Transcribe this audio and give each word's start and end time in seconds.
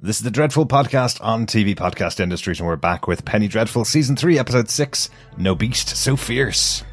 This 0.00 0.18
is 0.18 0.22
the 0.22 0.30
Dreadful 0.30 0.64
Podcast 0.64 1.20
on 1.24 1.44
TV 1.44 1.74
Podcast 1.74 2.20
Industries, 2.20 2.60
and 2.60 2.68
we're 2.68 2.76
back 2.76 3.08
with 3.08 3.24
Penny 3.24 3.48
Dreadful 3.48 3.84
Season 3.84 4.14
3, 4.14 4.38
Episode 4.38 4.70
6 4.70 5.10
No 5.36 5.56
Beast 5.56 5.88
So 5.96 6.14
Fierce. 6.14 6.84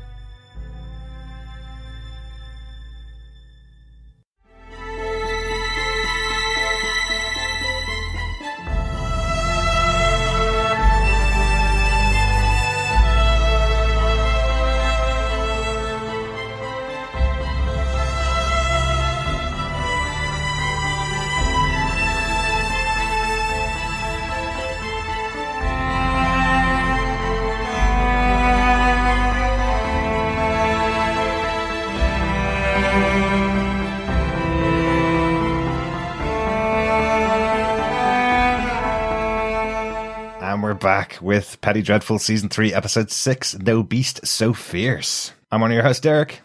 With 41.25 41.59
Penny 41.61 41.81
Dreadful 41.81 42.19
Season 42.19 42.49
3, 42.49 42.71
Episode 42.71 43.09
6 43.09 43.57
No 43.59 43.81
Beast 43.81 44.25
So 44.25 44.53
Fierce. 44.53 45.33
I'm 45.51 45.59
one 45.59 45.71
of 45.71 45.75
your 45.75 45.83
hosts, 45.83 46.01
Derek. 46.01 46.41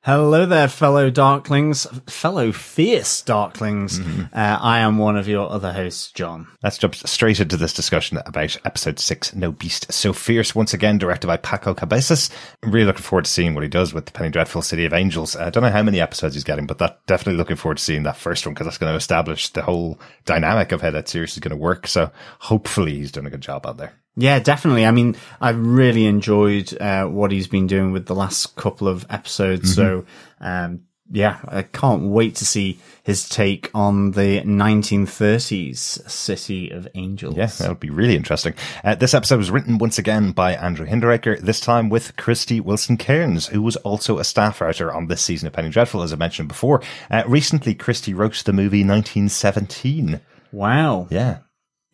Hello 0.00 0.44
there, 0.44 0.68
fellow 0.68 1.10
Darklings, 1.10 1.86
fellow 2.10 2.52
fierce 2.52 3.22
Darklings. 3.22 3.98
Uh, 4.34 4.58
I 4.60 4.80
am 4.80 4.98
one 4.98 5.16
of 5.16 5.28
your 5.28 5.50
other 5.50 5.72
hosts, 5.72 6.12
John. 6.12 6.46
Let's 6.62 6.76
jump 6.76 6.94
straight 6.94 7.40
into 7.40 7.56
this 7.56 7.72
discussion 7.72 8.18
about 8.26 8.56
episode 8.66 8.98
six, 8.98 9.34
No 9.34 9.52
Beast 9.52 9.90
So 9.92 10.12
Fierce, 10.12 10.54
once 10.54 10.74
again 10.74 10.98
directed 10.98 11.26
by 11.26 11.38
Paco 11.38 11.72
Cabezas. 11.72 12.28
I'm 12.62 12.70
really 12.70 12.84
looking 12.84 13.02
forward 13.02 13.24
to 13.24 13.30
seeing 13.30 13.54
what 13.54 13.62
he 13.62 13.68
does 13.70 13.94
with 13.94 14.04
the 14.04 14.12
Penny 14.12 14.28
Dreadful 14.28 14.60
City 14.60 14.84
of 14.84 14.92
Angels. 14.92 15.36
I 15.36 15.48
don't 15.48 15.62
know 15.62 15.70
how 15.70 15.82
many 15.82 16.00
episodes 16.00 16.34
he's 16.34 16.44
getting, 16.44 16.66
but 16.66 16.78
that 16.78 17.06
definitely 17.06 17.38
looking 17.38 17.56
forward 17.56 17.78
to 17.78 17.84
seeing 17.84 18.02
that 18.02 18.18
first 18.18 18.44
one 18.44 18.54
because 18.54 18.66
that's 18.66 18.78
going 18.78 18.92
to 18.92 18.98
establish 18.98 19.48
the 19.50 19.62
whole 19.62 19.98
dynamic 20.26 20.72
of 20.72 20.82
how 20.82 20.90
that 20.90 21.08
series 21.08 21.32
is 21.32 21.38
going 21.38 21.50
to 21.50 21.56
work. 21.56 21.86
So 21.86 22.10
hopefully 22.40 22.96
he's 22.96 23.12
doing 23.12 23.26
a 23.26 23.30
good 23.30 23.40
job 23.40 23.66
out 23.66 23.78
there. 23.78 23.94
Yeah, 24.16 24.38
definitely. 24.38 24.86
I 24.86 24.92
mean, 24.92 25.16
I've 25.40 25.58
really 25.58 26.06
enjoyed 26.06 26.76
uh, 26.80 27.06
what 27.06 27.32
he's 27.32 27.48
been 27.48 27.66
doing 27.66 27.92
with 27.92 28.06
the 28.06 28.14
last 28.14 28.54
couple 28.54 28.86
of 28.86 29.04
episodes. 29.10 29.74
So, 29.74 30.04
um, 30.40 30.82
yeah, 31.10 31.40
I 31.46 31.62
can't 31.62 32.04
wait 32.04 32.36
to 32.36 32.46
see 32.46 32.78
his 33.02 33.28
take 33.28 33.70
on 33.74 34.12
the 34.12 34.40
1930s 34.42 36.08
City 36.08 36.70
of 36.70 36.88
Angels. 36.94 37.36
Yeah, 37.36 37.46
that'll 37.46 37.74
be 37.74 37.90
really 37.90 38.16
interesting. 38.16 38.54
Uh, 38.82 38.94
this 38.94 39.14
episode 39.14 39.38
was 39.38 39.50
written 39.50 39.78
once 39.78 39.98
again 39.98 40.32
by 40.32 40.54
Andrew 40.54 40.86
Hinderaker, 40.86 41.38
this 41.40 41.60
time 41.60 41.88
with 41.90 42.16
Krysty 42.16 42.60
Wilson 42.60 42.96
Cairns, 42.96 43.48
who 43.48 43.62
was 43.62 43.76
also 43.76 44.18
a 44.18 44.24
staff 44.24 44.60
writer 44.60 44.92
on 44.92 45.08
this 45.08 45.22
season 45.22 45.48
of 45.48 45.52
Penny 45.52 45.70
Dreadful, 45.70 46.02
as 46.02 46.12
I 46.12 46.16
mentioned 46.16 46.48
before. 46.48 46.80
Uh, 47.10 47.24
recently, 47.26 47.74
Krysty 47.74 48.16
wrote 48.16 48.42
the 48.44 48.52
movie 48.52 48.84
1917. 48.84 50.20
Wow. 50.52 51.08
Yeah. 51.10 51.38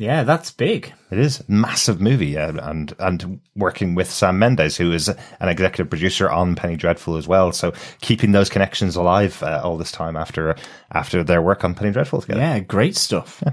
Yeah, 0.01 0.23
that's 0.23 0.51
big. 0.51 0.95
It 1.11 1.19
is 1.19 1.47
massive 1.47 2.01
movie, 2.01 2.39
uh, 2.39 2.55
and 2.63 2.95
and 2.99 3.41
working 3.55 3.95
with 3.95 4.11
Sam 4.11 4.39
Mendes, 4.39 4.79
who 4.79 4.93
is 4.93 5.09
an 5.09 5.49
executive 5.49 5.91
producer 5.91 6.31
on 6.31 6.55
Penny 6.55 6.77
Dreadful 6.77 7.17
as 7.17 7.29
well. 7.29 7.53
So 7.53 7.75
keeping 8.01 8.33
those 8.33 8.49
connections 8.49 8.97
alive 8.97 9.43
uh, 9.43 9.61
all 9.63 9.77
this 9.77 9.93
time 9.93 10.17
after 10.17 10.57
after 10.91 11.23
their 11.23 11.43
work 11.43 11.65
on 11.65 11.75
Penny 11.75 11.91
Dreadful 11.91 12.23
together. 12.23 12.41
Yeah, 12.41 12.61
great 12.61 12.97
stuff. 12.97 13.45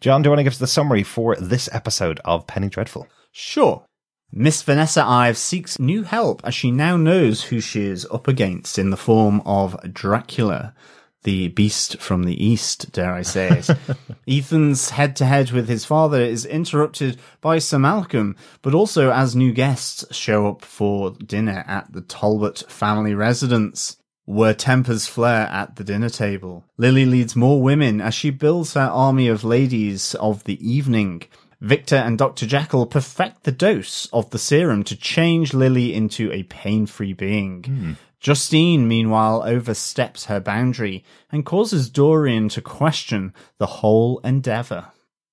John, 0.00 0.22
do 0.22 0.26
you 0.26 0.30
want 0.32 0.40
to 0.40 0.44
give 0.44 0.54
us 0.54 0.58
the 0.58 0.66
summary 0.66 1.04
for 1.04 1.36
this 1.36 1.68
episode 1.72 2.20
of 2.24 2.48
Penny 2.48 2.68
Dreadful? 2.68 3.06
Sure. 3.30 3.84
Miss 4.32 4.62
Vanessa 4.62 5.04
Ives 5.04 5.38
seeks 5.38 5.78
new 5.78 6.02
help 6.02 6.40
as 6.42 6.54
she 6.54 6.72
now 6.72 6.96
knows 6.96 7.44
who 7.44 7.60
she 7.60 7.82
is 7.82 8.06
up 8.10 8.26
against 8.26 8.78
in 8.78 8.90
the 8.90 8.96
form 8.96 9.40
of 9.44 9.76
Dracula, 9.92 10.74
the 11.22 11.48
beast 11.48 11.98
from 11.98 12.24
the 12.24 12.44
east, 12.44 12.92
dare 12.92 13.12
I 13.12 13.22
say 13.22 13.48
it. 13.48 13.70
Ethan's 14.28 14.90
head 14.90 15.14
to 15.16 15.24
head 15.24 15.50
with 15.50 15.68
his 15.68 15.84
father 15.84 16.20
is 16.20 16.44
interrupted 16.44 17.18
by 17.40 17.58
Sir 17.58 17.78
Malcolm, 17.78 18.36
but 18.60 18.74
also 18.74 19.10
as 19.10 19.36
new 19.36 19.52
guests 19.52 20.14
show 20.14 20.48
up 20.48 20.64
for 20.64 21.12
dinner 21.12 21.64
at 21.66 21.92
the 21.92 22.00
Talbot 22.00 22.64
family 22.68 23.14
residence. 23.14 23.96
Where 24.24 24.54
tempers 24.54 25.08
flare 25.08 25.48
at 25.48 25.74
the 25.74 25.82
dinner 25.82 26.08
table. 26.08 26.64
Lily 26.78 27.04
leads 27.04 27.34
more 27.34 27.60
women 27.60 28.00
as 28.00 28.14
she 28.14 28.30
builds 28.30 28.74
her 28.74 28.80
army 28.80 29.26
of 29.26 29.42
ladies 29.42 30.14
of 30.14 30.44
the 30.44 30.64
evening. 30.64 31.24
Victor 31.60 31.96
and 31.96 32.18
Dr. 32.18 32.46
Jekyll 32.46 32.86
perfect 32.86 33.42
the 33.42 33.52
dose 33.52 34.08
of 34.12 34.30
the 34.30 34.38
serum 34.38 34.84
to 34.84 34.96
change 34.96 35.54
Lily 35.54 35.92
into 35.92 36.30
a 36.32 36.44
pain-free 36.44 37.14
being. 37.14 37.64
Hmm. 37.64 37.92
Justine, 38.22 38.86
meanwhile, 38.86 39.42
oversteps 39.44 40.26
her 40.26 40.38
boundary 40.38 41.04
and 41.32 41.44
causes 41.44 41.90
Dorian 41.90 42.48
to 42.50 42.62
question 42.62 43.34
the 43.58 43.66
whole 43.66 44.20
endeavor. 44.20 44.86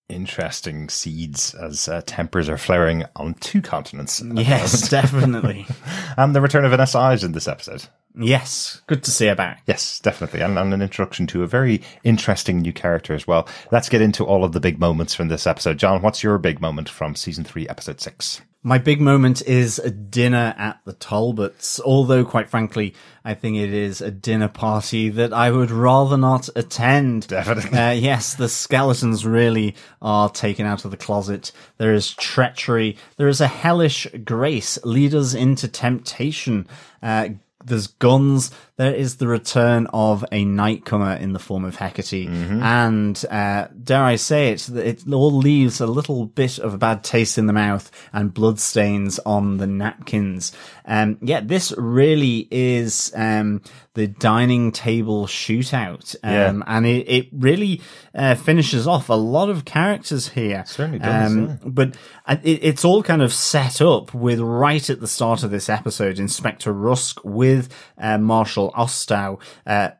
Interesting 0.09 0.89
seeds 0.89 1.53
as 1.53 1.88
uh, 1.88 2.01
tempers 2.07 2.50
are 2.50 2.57
flaring 2.57 3.05
on 3.16 3.35
two 3.35 3.61
continents. 3.61 4.23
Yes, 4.33 4.89
definitely. 4.89 5.67
And 6.17 6.35
the 6.35 6.41
return 6.41 6.66
of 6.66 6.72
Vanessa 6.72 6.97
Ives 6.97 7.23
in 7.23 7.33
this 7.33 7.47
episode. 7.47 7.85
yes, 8.19 8.81
good 8.88 9.03
to 9.03 9.11
see 9.11 9.27
her 9.27 9.35
back. 9.35 9.61
Yes, 9.67 10.00
definitely. 10.00 10.41
And, 10.41 10.57
and 10.57 10.73
an 10.73 10.81
introduction 10.81 11.27
to 11.27 11.44
a 11.44 11.47
very 11.47 11.83
interesting 12.03 12.61
new 12.61 12.73
character 12.73 13.13
as 13.13 13.27
well. 13.27 13.47
Let's 13.71 13.88
get 13.89 14.01
into 14.01 14.25
all 14.25 14.44
of 14.44 14.53
the 14.53 14.59
big 14.59 14.79
moments 14.79 15.13
from 15.13 15.27
this 15.27 15.45
episode. 15.45 15.77
John, 15.77 16.01
what's 16.01 16.23
your 16.23 16.39
big 16.39 16.59
moment 16.59 16.89
from 16.89 17.13
season 17.13 17.44
three, 17.44 17.69
episode 17.69 18.01
six? 18.01 18.41
My 18.62 18.78
big 18.78 19.00
moment 19.00 19.42
is 19.44 19.80
a 19.80 19.90
dinner 19.90 20.53
at 20.58 20.81
the 20.84 20.92
Talbots, 20.92 21.80
although 21.80 22.25
quite 22.25 22.50
frankly, 22.50 22.94
I 23.24 23.34
think 23.34 23.56
it 23.56 23.74
is 23.74 24.02
a 24.02 24.12
dinner 24.12 24.50
party 24.50 25.08
that 25.08 25.31
I 25.31 25.50
would 25.50 25.72
rather 25.72 26.18
not 26.18 26.50
attend. 26.58 27.28
Definitely. 27.28 27.78
Uh, 27.78 27.92
yes, 27.92 28.34
the 28.34 28.50
skeletons 28.50 29.25
really 29.25 29.75
are 30.02 30.30
taken 30.30 30.66
out 30.66 30.84
of 30.84 30.92
the 30.92 30.98
closet. 30.98 31.53
There 31.78 31.94
is 31.94 32.14
treachery. 32.14 32.98
There 33.16 33.30
is 33.30 33.40
a 33.40 33.48
hellish 33.48 34.08
grace, 34.25 34.78
lead 34.84 35.16
us 35.16 35.34
into 35.34 35.69
temptation. 35.69 36.68
Uh, 37.02 37.30
there's 37.66 37.88
guns. 37.88 38.52
There 38.78 38.94
is 38.96 39.18
the 39.18 39.28
return 39.28 39.88
of 39.92 40.24
a 40.31 40.46
nightcomer 40.46 41.20
in 41.20 41.34
the 41.34 41.40
form 41.40 41.66
of 41.66 41.75
Hecate. 41.75 42.30
And, 42.30 43.25
uh, 43.30 43.68
dare 43.84 44.03
I 44.03 44.16
say 44.16 44.53
it, 44.53 44.70
it 44.70 45.03
all 45.12 45.34
leaves 45.34 45.81
a 45.81 45.88
little 45.88 46.25
bit 46.28 46.59
of 46.59 46.74
a 46.74 46.78
bad 46.78 47.03
taste 47.03 47.38
in 47.38 47.48
the 47.48 47.52
mouth 47.53 47.92
and 48.14 48.34
bloodstains 48.34 49.19
on 49.25 49.58
the 49.58 49.68
napkins. 49.68 50.53
Um, 50.86 51.18
yeah, 51.22 51.42
this 51.42 51.74
really 51.78 52.48
is, 52.50 53.12
um, 53.16 53.62
the 53.96 54.08
dining 54.08 54.72
table 54.72 55.28
shootout. 55.28 56.16
Um, 56.24 56.64
and 56.66 56.86
it, 56.86 57.06
it 57.09 57.28
really, 57.34 57.81
uh, 58.16 58.36
finishes 58.36 58.88
off 58.88 59.09
a 59.09 59.14
lot 59.14 59.50
of 59.50 59.66
characters 59.66 60.30
here. 60.30 60.64
Certainly 60.66 61.00
does, 61.00 61.31
Um, 61.31 61.48
yeah. 61.48 61.56
but 61.66 61.98
uh, 62.25 62.38
it, 62.44 62.59
it's 62.64 62.86
all 62.86 63.03
kind 63.03 63.22
of 63.22 63.34
set 63.34 63.81
up 63.81 64.14
with 64.14 64.40
right 64.40 64.90
at 64.90 65.02
the 65.02 65.08
start 65.08 65.44
of 65.44 65.52
this 65.52 65.68
episode, 65.68 66.18
Inspector 66.18 66.72
Rusk 66.72 67.19
with 67.25 67.49
uh, 67.98 68.18
Marshal 68.18 68.72
Ostow. 68.72 69.40
Uh, 69.66 69.92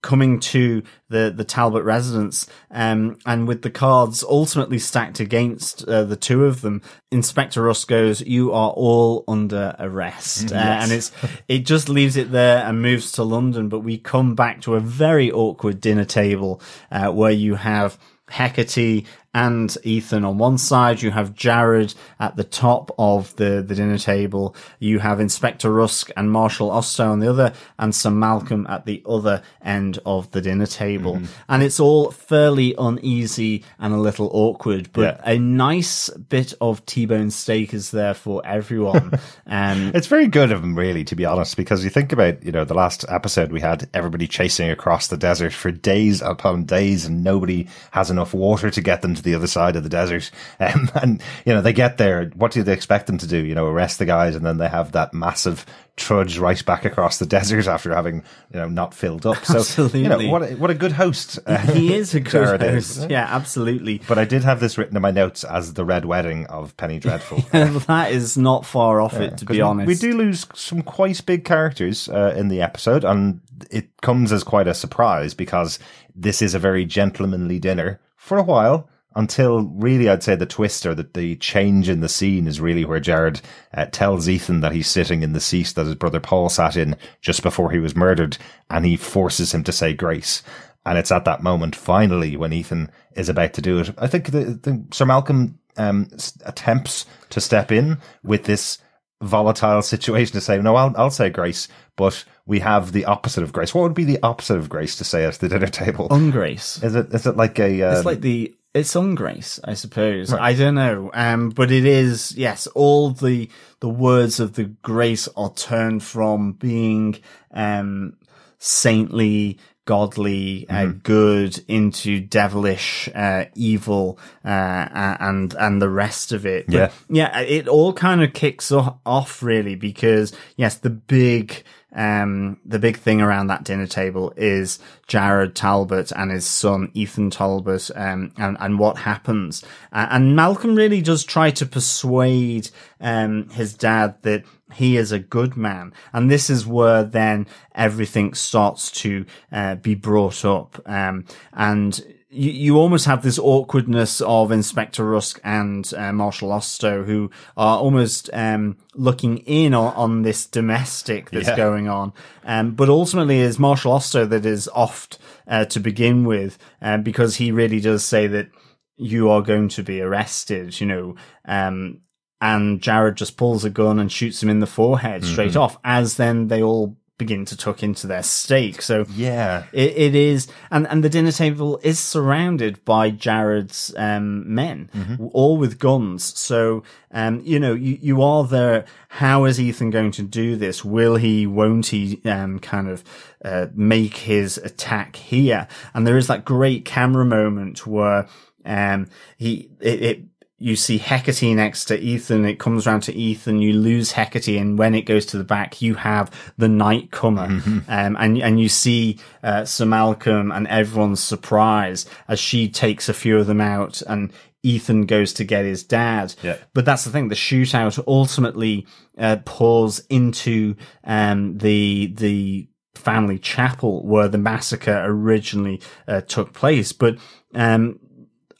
coming 0.00 0.38
to 0.38 0.82
the 1.08 1.32
the 1.36 1.44
Talbot 1.44 1.82
residence 1.82 2.46
um 2.70 3.18
and 3.26 3.48
with 3.48 3.62
the 3.62 3.70
cards 3.70 4.22
ultimately 4.22 4.78
stacked 4.78 5.18
against 5.18 5.82
uh, 5.88 6.04
the 6.04 6.14
two 6.14 6.44
of 6.44 6.60
them 6.60 6.82
Inspector 7.10 7.60
Rusk 7.60 7.88
goes 7.88 8.20
you 8.20 8.52
are 8.52 8.70
all 8.70 9.24
under 9.26 9.74
arrest 9.80 10.52
uh, 10.52 10.54
and 10.54 10.92
it's 10.92 11.10
it 11.48 11.66
just 11.66 11.88
leaves 11.88 12.16
it 12.16 12.30
there 12.30 12.64
and 12.64 12.80
moves 12.80 13.10
to 13.12 13.24
London 13.24 13.68
but 13.68 13.80
we 13.80 13.98
come 13.98 14.36
back 14.36 14.60
to 14.62 14.76
a 14.76 14.80
very 14.80 15.32
awkward 15.32 15.80
dinner 15.80 16.04
table 16.04 16.62
uh, 16.92 17.10
where 17.10 17.32
you 17.32 17.56
have 17.56 17.98
Hecate 18.30 19.04
and 19.34 19.76
Ethan 19.84 20.24
on 20.24 20.38
one 20.38 20.58
side. 20.58 21.02
You 21.02 21.10
have 21.10 21.34
Jared 21.34 21.94
at 22.18 22.36
the 22.36 22.44
top 22.44 22.90
of 22.98 23.36
the, 23.36 23.62
the 23.66 23.74
dinner 23.74 23.98
table. 23.98 24.56
You 24.78 24.98
have 25.00 25.20
Inspector 25.20 25.70
Rusk 25.70 26.10
and 26.16 26.30
Marshal 26.30 26.70
Ostow 26.70 27.10
on 27.10 27.20
the 27.20 27.28
other 27.30 27.52
and 27.78 27.94
Sir 27.94 28.10
Malcolm 28.10 28.66
at 28.68 28.86
the 28.86 29.02
other 29.08 29.42
end 29.62 29.98
of 30.06 30.30
the 30.30 30.40
dinner 30.40 30.66
table. 30.66 31.20
And 31.48 31.62
it's 31.62 31.78
all 31.78 32.10
fairly 32.10 32.74
uneasy 32.78 33.64
and 33.78 33.92
a 33.92 33.98
little 33.98 34.30
awkward, 34.32 34.90
but 34.92 35.02
Yeah. 35.02 35.20
a 35.34 35.38
nice 35.38 36.08
bit 36.10 36.54
of 36.60 36.84
T-bone 36.86 37.30
steak 37.30 37.74
is 37.74 37.90
there 37.90 38.14
for 38.14 38.44
everyone. 38.46 39.12
um, 39.46 39.92
It's 39.94 40.06
very 40.06 40.26
good 40.26 40.52
of 40.52 40.62
him, 40.64 40.74
really, 40.76 41.04
to 41.04 41.14
be 41.16 41.24
honest, 41.26 41.56
because 41.56 41.84
you 41.84 41.90
think 41.90 42.12
about, 42.12 42.42
you 42.42 42.50
know, 42.52 42.64
the 42.64 42.74
last 42.74 43.04
episode 43.08 43.52
we 43.52 43.60
had 43.60 43.88
everybody 43.92 44.26
chasing 44.26 44.70
across 44.70 45.08
the 45.08 45.16
desert 45.16 45.52
for 45.52 45.70
days 45.70 46.22
upon 46.22 46.64
days 46.64 47.04
and 47.04 47.22
nobody 47.22 47.66
has 47.90 48.10
enough 48.10 48.32
water 48.34 48.70
to 48.70 48.80
get 48.80 49.02
them 49.02 49.14
to 49.18 49.22
the 49.22 49.34
other 49.34 49.46
side 49.46 49.76
of 49.76 49.82
the 49.82 49.88
desert. 49.88 50.30
Um, 50.60 50.90
and, 51.00 51.22
you 51.46 51.54
know, 51.54 51.62
they 51.62 51.72
get 51.72 51.98
there. 51.98 52.30
What 52.34 52.50
do 52.50 52.62
they 52.62 52.72
expect 52.72 53.06
them 53.06 53.16
to 53.18 53.26
do? 53.28 53.38
You 53.38 53.54
know, 53.54 53.66
arrest 53.66 53.98
the 53.98 54.06
guys 54.06 54.34
and 54.34 54.44
then 54.44 54.58
they 54.58 54.68
have 54.68 54.92
that 54.92 55.14
massive 55.14 55.64
trudge 55.96 56.38
right 56.38 56.64
back 56.64 56.84
across 56.84 57.18
the 57.18 57.26
desert 57.38 57.66
after 57.66 57.94
having, 57.94 58.24
you 58.52 58.58
know, 58.58 58.68
not 58.68 58.92
filled 58.92 59.24
up. 59.24 59.44
So, 59.44 59.58
Absolutely. 59.58 60.02
you 60.02 60.08
know, 60.08 60.28
what 60.28 60.42
a, 60.42 60.54
what 60.56 60.70
a 60.70 60.74
good 60.74 60.92
host. 60.92 61.38
uh, 61.46 61.58
he 61.72 61.94
is 61.94 62.14
a 62.14 62.20
good 62.20 62.60
host. 62.60 63.08
yeah, 63.08 63.26
absolutely. 63.28 64.00
But 64.08 64.18
I 64.18 64.24
did 64.24 64.42
have 64.44 64.58
this 64.60 64.78
written 64.78 64.96
in 64.96 65.02
my 65.02 65.10
notes 65.10 65.44
as 65.44 65.74
the 65.74 65.84
red 65.84 66.04
wedding 66.04 66.46
of 66.46 66.76
Penny 66.76 66.98
Dreadful. 66.98 67.38
that 67.52 68.10
is 68.10 68.36
not 68.36 68.66
far 68.66 69.00
off 69.00 69.14
it, 69.14 69.38
to 69.38 69.44
be 69.44 69.60
honest. 69.60 69.86
We 69.86 69.94
do 69.94 70.16
lose 70.16 70.46
some 70.54 70.82
quite 70.82 71.24
big 71.24 71.44
characters 71.44 72.08
uh, 72.08 72.34
in 72.36 72.48
the 72.48 72.62
episode, 72.62 73.04
and 73.04 73.40
it 73.70 74.00
comes 74.00 74.32
as 74.32 74.44
quite 74.44 74.68
a 74.68 74.74
surprise 74.74 75.34
because 75.34 75.78
this 76.14 76.42
is 76.42 76.54
a 76.54 76.58
very 76.58 76.84
gentlemanly 76.84 77.58
dinner 77.58 78.00
for 78.16 78.38
a 78.38 78.42
while. 78.42 78.88
Until 79.18 79.62
really, 79.62 80.08
I'd 80.08 80.22
say 80.22 80.36
the 80.36 80.46
twist 80.46 80.86
or 80.86 80.94
that 80.94 81.14
the 81.14 81.34
change 81.36 81.88
in 81.88 82.00
the 82.00 82.08
scene 82.08 82.46
is 82.46 82.60
really 82.60 82.84
where 82.84 83.00
Jared 83.00 83.40
uh, 83.74 83.86
tells 83.86 84.28
Ethan 84.28 84.60
that 84.60 84.72
he's 84.72 84.86
sitting 84.86 85.22
in 85.22 85.32
the 85.32 85.40
seat 85.40 85.72
that 85.74 85.86
his 85.86 85.96
brother 85.96 86.20
Paul 86.20 86.48
sat 86.48 86.76
in 86.76 86.96
just 87.20 87.42
before 87.42 87.72
he 87.72 87.80
was 87.80 87.96
murdered, 87.96 88.38
and 88.70 88.86
he 88.86 88.96
forces 88.96 89.52
him 89.52 89.64
to 89.64 89.72
say 89.72 89.92
grace. 89.92 90.44
And 90.86 90.96
it's 90.96 91.10
at 91.10 91.24
that 91.24 91.42
moment, 91.42 91.74
finally, 91.74 92.36
when 92.36 92.52
Ethan 92.52 92.92
is 93.16 93.28
about 93.28 93.54
to 93.54 93.60
do 93.60 93.80
it. 93.80 93.90
I 93.98 94.06
think 94.06 94.30
the, 94.30 94.44
the 94.62 94.84
Sir 94.92 95.04
Malcolm 95.04 95.58
um, 95.76 96.08
attempts 96.46 97.04
to 97.30 97.40
step 97.40 97.72
in 97.72 97.98
with 98.22 98.44
this 98.44 98.78
volatile 99.20 99.82
situation 99.82 100.32
to 100.34 100.40
say, 100.40 100.60
no, 100.60 100.76
I'll, 100.76 100.94
I'll 100.96 101.10
say 101.10 101.28
grace, 101.28 101.66
but 101.96 102.24
we 102.46 102.60
have 102.60 102.92
the 102.92 103.04
opposite 103.04 103.42
of 103.42 103.52
grace. 103.52 103.74
What 103.74 103.82
would 103.82 103.94
be 103.94 104.04
the 104.04 104.20
opposite 104.22 104.58
of 104.58 104.68
grace 104.68 104.94
to 104.96 105.04
say 105.04 105.24
at 105.24 105.34
the 105.34 105.48
dinner 105.48 105.66
table? 105.66 106.08
Ungrace. 106.08 106.82
is 106.84 106.94
it, 106.94 107.12
is 107.12 107.26
it 107.26 107.36
like 107.36 107.58
a, 107.58 107.82
uh, 107.82 107.96
It's 107.96 108.06
like 108.06 108.20
the 108.20 108.54
it's 108.74 108.94
on 108.96 109.14
grace, 109.14 109.58
I 109.64 109.74
suppose. 109.74 110.32
I 110.32 110.52
don't 110.54 110.74
know. 110.74 111.10
Um, 111.14 111.50
but 111.50 111.70
it 111.70 111.84
is 111.84 112.36
yes. 112.36 112.66
All 112.68 113.10
the 113.10 113.48
the 113.80 113.88
words 113.88 114.40
of 114.40 114.54
the 114.54 114.64
grace 114.64 115.28
are 115.36 115.52
turned 115.54 116.02
from 116.02 116.52
being 116.52 117.16
um 117.52 118.14
saintly, 118.58 119.58
godly, 119.84 120.66
uh, 120.68 120.86
good 121.02 121.64
into 121.68 122.20
devilish, 122.20 123.08
uh, 123.14 123.44
evil, 123.54 124.18
uh, 124.44 124.88
and 125.20 125.54
and 125.54 125.80
the 125.80 125.88
rest 125.88 126.32
of 126.32 126.44
it. 126.44 126.66
But, 126.66 126.74
Yeah. 126.74 126.90
yeah. 127.08 127.40
It 127.40 127.68
all 127.68 127.92
kind 127.92 128.22
of 128.22 128.32
kicks 128.32 128.70
off 128.72 129.42
really 129.42 129.76
because 129.76 130.32
yes, 130.56 130.76
the 130.76 130.90
big 130.90 131.62
um, 131.94 132.58
the 132.64 132.78
big 132.78 132.98
thing 132.98 133.20
around 133.20 133.46
that 133.46 133.64
dinner 133.64 133.86
table 133.86 134.32
is 134.36 134.78
Jared 135.06 135.54
Talbot 135.54 136.12
and 136.12 136.30
his 136.30 136.46
son 136.46 136.90
Ethan 136.94 137.30
Talbot, 137.30 137.90
um, 137.94 138.32
and, 138.36 138.56
and 138.60 138.78
what 138.78 138.98
happens. 138.98 139.64
Uh, 139.92 140.06
and 140.10 140.36
Malcolm 140.36 140.74
really 140.74 141.00
does 141.00 141.24
try 141.24 141.50
to 141.50 141.66
persuade, 141.66 142.70
um, 143.00 143.48
his 143.50 143.74
dad 143.74 144.16
that 144.22 144.44
he 144.74 144.96
is 144.98 145.12
a 145.12 145.18
good 145.18 145.56
man. 145.56 145.94
And 146.12 146.30
this 146.30 146.50
is 146.50 146.66
where 146.66 147.02
then 147.02 147.46
everything 147.74 148.34
starts 148.34 148.90
to, 149.02 149.24
uh, 149.50 149.76
be 149.76 149.94
brought 149.94 150.44
up. 150.44 150.80
Um, 150.84 151.24
and, 151.54 152.04
you, 152.30 152.50
you 152.50 152.76
almost 152.78 153.06
have 153.06 153.22
this 153.22 153.38
awkwardness 153.38 154.20
of 154.20 154.52
Inspector 154.52 155.02
Rusk 155.04 155.40
and 155.44 155.90
uh, 155.96 156.12
Marshal 156.12 156.50
Ostow, 156.50 157.04
who 157.06 157.30
are 157.56 157.78
almost 157.78 158.28
um, 158.32 158.76
looking 158.94 159.38
in 159.38 159.74
on, 159.74 159.94
on 159.94 160.22
this 160.22 160.46
domestic 160.46 161.30
that's 161.30 161.48
Yeah. 161.48 161.56
going 161.56 161.88
on. 161.88 162.12
Um, 162.44 162.72
but 162.72 162.88
ultimately, 162.88 163.40
it's 163.40 163.58
Marshal 163.58 163.92
Ostow 163.94 164.28
that 164.28 164.44
is 164.44 164.68
oft 164.74 165.18
uh, 165.46 165.64
to 165.66 165.80
begin 165.80 166.24
with, 166.24 166.58
uh, 166.82 166.98
because 166.98 167.36
he 167.36 167.50
really 167.50 167.80
does 167.80 168.04
say 168.04 168.26
that 168.26 168.48
you 168.96 169.30
are 169.30 169.42
going 169.42 169.68
to 169.68 169.82
be 169.82 170.00
arrested, 170.02 170.80
you 170.80 170.86
know. 170.86 171.14
Um, 171.46 172.00
and 172.40 172.80
Jared 172.80 173.16
just 173.16 173.36
pulls 173.36 173.64
a 173.64 173.70
gun 173.70 173.98
and 173.98 174.12
shoots 174.12 174.42
him 174.42 174.48
in 174.48 174.60
the 174.60 174.66
forehead 174.66 175.24
straight 175.24 175.56
off, 175.56 175.76
as 175.82 176.16
then 176.18 176.48
they 176.48 176.62
all 176.62 176.96
begin 177.18 177.44
to 177.44 177.56
tuck 177.56 177.82
into 177.82 178.06
their 178.06 178.22
steak. 178.22 178.80
So 178.80 179.04
yeah. 179.10 179.64
it, 179.72 179.96
it 179.96 180.14
is, 180.14 180.46
and, 180.70 180.86
and 180.86 181.02
the 181.02 181.08
dinner 181.08 181.32
table 181.32 181.80
is 181.82 181.98
surrounded 181.98 182.84
by 182.84 183.10
Jared's 183.10 183.92
um, 183.96 184.54
men, 184.54 184.88
all 185.32 185.58
with 185.58 185.78
guns. 185.78 186.38
So, 186.38 186.84
um, 187.10 187.40
you 187.44 187.58
know, 187.58 187.74
you, 187.74 187.98
you 188.00 188.22
are 188.22 188.44
there. 188.44 188.84
How 189.08 189.44
is 189.44 189.60
Ethan 189.60 189.90
going 189.90 190.12
to 190.12 190.22
do 190.22 190.54
this? 190.54 190.84
Will 190.84 191.16
he, 191.16 191.46
won't 191.46 191.86
he, 191.86 192.22
um, 192.24 192.60
kind 192.60 192.88
of, 192.88 193.02
uh, 193.44 193.66
make 193.74 194.16
his 194.18 194.56
attack 194.58 195.16
here? 195.16 195.66
And 195.94 196.06
there 196.06 196.16
is 196.16 196.28
that 196.28 196.44
great 196.44 196.84
camera 196.84 197.24
moment 197.24 197.86
where, 197.86 198.28
um, 198.64 199.08
he, 199.36 199.70
it, 199.80 200.02
it 200.02 200.22
you 200.58 200.74
see 200.74 200.98
Hecate 200.98 201.54
next 201.54 201.84
to 201.86 201.98
Ethan. 201.98 202.44
It 202.44 202.58
comes 202.58 202.86
round 202.86 203.04
to 203.04 203.14
Ethan. 203.14 203.60
You 203.62 203.74
lose 203.74 204.12
Hecate, 204.12 204.60
and 204.60 204.76
when 204.78 204.94
it 204.94 205.02
goes 205.02 205.24
to 205.26 205.38
the 205.38 205.44
back, 205.44 205.80
you 205.80 205.94
have 205.94 206.30
the 206.56 206.68
Night 206.68 207.10
Comer, 207.10 207.44
um, 207.88 208.16
and 208.18 208.38
and 208.38 208.60
you 208.60 208.68
see 208.68 209.18
uh, 209.42 209.64
Sir 209.64 209.86
Malcolm 209.86 210.50
and 210.50 210.66
everyone's 210.66 211.22
surprise 211.22 212.06
as 212.26 212.40
she 212.40 212.68
takes 212.68 213.08
a 213.08 213.14
few 213.14 213.38
of 213.38 213.46
them 213.46 213.60
out, 213.60 214.02
and 214.02 214.32
Ethan 214.62 215.06
goes 215.06 215.32
to 215.34 215.44
get 215.44 215.64
his 215.64 215.84
dad. 215.84 216.34
Yeah. 216.42 216.56
But 216.74 216.84
that's 216.84 217.04
the 217.04 217.10
thing. 217.10 217.28
The 217.28 217.34
shootout 217.34 218.02
ultimately 218.06 218.86
uh, 219.16 219.36
pours 219.44 220.00
into 220.10 220.74
um, 221.04 221.58
the 221.58 222.12
the 222.16 222.68
family 222.96 223.38
chapel 223.38 224.04
where 224.04 224.28
the 224.28 224.38
massacre 224.38 225.04
originally 225.04 225.80
uh, 226.08 226.20
took 226.22 226.52
place. 226.52 226.92
But 226.92 227.18
um, 227.54 228.00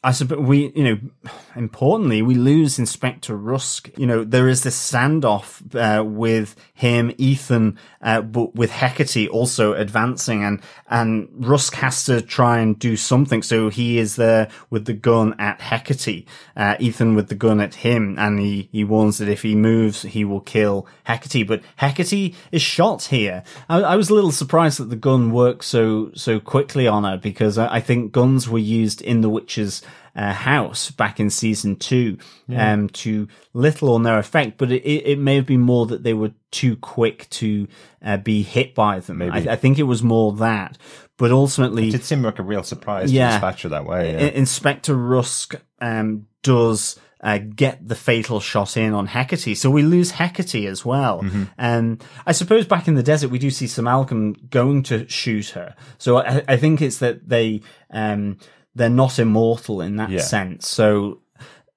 I 0.03 0.11
suppose 0.13 0.39
we, 0.39 0.71
you 0.75 0.83
know, 0.83 1.31
importantly, 1.59 2.21
we 2.21 2.35
lose 2.35 2.79
Inspector 2.79 3.35
Rusk. 3.35 3.89
You 3.97 4.07
know, 4.07 4.23
there 4.23 4.47
is 4.47 4.63
this 4.63 4.91
standoff 4.91 5.61
uh, 5.75 6.03
with 6.03 6.55
him, 6.73 7.13
Ethan, 7.17 7.77
uh, 8.01 8.21
but 8.21 8.55
with 8.55 8.71
Hecate 8.71 9.29
also 9.29 9.73
advancing, 9.73 10.43
and 10.43 10.61
and 10.89 11.27
Rusk 11.33 11.75
has 11.75 12.05
to 12.05 12.21
try 12.21 12.59
and 12.59 12.79
do 12.79 12.95
something. 12.95 13.43
So 13.43 13.69
he 13.69 13.99
is 13.99 14.15
there 14.15 14.47
with 14.69 14.85
the 14.85 14.93
gun 14.93 15.35
at 15.37 15.59
Hecate, 15.59 16.25
uh, 16.55 16.77
Ethan 16.79 17.13
with 17.13 17.27
the 17.27 17.35
gun 17.35 17.59
at 17.59 17.75
him, 17.75 18.17
and 18.17 18.39
he 18.39 18.69
he 18.71 18.83
warns 18.85 19.17
that 19.17 19.27
if 19.27 19.41
he 19.41 19.53
moves, 19.53 20.03
he 20.03 20.23
will 20.23 20.41
kill 20.41 20.87
Hecate. 21.03 21.45
But 21.45 21.61
Hecate 21.75 22.33
is 22.53 22.61
shot 22.61 23.03
here. 23.03 23.43
I, 23.67 23.81
I 23.81 23.95
was 23.97 24.09
a 24.09 24.13
little 24.13 24.31
surprised 24.31 24.79
that 24.79 24.89
the 24.89 24.95
gun 24.95 25.31
worked 25.31 25.65
so 25.65 26.11
so 26.15 26.39
quickly 26.39 26.87
on 26.87 27.03
her 27.03 27.17
because 27.17 27.57
I, 27.57 27.75
I 27.75 27.79
think 27.81 28.13
guns 28.13 28.47
were 28.47 28.59
used 28.59 29.01
in 29.01 29.19
the 29.19 29.29
witches 29.29 29.81
uh, 30.15 30.33
house 30.33 30.91
back 30.91 31.19
in 31.19 31.29
season 31.29 31.75
two 31.75 32.17
um, 32.55 32.89
to 32.89 33.27
little 33.53 33.89
or 33.89 33.99
no 33.99 34.17
effect, 34.17 34.57
but 34.57 34.71
it, 34.71 34.83
it, 34.83 35.19
may 35.19 35.35
have 35.35 35.45
been 35.45 35.61
more 35.61 35.85
that 35.85 36.03
they 36.03 36.13
were 36.13 36.31
too 36.51 36.75
quick 36.77 37.29
to 37.29 37.67
uh, 38.03 38.17
be 38.17 38.41
hit 38.41 38.73
by 38.73 38.99
them. 38.99 39.21
I, 39.21 39.37
I 39.37 39.55
think 39.55 39.79
it 39.79 39.83
was 39.83 40.03
more 40.03 40.33
that. 40.33 40.77
But 41.17 41.31
ultimately, 41.31 41.89
It 41.89 42.03
seemed 42.05 42.23
like 42.23 42.39
a 42.39 42.43
real 42.43 42.63
surprise 42.63 43.11
Yeah. 43.11 43.27
to 43.27 43.33
dispatch 43.33 43.63
her 43.63 43.69
that 43.69 43.85
way. 43.85 44.13
Yeah. 44.13 44.19
Inspector 44.27 44.95
Rusk 44.95 45.55
um, 45.81 46.27
does 46.43 46.97
uh, 47.21 47.39
get 47.39 47.85
the 47.85 47.95
fatal 47.95 48.39
shot 48.39 48.77
in 48.77 48.93
on 48.93 49.07
Hecate, 49.07 49.57
so 49.57 49.69
we 49.69 49.83
lose 49.83 50.11
Hecate 50.11 50.65
as 50.65 50.85
well. 50.85 51.21
Mm-hmm. 51.21 51.43
Um, 51.57 51.99
I 52.25 52.31
suppose 52.31 52.65
back 52.65 52.87
in 52.87 52.95
the 52.95 53.03
desert, 53.03 53.29
we 53.29 53.39
do 53.39 53.49
see 53.49 53.67
Sir 53.67 53.81
Malcolm 53.81 54.33
going 54.49 54.83
to 54.83 55.07
shoot 55.09 55.49
her. 55.49 55.75
So 55.97 56.19
I, 56.19 56.41
I 56.47 56.55
think 56.55 56.81
it's 56.81 56.99
that 56.99 57.27
they 57.27 57.61
um, 57.91 58.37
they're 58.75 58.89
not 58.89 59.19
immortal 59.19 59.81
in 59.81 59.95
that 59.97 60.09
Yeah. 60.09 60.21
sense. 60.21 60.67
So 60.67 61.19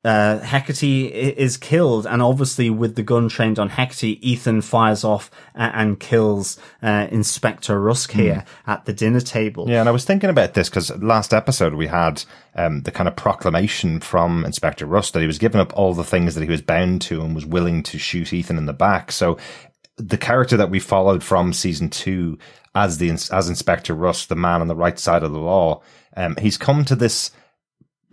uh, 0.04 0.40
Hecate 0.40 0.82
is 1.12 1.56
killed, 1.56 2.06
and 2.06 2.20
obviously 2.20 2.68
with 2.70 2.96
the 2.96 3.04
gun 3.04 3.28
trained 3.28 3.61
on 3.61 3.68
Hecate, 3.68 4.18
Ethan 4.20 4.61
fires 4.61 5.04
off 5.04 5.30
uh, 5.54 5.70
and 5.75 6.00
kills 6.00 6.58
uh, 6.82 7.06
Inspector 7.12 7.80
Rusk 7.80 8.11
here 8.11 8.44
at 8.66 8.84
the 8.84 8.92
dinner 8.92 9.20
table. 9.20 9.64
Hmm. 9.66 9.70
Yeah, 9.70 9.80
and 9.80 9.88
I 9.88 9.92
was 9.92 10.04
thinking 10.04 10.28
about 10.28 10.54
this 10.54 10.68
because 10.68 10.90
last 11.00 11.32
episode 11.32 11.75
we 11.75 11.87
had 11.87 12.25
um, 12.56 12.82
the 12.82 12.90
kind 12.90 13.06
of 13.06 13.14
proclamation 13.14 14.00
from 14.00 14.44
Inspector 14.44 14.84
Rusk 14.84 15.12
that 15.12 15.20
he 15.20 15.26
was 15.28 15.38
giving 15.38 15.61
up 15.61 15.72
all 15.76 15.94
the 15.94 16.02
things 16.02 16.34
that 16.34 16.42
he 16.42 16.50
was 16.50 16.62
bound 16.62 17.00
to 17.02 17.22
and 17.22 17.32
was 17.32 17.46
willing 17.46 17.84
to 17.84 17.96
shoot 17.99 18.32
Ethan 18.32 18.58
in 18.58 18.66
the 18.66 18.72
back. 18.72 19.12
So 19.12 19.38
the 19.99 20.18
character 20.18 20.56
that 20.56 20.70
we 20.70 20.80
followed 20.80 21.22
from 21.22 21.52
season 21.52 21.90
two 21.90 22.38
as 22.74 22.98
the 22.98 23.10
as 23.10 23.48
Inspector 23.48 23.94
Rusk, 23.94 24.28
the 24.28 24.36
man 24.36 24.60
on 24.60 24.68
the 24.68 24.76
right 24.76 24.98
side 24.98 25.22
of 25.22 25.32
the 25.32 25.38
law, 25.38 25.82
um, 26.16 26.36
he's 26.36 26.56
come 26.56 26.84
to 26.84 26.96
this 26.96 27.30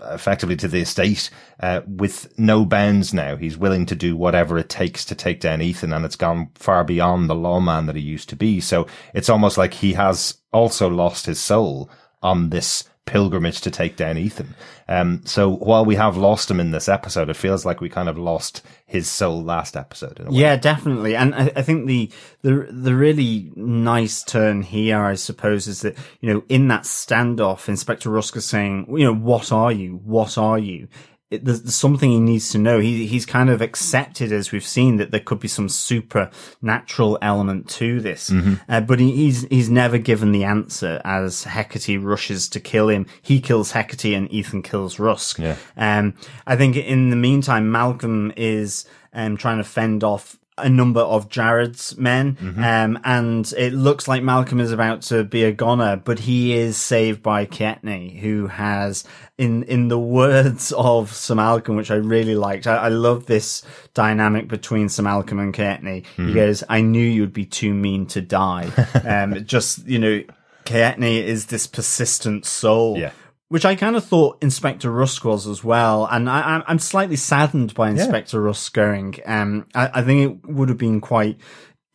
effectively 0.01 0.55
to 0.55 0.67
the 0.67 0.81
estate 0.81 1.29
uh, 1.59 1.81
with 1.85 2.37
no 2.39 2.65
bounds 2.65 3.13
now. 3.13 3.35
He's 3.35 3.57
willing 3.57 3.85
to 3.87 3.95
do 3.95 4.15
whatever 4.15 4.57
it 4.57 4.69
takes 4.69 5.03
to 5.05 5.15
take 5.15 5.39
down 5.39 5.61
Ethan, 5.61 5.93
and 5.93 6.05
it's 6.05 6.15
gone 6.15 6.49
far 6.55 6.83
beyond 6.83 7.29
the 7.29 7.35
lawman 7.35 7.85
that 7.85 7.95
he 7.95 8.01
used 8.01 8.29
to 8.29 8.35
be. 8.35 8.59
So 8.59 8.87
it's 9.13 9.29
almost 9.29 9.57
like 9.57 9.75
he 9.75 9.93
has 9.93 10.37
also 10.51 10.89
lost 10.89 11.25
his 11.25 11.39
soul 11.39 11.89
on 12.21 12.49
this 12.49 12.87
pilgrimage 13.09 13.61
to 13.61 13.71
take 13.71 13.95
down 13.95 14.17
Ethan. 14.17 14.55
Um, 14.87 15.21
so 15.25 15.49
while 15.49 15.83
we 15.83 15.95
have 15.95 16.15
lost 16.15 16.49
him 16.49 16.59
in 16.59 16.71
this 16.71 16.87
episode, 16.87 17.29
it 17.29 17.35
feels 17.35 17.65
like 17.65 17.81
we 17.81 17.89
kind 17.89 18.07
of 18.07 18.17
lost 18.17 18.61
his 18.85 19.09
soul 19.09 19.43
last 19.43 19.75
episode. 19.75 20.25
Yeah, 20.29 20.55
definitely. 20.55 21.15
And 21.15 21.33
I, 21.33 21.51
I, 21.55 21.61
think 21.63 21.87
the, 21.87 22.11
the, 22.41 22.67
the 22.71 22.95
really 22.95 23.51
nice 23.55 24.23
turn 24.23 24.61
here, 24.61 25.03
I 25.03 25.15
suppose, 25.15 25.67
is 25.67 25.81
that, 25.81 25.97
you 26.21 26.33
know, 26.33 26.43
in 26.49 26.67
that 26.69 26.83
standoff, 26.83 27.67
Inspector 27.67 28.09
Rusk 28.09 28.39
saying, 28.39 28.85
you 28.89 29.03
know, 29.03 29.15
what 29.15 29.51
are 29.51 29.71
you? 29.71 30.01
What 30.03 30.37
are 30.37 30.59
you? 30.59 30.87
It, 31.29 31.45
there's, 31.45 31.62
there's, 31.62 31.75
something 31.75 32.09
he 32.09 32.19
needs 32.19 32.50
to 32.51 32.57
know. 32.57 32.79
He, 32.79 33.05
he's 33.05 33.25
kind 33.25 33.50
of 33.50 33.62
accepted, 33.62 34.31
as 34.31 34.51
we've 34.51 34.65
seen, 34.65 34.98
that 34.98 35.12
there 35.12 35.19
could 35.19 35.39
be 35.39 35.48
some 35.48 35.69
supernatural 35.69 37.19
element 37.21 37.69
to 37.69 38.01
this. 38.01 38.31
Mm-hmm. 38.31 38.55
Uh, 38.67 38.81
but 38.81 39.00
he, 39.00 39.15
he's, 39.15 39.43
he's 39.43 39.69
never 39.69 40.00
given 40.00 40.31
the 40.31 40.43
answer 40.43 41.00
as 41.05 41.43
Hecate 41.43 42.01
rushes 42.01 42.50
to 42.50 42.59
kill 42.59 42.89
him. 42.89 43.05
He 43.21 43.39
kills 43.39 43.71
Hecate 43.71 44.15
and 44.15 44.31
Ethan 44.31 44.63
kills 44.63 44.98
Rusk. 44.98 45.38
Yeah. 45.38 45.55
Um, 45.77 46.15
I 46.48 46.55
think 46.55 46.75
in 46.75 47.12
the 47.12 47.15
meantime, 47.15 47.71
Malcolm 47.71 48.33
is, 48.36 48.86
um, 49.13 49.38
trying 49.38 49.57
to 49.57 49.63
fend 49.63 50.03
off 50.03 50.38
a 50.61 50.69
number 50.69 51.01
of 51.01 51.29
Jared's 51.29 51.97
men, 51.97 52.35
mm-hmm. 52.35 52.63
um, 52.63 52.99
and 53.03 53.51
it 53.57 53.73
looks 53.73 54.07
like 54.07 54.23
Malcolm 54.23 54.59
is 54.59 54.71
about 54.71 55.01
to 55.03 55.23
be 55.23 55.43
a 55.43 55.51
goner, 55.51 55.95
but 55.97 56.19
he 56.19 56.53
is 56.53 56.77
saved 56.77 57.21
by 57.23 57.45
Kaetenay, 57.45 58.19
who 58.19 58.47
has, 58.47 59.03
in 59.37 59.63
in 59.63 59.87
the 59.87 59.99
words 59.99 60.71
of 60.77 61.13
Sir 61.13 61.35
Malcolm, 61.35 61.75
which 61.75 61.91
I 61.91 61.95
really 61.95 62.35
liked. 62.35 62.67
I, 62.67 62.75
I 62.75 62.87
love 62.89 63.25
this 63.25 63.63
dynamic 63.93 64.47
between 64.47 64.89
Sir 64.89 65.03
Malcolm 65.03 65.39
and 65.39 65.53
Kaetenay. 65.53 66.03
Mm-hmm. 66.03 66.27
He 66.27 66.33
goes, 66.33 66.63
"I 66.69 66.81
knew 66.81 67.05
you'd 67.05 67.33
be 67.33 67.45
too 67.45 67.73
mean 67.73 68.05
to 68.07 68.21
die." 68.21 68.71
um, 69.05 69.45
just 69.45 69.85
you 69.87 69.99
know, 69.99 70.23
Kaetenay 70.65 71.23
is 71.23 71.47
this 71.47 71.67
persistent 71.67 72.45
soul. 72.45 72.97
Yeah 72.97 73.11
which 73.50 73.65
I 73.65 73.75
kind 73.75 73.96
of 73.96 74.06
thought 74.06 74.38
Inspector 74.41 74.89
Rusk 74.89 75.25
was 75.25 75.48
as 75.48 75.63
well. 75.63 76.08
And 76.10 76.29
I, 76.29 76.63
am 76.68 76.79
slightly 76.79 77.15
saddened 77.15 77.74
by 77.74 77.89
Inspector 77.89 78.38
yeah. 78.38 78.44
Rusk 78.44 78.74
going. 78.74 79.15
Um, 79.25 79.65
I, 79.75 79.89
I, 79.96 80.01
think 80.03 80.44
it 80.46 80.51
would 80.51 80.70
have 80.70 80.77
been 80.77 81.01
quite 81.01 81.39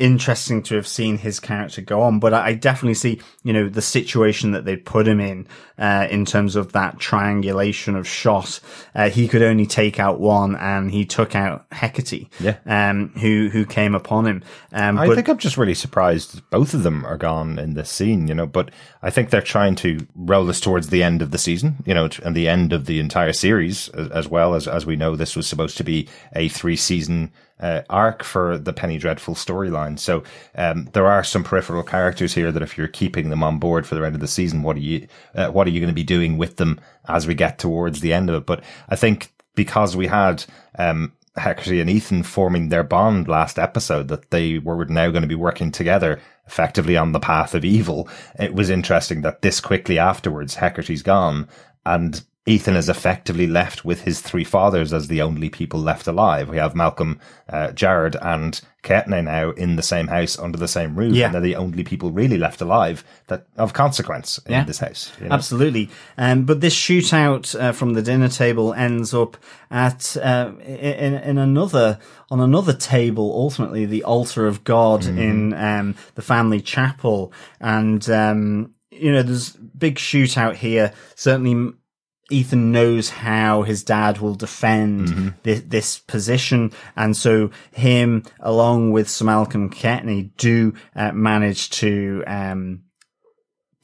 interesting 0.00 0.60
to 0.60 0.74
have 0.74 0.88
seen 0.88 1.18
his 1.18 1.38
character 1.38 1.80
go 1.80 2.02
on, 2.02 2.18
but 2.18 2.34
I, 2.34 2.54
definitely 2.54 2.94
see, 2.94 3.20
you 3.44 3.52
know, 3.52 3.68
the 3.68 3.82
situation 3.82 4.50
that 4.50 4.64
they 4.64 4.76
put 4.76 5.06
him 5.06 5.20
in, 5.20 5.46
uh, 5.78 6.08
in 6.10 6.24
terms 6.24 6.56
of 6.56 6.72
that 6.72 6.98
triangulation 6.98 7.94
of 7.94 8.08
shot. 8.08 8.58
Uh, 8.94 9.08
he 9.08 9.28
could 9.28 9.42
only 9.42 9.66
take 9.66 10.00
out 10.00 10.18
one 10.18 10.56
and 10.56 10.90
he 10.90 11.04
took 11.04 11.36
out 11.36 11.66
Hecate, 11.70 12.28
yeah. 12.40 12.56
um, 12.66 13.10
who, 13.20 13.48
who 13.52 13.64
came 13.64 13.94
upon 13.94 14.26
him. 14.26 14.42
Um, 14.72 14.98
I 14.98 15.14
think 15.14 15.28
I'm 15.28 15.38
just 15.38 15.56
really 15.56 15.74
surprised 15.74 16.42
both 16.50 16.74
of 16.74 16.82
them 16.82 17.04
are 17.04 17.16
gone 17.16 17.58
in 17.60 17.74
this 17.74 17.90
scene, 17.90 18.26
you 18.26 18.34
know, 18.34 18.46
but 18.46 18.72
I 19.02 19.10
think 19.10 19.30
they're 19.30 19.42
trying 19.42 19.76
to 19.76 20.04
roll 20.16 20.50
us 20.50 20.58
towards 20.58 20.88
the 20.88 21.04
end 21.04 21.22
of 21.22 21.30
the 21.30 21.38
season, 21.38 21.76
you 21.86 21.94
know, 21.94 22.08
and 22.24 22.34
the 22.34 22.48
end 22.48 22.72
of 22.72 22.86
the 22.86 22.98
entire 22.98 23.32
series 23.32 23.88
as 23.90 24.26
well 24.28 24.54
as, 24.54 24.66
as 24.66 24.86
we 24.86 24.96
know 24.96 25.14
this 25.14 25.36
was 25.36 25.46
supposed 25.46 25.76
to 25.76 25.84
be 25.84 26.08
a 26.34 26.48
three 26.48 26.76
season 26.76 27.30
uh, 27.60 27.82
arc 27.88 28.22
for 28.22 28.58
the 28.58 28.72
Penny 28.72 28.98
Dreadful 28.98 29.34
storyline. 29.34 29.98
So 29.98 30.22
um, 30.54 30.88
there 30.92 31.06
are 31.06 31.24
some 31.24 31.44
peripheral 31.44 31.82
characters 31.82 32.34
here 32.34 32.52
that 32.52 32.62
if 32.62 32.76
you're 32.76 32.88
keeping 32.88 33.30
them 33.30 33.42
on 33.42 33.58
board 33.58 33.86
for 33.86 33.94
the 33.94 34.04
end 34.04 34.14
of 34.14 34.20
the 34.20 34.28
season, 34.28 34.62
what 34.62 34.76
are 34.76 34.80
you 34.80 35.06
uh, 35.34 35.48
what 35.48 35.66
are 35.66 35.70
you 35.70 35.80
going 35.80 35.88
to 35.88 35.94
be 35.94 36.04
doing 36.04 36.36
with 36.36 36.56
them 36.56 36.80
as 37.08 37.26
we 37.26 37.34
get 37.34 37.58
towards 37.58 38.00
the 38.00 38.12
end 38.12 38.28
of 38.28 38.36
it? 38.36 38.46
But 38.46 38.62
I 38.88 38.96
think 38.96 39.32
because 39.54 39.96
we 39.96 40.08
had 40.08 40.44
um, 40.78 41.12
Hecate 41.36 41.80
and 41.80 41.90
Ethan 41.90 42.22
forming 42.22 42.68
their 42.68 42.84
bond 42.84 43.28
last 43.28 43.58
episode, 43.58 44.08
that 44.08 44.30
they 44.30 44.58
were 44.58 44.84
now 44.86 45.10
going 45.10 45.22
to 45.22 45.28
be 45.28 45.34
working 45.34 45.70
together 45.70 46.20
effectively 46.46 46.96
on 46.96 47.12
the 47.12 47.20
path 47.20 47.54
of 47.54 47.64
evil. 47.64 48.08
It 48.38 48.54
was 48.54 48.70
interesting 48.70 49.22
that 49.22 49.42
this 49.42 49.60
quickly 49.60 49.98
afterwards, 49.98 50.56
Hecate's 50.56 51.02
gone 51.02 51.48
and 51.86 52.22
Ethan 52.46 52.76
is 52.76 52.90
effectively 52.90 53.46
left 53.46 53.86
with 53.86 54.02
his 54.02 54.20
three 54.20 54.44
fathers 54.44 54.92
as 54.92 55.08
the 55.08 55.22
only 55.22 55.48
people 55.48 55.80
left 55.80 56.06
alive. 56.06 56.50
We 56.50 56.58
have 56.58 56.74
Malcolm, 56.74 57.18
uh, 57.48 57.72
Jared, 57.72 58.16
and 58.20 58.60
Kaetenay 58.82 59.24
now 59.24 59.52
in 59.52 59.76
the 59.76 59.82
same 59.82 60.08
house 60.08 60.38
under 60.38 60.58
the 60.58 60.68
same 60.68 60.94
roof, 60.94 61.14
yeah. 61.14 61.26
and 61.26 61.34
they're 61.34 61.40
the 61.40 61.56
only 61.56 61.84
people 61.84 62.10
really 62.10 62.36
left 62.36 62.60
alive 62.60 63.02
that 63.28 63.46
of 63.56 63.72
consequence 63.72 64.36
in 64.44 64.52
yeah. 64.52 64.64
this 64.64 64.78
house. 64.78 65.10
You 65.18 65.28
know? 65.28 65.34
Absolutely. 65.34 65.88
Um, 66.18 66.44
but 66.44 66.60
this 66.60 66.76
shootout 66.76 67.58
uh, 67.58 67.72
from 67.72 67.94
the 67.94 68.02
dinner 68.02 68.28
table 68.28 68.74
ends 68.74 69.14
up 69.14 69.38
at 69.70 70.14
uh, 70.18 70.52
in, 70.66 71.14
in 71.14 71.38
another 71.38 71.98
on 72.30 72.40
another 72.40 72.74
table. 72.74 73.32
Ultimately, 73.34 73.86
the 73.86 74.04
altar 74.04 74.46
of 74.46 74.64
God 74.64 75.00
mm. 75.00 75.18
in 75.18 75.54
um, 75.54 75.94
the 76.14 76.22
family 76.22 76.60
chapel, 76.60 77.32
and 77.58 78.06
um, 78.10 78.74
you 78.90 79.10
know, 79.10 79.22
there's 79.22 79.50
big 79.50 79.96
shootout 79.96 80.56
here. 80.56 80.92
Certainly 81.14 81.72
Ethan 82.30 82.72
knows 82.72 83.10
how 83.10 83.62
his 83.62 83.82
dad 83.84 84.18
will 84.18 84.34
defend 84.34 85.08
mm-hmm. 85.08 85.28
this, 85.42 85.60
this, 85.66 85.98
position. 85.98 86.72
And 86.96 87.16
so 87.16 87.50
him, 87.72 88.24
along 88.40 88.92
with 88.92 89.10
Sir 89.10 89.26
Malcolm 89.26 89.70
Kaetenay, 89.70 90.30
do 90.36 90.74
uh, 90.96 91.12
manage 91.12 91.70
to, 91.70 92.24
um, 92.26 92.84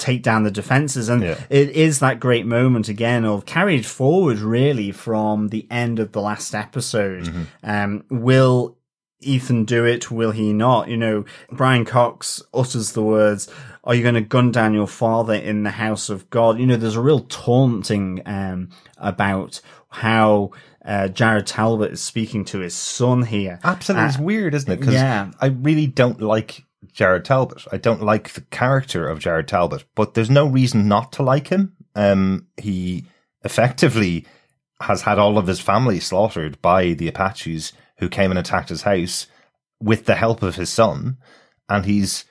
take 0.00 0.23
down 0.23 0.42
the 0.42 0.50
defenses. 0.50 1.09
And 1.09 1.23
yeah. 1.23 1.38
it 1.50 1.70
is 1.70 2.00
that 2.00 2.18
great 2.18 2.47
moment 2.47 2.88
again 2.88 3.25
of 3.25 3.47
carried 3.47 3.87
forward 3.87 4.38
really 4.38 4.90
from 4.90 5.49
the 5.49 5.66
end 5.70 5.99
of 5.99 6.12
the 6.12 6.23
last 6.23 6.54
episode. 6.54 7.25
Mm-hmm. 7.25 7.42
Um, 7.62 8.04
will 8.11 8.78
Ethan 9.20 9.64
do 9.66 9.85
it? 9.85 10.11
Will 10.11 10.30
he 10.32 10.52
not? 10.52 10.88
You 10.88 10.97
know, 10.97 11.25
Brian 11.52 11.85
Cox 11.85 12.42
utters 12.52 12.92
the 12.92 13.02
words, 13.02 13.52
are 13.84 13.94
you 13.94 14.02
going 14.02 14.14
to 14.14 14.20
gun 14.20 14.50
down 14.50 14.75
your 14.75 14.87
father 14.87 15.34
in 15.34 15.62
the 15.62 15.70
house 15.70 16.08
of 16.08 16.28
God? 16.30 16.58
You 16.58 16.66
know, 16.66 16.76
there's 16.76 16.96
a 16.96 17.00
real 17.00 17.20
taunting, 17.20 18.22
um, 18.26 18.70
about 18.99 19.60
how, 19.88 20.50
uh, 20.84 21.08
Jared 21.08 21.46
Talbot 21.46 21.92
is 21.92 22.00
speaking 22.00 22.44
to 22.46 22.60
his 22.60 22.75
son 22.75 23.22
here. 23.22 23.58
Absolutely. 23.64 24.04
Uh, 24.04 24.08
it's 24.08 24.18
weird, 24.18 24.54
isn't 24.54 24.70
it? 24.72 24.82
Cause 24.82 24.94
yeah. 24.94 25.30
I 25.40 25.46
really 25.46 25.87
don't 25.87 26.20
like 26.20 26.64
Jared 26.92 27.25
Talbot. 27.25 27.64
I 27.72 27.76
don't 27.76 28.02
like 28.02 28.30
the 28.30 28.40
character 28.42 29.08
of 29.08 29.18
Jared 29.18 29.49
Talbot, 29.49 29.84
but 29.94 30.14
there's 30.14 30.30
no 30.30 30.46
reason 30.46 30.88
not 30.88 31.12
to 31.12 31.22
like 31.22 31.49
him. 31.49 31.76
Um, 31.94 32.46
he 32.56 33.04
effectively 33.44 34.26
has 34.80 35.02
had 35.02 35.18
all 35.18 35.38
of 35.38 35.46
his 35.46 35.60
family 35.60 36.00
slaughtered 36.00 36.60
by 36.62 36.92
the 36.92 37.08
Apaches 37.08 37.72
who 37.99 38.08
came 38.08 38.30
and 38.30 38.38
attacked 38.38 38.70
his 38.70 38.82
house 38.82 39.26
with 39.80 40.06
the 40.06 40.14
help 40.14 40.42
of 40.42 40.56
his 40.56 40.70
son, 40.70 41.18
and 41.68 41.84
he's 41.84 42.25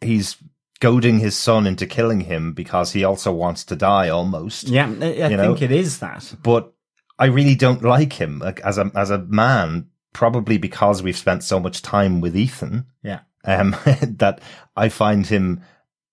he's 0.00 0.36
goading 0.80 1.18
his 1.18 1.36
son 1.36 1.66
into 1.66 1.86
killing 1.86 2.20
him 2.22 2.52
because 2.52 2.92
he 2.92 3.04
also 3.04 3.32
wants 3.32 3.64
to 3.64 3.76
die 3.76 4.08
almost. 4.08 4.68
Yeah, 4.68 4.86
I, 4.86 5.06
I 5.24 5.28
think 5.28 5.30
know? 5.38 5.56
it 5.60 5.70
is 5.70 5.98
that. 6.00 6.34
But 6.42 6.72
I 7.18 7.26
really 7.26 7.54
don't 7.54 7.82
like 7.82 8.14
him 8.14 8.38
like 8.38 8.60
as 8.60 8.78
a 8.78 8.90
as 8.94 9.10
a 9.10 9.18
man, 9.18 9.88
probably 10.12 10.58
because 10.58 11.02
we've 11.02 11.16
spent 11.16 11.44
so 11.44 11.60
much 11.60 11.82
time 11.82 12.20
with 12.20 12.36
Ethan. 12.36 12.86
Yeah. 13.02 13.20
Um, 13.44 13.76
that 14.02 14.40
I 14.76 14.88
find 14.88 15.26
him 15.26 15.62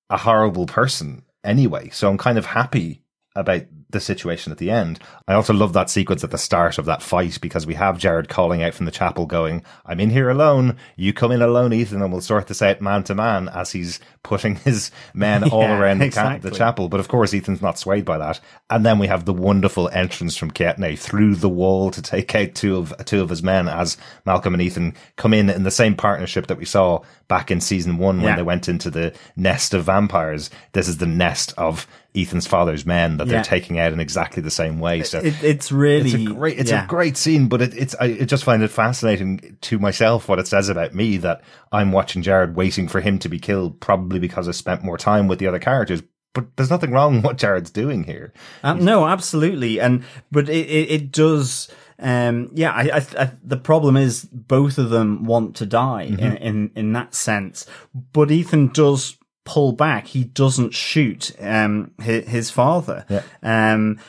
a 0.10 0.18
horrible 0.18 0.66
person 0.66 1.24
anyway. 1.44 1.90
So 1.90 2.10
I'm 2.10 2.18
kind 2.18 2.38
of 2.38 2.46
happy 2.46 3.04
about 3.36 3.64
the 3.90 4.00
situation 4.00 4.52
at 4.52 4.58
the 4.58 4.70
end. 4.70 5.00
I 5.28 5.34
also 5.34 5.54
love 5.54 5.74
that 5.74 5.90
sequence 5.90 6.24
at 6.24 6.32
the 6.32 6.38
start 6.38 6.78
of 6.78 6.86
that 6.86 7.02
fight 7.02 7.40
because 7.42 7.66
we 7.66 7.76
have 7.76 7.98
Jared 7.98 8.28
calling 8.28 8.62
out 8.62 8.74
from 8.74 8.86
the 8.86 8.92
chapel 8.92 9.26
going, 9.26 9.64
I'm 9.86 10.00
in 10.00 10.10
here 10.10 10.30
alone. 10.30 10.76
You 10.98 11.14
come 11.14 11.32
in 11.32 11.42
alone, 11.42 11.72
Ethan, 11.72 12.02
and 12.02 12.12
we'll 12.12 12.22
sort 12.22 12.48
this 12.48 12.62
out 12.62 12.82
man 12.82 13.04
to 13.04 13.16
man 13.16 13.48
as 13.50 13.72
he's 13.72 14.00
putting 14.24 14.56
his 14.68 14.92
men 15.14 15.44
yeah, 15.44 15.50
all 15.50 15.64
around 15.64 16.02
exactly. 16.02 16.50
the, 16.50 16.56
chapel. 16.56 16.90
But 16.90 17.00
of 17.00 17.08
course, 17.08 17.34
Ethan's 17.34 17.62
not 17.62 17.80
swayed 17.80 18.04
by 18.04 18.18
that. 18.18 18.42
And 18.70 18.86
then 18.86 19.00
we 19.00 19.08
have 19.08 19.26
the 19.26 19.34
wonderful 19.34 19.90
entrance 19.90 20.36
from 20.36 20.52
Kaetenay 20.52 20.98
through 20.98 21.36
the 21.36 21.50
wall 21.50 21.90
to 21.92 22.02
take 22.02 22.36
out 22.36 22.56
two 22.56 22.78
of, 22.78 22.94
two 23.06 23.22
of 23.22 23.30
his 23.30 23.42
men 23.42 23.70
as 23.70 23.98
Malcolm 24.26 24.54
and 24.54 24.62
Ethan 24.62 24.96
come 25.16 25.34
in 25.34 25.50
in 25.50 25.64
the 25.64 25.72
same 25.72 25.96
partnership 25.96 26.48
that 26.48 26.58
we 26.58 26.66
saw 26.66 27.02
back 27.30 27.52
in 27.52 27.62
season 27.62 27.98
one 27.98 28.18
when 28.18 28.32
yeah. 28.32 28.36
they 28.36 28.44
went 28.44 28.68
into 28.68 28.90
the 28.90 29.14
nest 29.36 29.74
of 29.74 29.86
vampires. 29.86 30.50
This 30.74 30.88
is 30.88 30.98
the 30.98 31.06
nest 31.06 31.54
of 31.58 31.88
Ethan's 32.16 32.48
father's 32.48 32.86
men 32.86 33.18
that 33.18 33.28
yeah. 33.28 33.34
they're 33.34 33.44
taking 33.44 33.77
out 33.80 33.94
in 33.94 34.00
exactly 34.00 34.42
the 34.42 34.52
same 34.52 34.80
way. 34.80 35.04
So 35.04 35.20
it, 35.20 35.44
it's 35.44 35.72
really 35.72 36.12
it's 36.12 36.32
a 36.32 36.34
great 36.34 36.60
it's 36.60 36.72
yeah. 36.72 36.84
a 36.84 36.88
great 36.88 37.18
scene, 37.18 37.48
but 37.48 37.62
it, 37.62 37.76
it's 37.76 37.96
I 37.96 38.24
just 38.26 38.44
find 38.44 38.64
it 38.64 38.70
fascinating 38.70 39.58
to 39.62 39.80
myself 39.80 40.28
what 40.28 40.40
it 40.40 40.48
says 40.48 40.70
about 40.70 40.94
me 40.94 41.18
that 41.18 41.42
I'm 41.72 41.92
watching 41.92 42.22
Jared 42.22 42.56
waiting 42.56 42.88
for 42.88 43.02
him 43.02 43.20
to 43.20 43.30
be 43.30 43.40
killed, 43.40 43.80
probably 43.80 44.20
because 44.20 44.48
I 44.48 44.52
spent 44.52 44.84
more 44.84 44.98
time 44.98 45.28
with 45.28 45.40
the 45.40 45.48
other 45.48 45.60
characters. 45.60 46.04
But 46.34 46.56
there's 46.56 46.70
nothing 46.70 46.92
wrong 46.92 47.16
with 47.16 47.26
what 47.26 47.38
Jared's 47.38 47.72
doing 47.72 48.04
here. 48.04 48.34
Um, 48.64 48.86
no, 48.86 49.08
absolutely, 49.08 49.80
and 49.80 50.04
but 50.32 50.50
it 50.50 50.68
it, 50.68 50.92
it 50.92 51.12
does. 51.12 51.70
Um, 52.00 52.52
yeah, 52.54 52.74
I, 52.74 52.98
I, 52.98 53.24
I, 53.24 53.32
the 53.44 53.58
problem 53.58 53.98
is 53.98 54.24
both 54.26 54.78
of 54.78 54.92
them 54.92 55.24
want 55.24 55.56
to 55.56 55.66
die 55.66 56.10
mm-hmm. 56.12 56.24
in, 56.24 56.38
in, 56.38 56.72
in 56.76 56.94
that 56.94 57.16
sense, 57.16 57.66
but 58.14 58.30
Ethan 58.30 58.68
does 58.68 59.18
pull 59.48 59.72
back. 59.72 60.08
He 60.08 60.26
doesn't 60.26 60.74
shoot 60.74 61.32
um, 61.40 61.92
his, 62.02 62.28
his 62.28 62.52
father. 62.52 63.06
Yeah. 63.10 63.24
Um, 63.42 64.00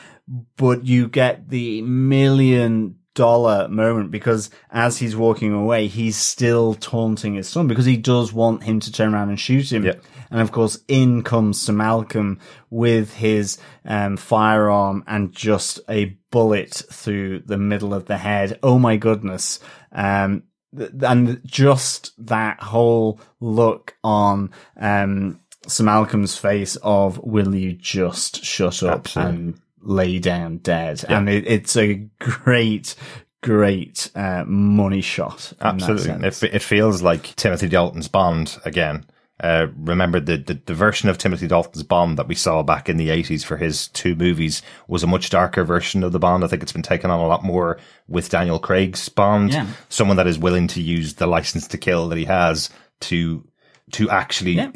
but 0.57 0.85
you 0.85 1.07
get 1.07 1.49
the 1.49 1.81
million 1.81 2.97
dollar 3.15 3.67
moment 3.69 4.11
because 4.11 4.49
as 4.69 4.97
he's 4.97 5.15
walking 5.15 5.53
away, 5.53 5.87
he's 5.87 6.17
still 6.17 6.75
taunting 6.75 7.35
his 7.35 7.47
son 7.47 7.67
because 7.67 7.85
he 7.85 7.97
does 7.97 8.31
want 8.31 8.63
him 8.63 8.79
to 8.81 8.91
turn 8.91 9.13
around 9.13 9.29
and 9.29 9.39
shoot 9.39 9.71
him. 9.71 9.85
And 10.29 10.41
of 10.41 10.51
course, 10.51 10.77
in 10.87 11.23
comes 11.23 11.59
Sir 11.59 11.73
Malcolm 11.73 12.39
with 12.69 13.15
his 13.15 13.57
um, 13.85 14.17
firearm 14.17 15.03
and 15.07 15.31
just 15.31 15.79
a 15.89 16.17
bullet 16.31 16.83
through 16.91 17.39
the 17.39 17.57
middle 17.57 17.93
of 17.93 18.05
the 18.05 18.17
head. 18.17 18.59
Oh 18.61 18.77
my 18.77 18.97
goodness. 18.97 19.59
Um, 19.91 20.43
and 20.73 21.41
just 21.45 22.13
that 22.27 22.61
whole 22.61 23.19
look 23.39 23.95
on, 24.03 24.51
um, 24.77 25.39
Sir 25.67 25.83
Malcolm's 25.83 26.37
face 26.37 26.77
of, 26.77 27.17
will 27.19 27.53
you 27.53 27.73
just 27.73 28.43
shut 28.43 28.83
up 28.83 28.99
Absolutely. 28.99 29.35
and 29.35 29.61
lay 29.81 30.19
down 30.19 30.57
dead? 30.57 31.03
And 31.07 31.29
it, 31.29 31.47
it's 31.47 31.75
a 31.75 31.95
great, 32.19 32.95
great, 33.41 34.09
uh, 34.15 34.43
money 34.45 35.01
shot. 35.01 35.53
Absolutely. 35.59 36.27
It, 36.27 36.43
it 36.43 36.61
feels 36.61 37.01
like 37.01 37.35
Timothy 37.35 37.67
Dalton's 37.67 38.07
Bond 38.07 38.57
again. 38.65 39.05
Uh, 39.41 39.67
remember 39.77 40.19
the, 40.19 40.37
the, 40.37 40.59
the 40.65 40.73
version 40.73 41.07
of 41.07 41.17
Timothy 41.17 41.47
Dalton's 41.47 41.83
Bond 41.83 42.17
that 42.17 42.27
we 42.27 42.35
saw 42.35 42.61
back 42.61 42.89
in 42.89 42.97
the 42.97 43.07
80s 43.07 43.43
for 43.45 43.55
his 43.55 43.87
two 43.89 44.13
movies 44.15 44.61
was 44.89 45.01
a 45.01 45.07
much 45.07 45.29
darker 45.29 45.63
version 45.63 46.03
of 46.03 46.11
the 46.11 46.19
Bond. 46.19 46.43
I 46.43 46.47
think 46.47 46.61
it's 46.61 46.73
been 46.73 46.81
taken 46.81 47.09
on 47.09 47.19
a 47.21 47.27
lot 47.27 47.43
more 47.43 47.77
with 48.07 48.29
Daniel 48.29 48.59
Craig's 48.59 49.07
Bond. 49.07 49.53
Yeah. 49.53 49.67
Someone 49.87 50.17
that 50.17 50.27
is 50.27 50.37
willing 50.37 50.67
to 50.67 50.81
use 50.81 51.13
the 51.13 51.27
license 51.27 51.67
to 51.69 51.77
kill 51.77 52.09
that 52.09 52.17
he 52.17 52.25
has 52.25 52.69
to, 53.01 53.47
to 53.93 54.09
actually 54.09 54.53
Yeah. 54.53 54.71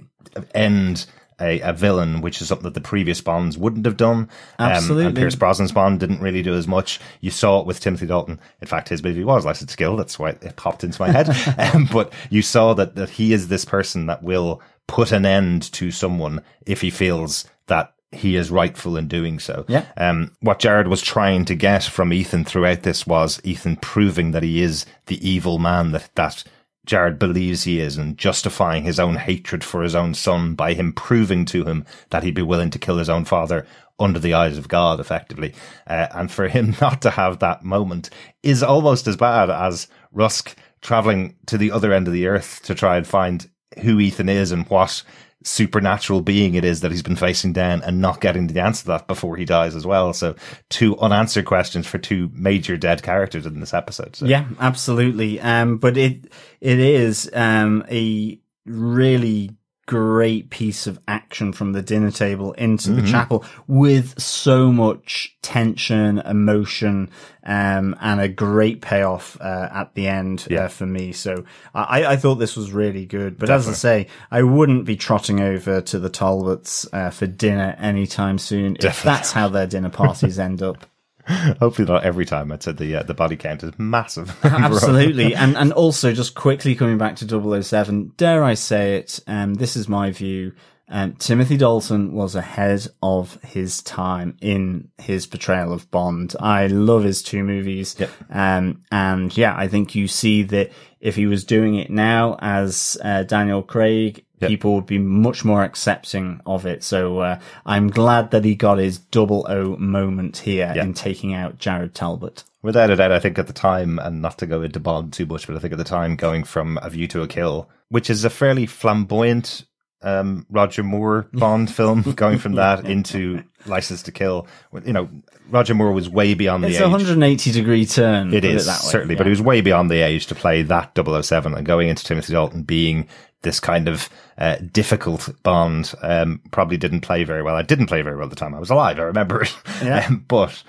end 0.56 1.08
a, 1.40 1.60
a 1.62 1.74
villain, 1.74 2.22
which 2.22 2.42
is 2.42 2.48
something 2.48 2.64
that 2.64 2.74
the 2.74 2.82
previous 2.82 3.22
Bonds 3.22 3.58
wouldn't 3.58 3.86
have 3.86 3.98
done. 3.98 4.30
Um, 4.60 4.72
Absolutely. 4.72 5.06
and 5.06 5.16
Pierce 5.16 5.36
Brosnan's 5.36 5.72
Bond 5.72 6.00
didn't 6.00 6.22
really 6.22 6.42
do 6.42 6.54
as 6.56 6.68
much. 6.68 7.00
You 7.22 7.32
saw 7.32 7.60
it 7.60 7.66
with 7.66 7.80
Timothy 7.80 8.06
Dalton. 8.06 8.40
In 8.62 8.68
fact, 8.68 8.90
his 8.90 9.04
movie 9.04 9.24
was 9.24 9.46
License 9.46 9.72
to 9.72 9.78
Kill. 9.78 9.96
That's 9.96 10.20
why 10.20 10.30
it 10.30 10.56
popped 10.56 10.84
into 10.84 11.02
my 11.02 11.12
head. 11.12 11.30
um, 11.74 11.88
but 11.92 12.14
you 12.30 12.42
saw 12.42 12.74
that, 12.74 12.96
that 12.96 13.12
he 13.12 13.34
is 13.34 13.48
this 13.48 13.66
person 13.66 14.08
that 14.08 14.24
will 14.24 14.62
put 14.88 15.12
an 15.12 15.26
end 15.26 15.72
to 15.74 15.92
someone 15.92 16.42
if 16.66 16.82
he 16.82 16.90
feels 16.90 17.46
that 17.68 17.94
he 18.12 18.36
is 18.36 18.52
rightful 18.52 18.96
in 18.98 19.08
doing 19.08 19.40
so. 19.40 19.66
Yeah. 19.68 19.86
Um, 19.98 20.32
what 20.40 20.60
Jared 20.60 20.88
was 20.88 21.02
trying 21.02 21.46
to 21.46 21.56
get 21.56 21.84
from 21.84 22.14
Ethan 22.14 22.46
throughout 22.46 22.84
this 22.84 23.08
was 23.08 23.42
Ethan 23.44 23.78
proving 23.78 24.32
that 24.32 24.44
he 24.44 24.62
is 24.62 24.86
the 25.08 25.28
evil 25.28 25.58
man 25.60 25.92
that, 25.92 26.10
that 26.16 26.44
Jared 26.86 27.18
believes 27.18 27.64
he 27.64 27.80
is 27.80 27.98
and 27.98 28.18
justifying 28.18 28.84
his 28.84 29.00
own 29.00 29.16
hatred 29.16 29.64
for 29.64 29.84
his 29.84 29.96
own 29.96 30.14
son 30.14 30.54
by 30.54 30.74
him 30.74 30.92
proving 30.92 31.46
to 31.46 31.64
him 31.64 31.86
that 32.10 32.24
he'd 32.24 32.36
be 32.36 32.42
willing 32.42 32.70
to 32.72 32.80
kill 32.80 32.98
his 32.98 33.10
own 33.10 33.24
father 33.24 33.66
under 34.00 34.20
the 34.20 34.34
eyes 34.34 34.58
of 34.58 34.68
God, 34.68 35.00
effectively. 35.00 35.54
Uh, 35.88 36.08
and 36.12 36.32
for 36.32 36.48
him 36.48 36.76
not 36.82 37.02
to 37.04 37.12
have 37.12 37.40
that 37.40 37.64
moment 37.64 38.10
is 38.42 38.62
almost 38.62 39.08
as 39.08 39.16
bad 39.16 39.50
as 39.50 39.88
Rusk 40.12 40.56
traveling 40.82 41.36
to 41.46 41.58
the 41.58 41.72
other 41.72 41.94
end 41.94 42.08
of 42.08 42.14
the 42.14 42.28
earth 42.28 42.62
to 42.64 42.76
try 42.76 42.98
and 42.98 43.08
find 43.08 43.50
who 43.82 44.00
Ethan 44.00 44.30
is 44.30 44.52
and 44.52 44.68
what 44.68 45.04
supernatural 45.44 46.22
being 46.22 46.56
it 46.56 46.66
is 46.66 46.82
that 46.82 46.92
he's 46.92 47.04
been 47.04 47.16
facing 47.16 47.54
down 47.54 47.82
and 47.84 48.02
not 48.02 48.22
getting 48.22 48.48
the 48.48 48.60
answer 48.60 48.82
to 48.82 48.88
that 48.88 49.08
before 49.08 49.38
he 49.38 49.46
dies 49.46 49.76
as 49.76 49.86
well. 49.86 50.14
So 50.14 50.36
two 50.70 50.98
unanswered 51.00 51.46
questions 51.46 51.88
for 51.88 51.98
two 51.98 52.30
major 52.34 52.78
dead 52.78 53.04
characters 53.04 53.46
in 53.46 53.60
this 53.60 53.74
episode. 53.74 54.16
So. 54.16 54.26
Yeah, 54.26 54.48
absolutely. 54.60 55.40
Um, 55.40 55.78
but 55.78 55.98
it 55.98 56.32
it 56.62 56.80
is 56.80 57.30
um 57.34 57.86
a 57.90 58.40
really 58.66 59.52
great 59.86 60.50
piece 60.50 60.88
of 60.88 60.98
action 61.08 61.52
from 61.52 61.74
the 61.74 61.82
dinner 61.82 62.10
table 62.12 62.54
into 62.54 62.92
the 62.92 63.02
chapel 63.06 63.44
with 63.68 64.18
so 64.20 64.72
much 64.72 65.36
tension, 65.42 66.20
emotion, 66.20 67.10
um, 67.44 67.94
and 68.00 68.22
a 68.22 68.30
great 68.30 68.82
payoff 68.82 69.38
uh, 69.42 69.68
at 69.74 69.94
the 69.96 70.08
end 70.08 70.48
Yeah. 70.50 70.66
uh, 70.66 70.68
for 70.70 70.86
me. 70.86 71.12
So 71.12 71.44
I, 71.76 72.06
I 72.06 72.16
thought 72.16 72.36
this 72.36 72.56
was 72.56 72.72
really 72.72 73.06
good. 73.06 73.38
But 73.38 73.50
as 73.50 73.68
I 73.68 73.74
say, 73.74 74.08
I 74.32 74.44
wouldn't 74.44 74.86
be 74.86 74.96
trotting 74.96 75.42
over 75.42 75.82
to 75.82 76.00
the 76.00 76.10
Talbots 76.10 76.88
uh, 76.94 77.10
for 77.10 77.28
dinner 77.28 77.76
anytime 77.78 78.38
soon 78.38 78.78
if 78.80 79.04
that's 79.04 79.32
how 79.34 79.50
their 79.50 79.68
dinner 79.68 79.90
parties 79.90 80.40
end 80.48 80.62
up. 80.62 80.86
Hopefully 81.60 81.88
not 81.88 82.04
every 82.04 82.26
time. 82.26 82.52
I'd 82.52 82.64
say 82.64 82.74
the 82.74 82.98
uh, 82.98 83.04
the 83.04 83.14
body 83.14 83.38
count 83.38 83.64
is 83.64 83.72
massive. 83.78 84.38
Absolutely. 84.44 85.36
and 85.36 85.56
and 85.58 85.72
also 85.72 86.12
just 86.12 86.36
quickly 86.36 86.76
coming 86.76 86.98
back 86.98 87.16
to 87.18 87.64
007, 87.64 88.14
dare 88.18 88.44
I 88.44 88.56
say 88.56 88.98
it, 88.98 89.20
um, 89.28 89.54
this 89.54 89.76
is 89.76 89.88
my 89.88 90.12
view. 90.12 90.54
Um, 90.94 91.14
Timothy 91.14 91.58
Dalton 91.58 92.14
was 92.14 92.36
ahead 92.36 92.86
of 93.02 93.42
his 93.44 93.82
time 93.82 94.38
in 94.42 94.90
his 95.00 95.26
portrayal 95.26 95.74
of 95.74 95.90
Bond. 95.90 96.36
I 96.40 96.68
love 96.68 97.04
his 97.04 97.24
two 97.24 97.44
movies. 97.44 97.96
Yep. 97.98 98.12
Um, 98.30 98.84
and 98.92 99.36
yeah, 99.36 99.56
I 99.58 99.68
think 99.68 99.96
you 99.96 100.08
see 100.08 100.44
that 100.44 100.70
if 101.02 101.16
he 101.16 101.26
was 101.26 101.44
doing 101.46 101.74
it 101.76 101.90
now 101.90 102.38
as 102.40 102.96
uh, 103.04 103.24
Daniel 103.24 103.64
Craig, 103.64 104.24
Yep. 104.40 104.50
people 104.50 104.76
would 104.76 104.86
be 104.86 105.00
much 105.00 105.46
more 105.46 105.64
accepting 105.64 106.42
of 106.46 106.66
it. 106.66 106.84
So 106.84 107.20
uh, 107.20 107.40
I'm 107.66 107.90
glad 107.90 108.32
that 108.32 108.44
he 108.44 108.56
got 108.56 108.78
his 108.78 108.98
double 109.00 109.46
O 109.50 109.78
moment 109.78 110.38
here 110.40 110.74
Yeah. 110.76 110.84
in 110.84 110.94
taking 110.94 111.34
out 111.34 111.58
Jared 111.60 111.96
Talbot. 111.96 112.44
Without 112.62 112.90
a 112.90 112.96
doubt, 112.98 113.14
I 113.14 113.20
think 113.20 113.40
at 113.40 113.48
the 113.48 113.54
time, 113.54 114.00
and 114.00 114.22
not 114.22 114.38
to 114.40 114.46
go 114.46 114.62
into 114.62 114.80
Bond 114.82 115.14
too 115.14 115.26
much, 115.26 115.48
but 115.48 115.56
I 115.56 115.60
think 115.60 115.72
at 115.72 115.78
the 115.78 115.86
time, 115.86 116.18
going 116.18 116.44
from 116.44 116.78
A 116.82 116.90
View 116.90 117.08
to 117.08 117.22
a 117.22 117.28
Kill, 117.28 117.70
which 117.90 118.10
is 118.10 118.26
a 118.26 118.30
fairly 118.30 118.66
flamboyant 118.66 119.64
um, 120.04 120.46
Roger 120.50 120.84
Moore 120.84 121.28
Bond 121.34 121.74
film, 121.74 122.02
going 122.16 122.38
from 122.38 122.54
that 122.54 122.86
into 122.86 123.44
License 123.66 124.04
to 124.04 124.12
Kill, 124.12 124.48
you 124.86 124.94
know, 124.94 125.10
Roger 125.50 125.74
Moore 125.74 125.92
was 125.92 126.10
way 126.10 126.34
beyond 126.34 126.64
the 126.64 126.68
age. 126.68 126.74
It's 126.74 126.82
a 126.82 126.90
180 126.90 127.52
degree 127.52 127.86
turn. 127.86 128.34
It 128.34 128.42
that 128.42 128.56
way. 128.56 128.60
certainly, 128.62 129.16
Yeah. 129.16 129.18
but 129.20 129.26
he 129.28 129.30
was 129.32 129.42
way 129.42 129.62
beyond 129.62 129.90
the 129.90 130.02
age 130.02 130.28
to 130.28 130.36
play 130.36 130.62
that 130.64 130.92
007 130.96 131.54
and 131.54 131.66
going 131.66 131.90
into 131.90 132.04
Timothy 132.04 132.34
Dalton 132.34 132.64
being 132.64 133.08
this 133.42 133.60
kind 133.60 133.88
of 133.90 134.10
uh, 134.38 134.56
difficult 134.72 135.30
Bond 135.44 135.94
um, 136.02 136.42
probably 136.52 136.78
didn't 136.78 137.02
play 137.02 137.24
very 137.24 137.44
well. 137.44 137.56
I 137.56 137.62
didn't 137.62 137.88
play 137.88 138.02
very 138.02 138.16
well 138.16 138.26
at 138.26 138.30
the 138.30 138.36
time. 138.36 138.56
I 138.56 138.60
was 138.60 138.70
alive. 138.70 139.00
I 139.00 139.04
remember 139.04 139.42
it. 139.44 139.56
Yeah. 139.82 140.06
Um, 140.10 140.26
but 140.28 140.64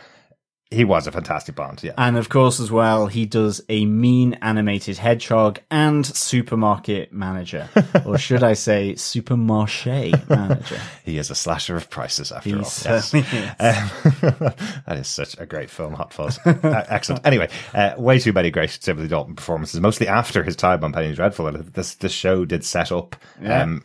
he 0.70 0.82
was 0.84 1.06
a 1.06 1.12
fantastic 1.12 1.54
Bond. 1.54 1.82
Yeah. 1.84 1.92
And 1.96 2.16
of 2.16 2.28
course, 2.28 2.58
as 2.58 2.70
well, 2.70 3.06
he 3.06 3.26
does 3.26 3.60
a 3.68 3.84
mean 3.84 4.34
animated 4.42 4.98
hedgehog 4.98 5.60
and 5.70 6.04
supermarket 6.04 7.12
manager, 7.12 7.68
or 8.04 8.18
should 8.18 8.42
I 8.42 8.54
say, 8.54 8.94
supermarché 8.94 10.28
manager? 10.28 10.80
He 11.04 11.18
is 11.18 11.30
a 11.30 11.34
slasher 11.34 11.76
of 11.76 11.90
prices 11.90 12.32
after 12.32 12.48
He 12.48 12.54
all. 12.56 12.60
Yes. 12.62 13.14
Um, 13.14 13.20
that 14.86 14.96
is 14.98 15.06
such 15.08 15.38
a 15.38 15.46
great 15.46 15.70
film, 15.70 15.94
Hot 15.94 16.12
Fuzz. 16.12 16.38
Uh, 16.44 16.84
excellent. 16.88 17.26
Anyway, 17.26 17.48
uh, 17.74 17.94
way 17.96 18.18
too 18.18 18.32
many 18.32 18.50
great 18.50 18.70
Timothy 18.80 19.08
Dalton 19.08 19.36
performances, 19.36 19.80
mostly 19.80 20.08
after 20.08 20.42
his 20.42 20.56
time 20.56 20.82
on 20.82 20.92
Penny 20.92 21.14
Dreadful. 21.14 21.50
This 21.52 21.94
this 21.96 22.12
show 22.12 22.44
did 22.44 22.64
set 22.64 22.90
up 22.90 23.16
um, 23.44 23.82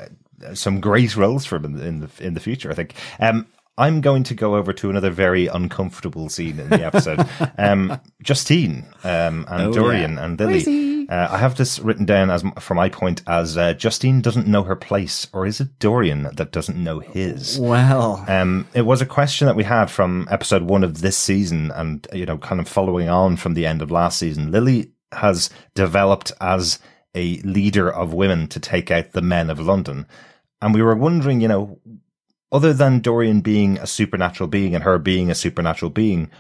some 0.53 0.79
great 0.79 1.15
roles 1.15 1.45
for 1.45 1.57
him 1.57 1.65
in, 1.65 1.73
the- 1.73 1.85
in 1.85 1.99
the 1.99 2.09
in 2.19 2.33
the 2.33 2.39
future. 2.39 2.71
I 2.71 2.73
think. 2.73 2.93
Um, 3.19 3.45
I'm 3.79 4.01
going 4.01 4.23
to 4.25 4.35
go 4.35 4.55
over 4.55 4.73
to 4.73 4.89
another 4.89 5.09
very 5.09 5.47
uncomfortable 5.47 6.27
scene 6.29 6.59
in 6.59 6.69
the 6.69 6.85
episode. 6.85 7.25
um, 7.57 7.99
Justine 8.21 8.85
um, 9.03 9.45
and 9.49 9.61
Oh, 9.69 9.73
Dorian 9.73 10.15
yeah. 10.15 10.25
and 10.25 10.39
Lily. 10.39 11.07
Uh, 11.09 11.29
I 11.31 11.37
have 11.37 11.55
this 11.55 11.79
written 11.79 12.05
down 12.05 12.29
as 12.29 12.43
from 12.59 12.77
my 12.77 12.89
point 12.89 13.23
as 13.25 13.57
uh, 13.57 13.73
Justine 13.73 14.21
doesn't 14.21 14.45
know 14.47 14.61
her 14.63 14.75
place, 14.75 15.27
or 15.33 15.47
is 15.47 15.59
it 15.59 15.79
Dorian 15.79 16.29
that 16.35 16.51
doesn't 16.51 16.77
know 16.77 16.99
his? 16.99 17.57
Well, 17.59 18.23
Um, 18.27 18.67
it 18.75 18.83
was 18.83 19.01
a 19.01 19.07
question 19.07 19.47
that 19.47 19.55
we 19.55 19.63
had 19.63 19.89
from 19.89 20.27
episode 20.29 20.63
one 20.63 20.83
of 20.83 21.01
this 21.01 21.17
season, 21.17 21.71
and 21.71 22.05
you 22.13 22.27
know, 22.27 22.37
kind 22.37 22.59
of 22.61 22.67
following 22.67 23.09
on 23.09 23.37
from 23.37 23.55
the 23.55 23.65
end 23.65 23.81
of 23.81 23.89
last 23.89 24.19
season. 24.19 24.51
Lily 24.51 24.91
has 25.13 25.49
developed 25.73 26.31
as 26.39 26.77
a 27.15 27.37
leader 27.37 27.89
of 27.91 28.13
women 28.13 28.45
to 28.47 28.59
take 28.59 28.91
out 28.91 29.13
the 29.13 29.21
men 29.23 29.49
of 29.49 29.59
London, 29.59 30.05
and 30.61 30.75
we 30.75 30.83
were 30.83 30.95
wondering, 30.95 31.41
you 31.41 31.47
know, 31.47 31.79
other 32.51 32.73
than 32.73 32.99
Dorian 32.99 33.41
being 33.41 33.77
a 33.77 33.88
supernatural 33.88 34.47
being 34.47 34.75
and 34.75 34.83
her 34.83 34.97
being 34.97 35.29
a 35.29 35.35
supernatural 35.35 35.91
being, 35.91 36.31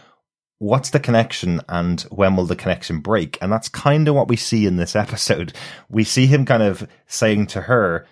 what's 0.57 0.89
the 0.89 0.99
connection 0.99 1.61
and 1.69 2.01
when 2.09 2.35
will 2.35 2.45
the 2.45 2.55
connection 2.55 2.99
break? 2.99 3.37
And 3.41 3.51
that's 3.51 3.69
kind 3.69 4.07
of 4.07 4.15
what 4.15 4.27
we 4.27 4.35
see 4.35 4.65
in 4.65 4.77
this 4.77 4.95
episode. 4.95 5.53
We 5.89 6.03
see 6.03 6.27
him 6.27 6.45
kind 6.45 6.63
of 6.63 6.87
saying 7.07 7.47
to 7.47 7.61
her, 7.61 8.05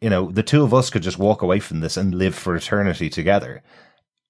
you 0.00 0.10
know, 0.10 0.30
the 0.30 0.42
two 0.42 0.62
of 0.62 0.74
us 0.74 0.90
could 0.90 1.02
just 1.02 1.18
walk 1.18 1.42
away 1.42 1.60
from 1.60 1.80
this 1.80 1.96
and 1.96 2.14
live 2.14 2.34
for 2.34 2.54
eternity 2.54 3.08
together. 3.08 3.62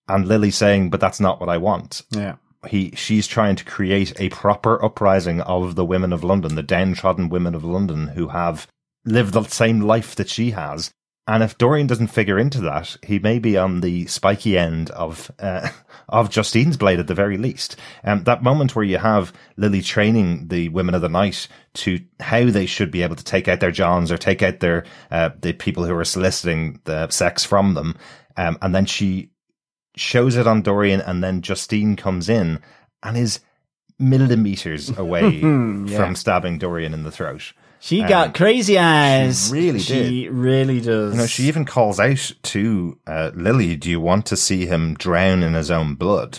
And 0.06 0.28
Lily 0.28 0.50
saying, 0.50 0.90
but 0.90 1.00
that's 1.00 1.20
not 1.20 1.40
what 1.40 1.48
I 1.48 1.58
want. 1.58 2.02
yeah. 2.10 2.36
He, 2.66 2.92
she's 2.92 3.26
trying 3.26 3.56
to 3.56 3.64
create 3.64 4.18
a 4.18 4.30
proper 4.30 4.82
uprising 4.82 5.42
of 5.42 5.74
the 5.74 5.84
women 5.84 6.14
of 6.14 6.24
London, 6.24 6.54
the 6.54 6.62
downtrodden 6.62 7.28
women 7.28 7.54
of 7.54 7.62
London 7.62 8.08
who 8.08 8.28
have 8.28 8.66
lived 9.04 9.34
the 9.34 9.44
same 9.44 9.82
life 9.82 10.14
that 10.14 10.30
she 10.30 10.52
has. 10.52 10.90
And 11.26 11.42
if 11.42 11.56
Dorian 11.56 11.86
doesn't 11.86 12.08
figure 12.08 12.38
into 12.38 12.60
that, 12.62 12.98
he 13.02 13.18
may 13.18 13.38
be 13.38 13.56
on 13.56 13.80
the 13.80 14.04
spiky 14.06 14.58
end 14.58 14.90
of 14.90 15.30
uh, 15.38 15.70
of 16.08 16.28
Justine's 16.28 16.76
blade 16.76 17.00
at 17.00 17.06
the 17.06 17.14
very 17.14 17.38
least. 17.38 17.76
Um, 18.04 18.24
that 18.24 18.42
moment 18.42 18.76
where 18.76 18.84
you 18.84 18.98
have 18.98 19.32
Lily 19.56 19.80
training 19.80 20.48
the 20.48 20.68
women 20.68 20.94
of 20.94 21.00
the 21.00 21.08
night 21.08 21.48
to 21.74 22.00
how 22.20 22.44
they 22.44 22.66
should 22.66 22.90
be 22.90 23.02
able 23.02 23.16
to 23.16 23.24
take 23.24 23.48
out 23.48 23.60
their 23.60 23.70
Johns 23.70 24.12
or 24.12 24.18
take 24.18 24.42
out 24.42 24.60
their 24.60 24.84
uh, 25.10 25.30
the 25.40 25.54
people 25.54 25.84
who 25.84 25.94
are 25.94 26.04
soliciting 26.04 26.80
the 26.84 27.08
sex 27.08 27.42
from 27.42 27.72
them, 27.72 27.96
um, 28.36 28.58
and 28.60 28.74
then 28.74 28.84
she 28.84 29.30
shows 29.96 30.36
it 30.36 30.46
on 30.46 30.60
Dorian, 30.60 31.00
and 31.00 31.24
then 31.24 31.40
Justine 31.40 31.96
comes 31.96 32.28
in 32.28 32.60
and 33.02 33.16
is 33.16 33.40
millimeters 33.98 34.90
away 34.98 35.40
from 35.40 36.16
stabbing 36.16 36.58
Dorian 36.58 36.92
in 36.92 37.04
the 37.04 37.12
throat. 37.12 37.54
She 37.84 38.02
got 38.02 38.32
crazy 38.32 38.78
eyes. 38.78 39.50
really 39.52 39.78
She 39.78 40.26
really 40.30 40.80
does. 40.80 41.12
You 41.12 41.20
know, 41.20 41.26
she 41.26 41.42
even 41.44 41.66
calls 41.66 42.00
out 42.00 42.32
to 42.44 42.98
uh, 43.06 43.30
Lily, 43.34 43.76
"Do 43.76 43.90
you 43.90 44.00
want 44.00 44.24
to 44.26 44.38
see 44.38 44.64
him 44.64 44.94
drown 44.94 45.42
in 45.42 45.52
his 45.52 45.70
own 45.70 45.94
blood?" 45.94 46.38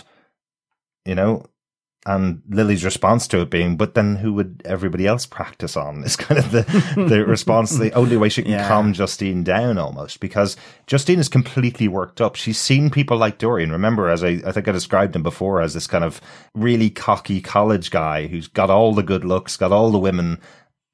You 1.04 1.14
know, 1.14 1.46
and 2.04 2.42
Lily's 2.48 2.84
response 2.84 3.28
to 3.28 3.42
it 3.42 3.50
being, 3.50 3.76
"But 3.76 3.94
then 3.94 4.16
who 4.16 4.32
would 4.32 4.60
everybody 4.64 5.06
else 5.06 5.24
practice 5.24 5.76
on?" 5.76 6.02
Is 6.04 6.16
kind 6.16 6.40
of 6.40 6.50
the 6.50 6.62
the 7.08 7.24
response. 7.28 7.70
The 7.78 7.92
only 7.92 8.16
way 8.16 8.28
she 8.28 8.42
can 8.42 8.50
Yeah. 8.50 8.66
calm 8.66 8.92
Justine 8.92 9.44
down, 9.44 9.78
almost 9.78 10.18
because 10.18 10.56
Justine 10.88 11.20
is 11.20 11.28
completely 11.28 11.86
worked 11.86 12.20
up. 12.20 12.34
She's 12.34 12.58
seen 12.58 12.90
people 12.90 13.18
like 13.18 13.38
Dorian. 13.38 13.70
Remember, 13.70 14.08
as 14.10 14.24
I 14.24 14.40
I 14.44 14.50
think 14.50 14.66
I 14.66 14.72
described 14.72 15.14
him 15.14 15.22
before 15.22 15.60
as 15.60 15.74
this 15.74 15.86
kind 15.86 16.02
of 16.02 16.20
really 16.56 16.90
cocky 16.90 17.40
college 17.40 17.92
guy 17.92 18.26
who's 18.26 18.48
got 18.48 18.68
all 18.68 18.92
the 18.94 19.04
good 19.04 19.24
looks, 19.24 19.56
got 19.56 19.70
all 19.70 19.92
the 19.92 19.98
women. 20.00 20.40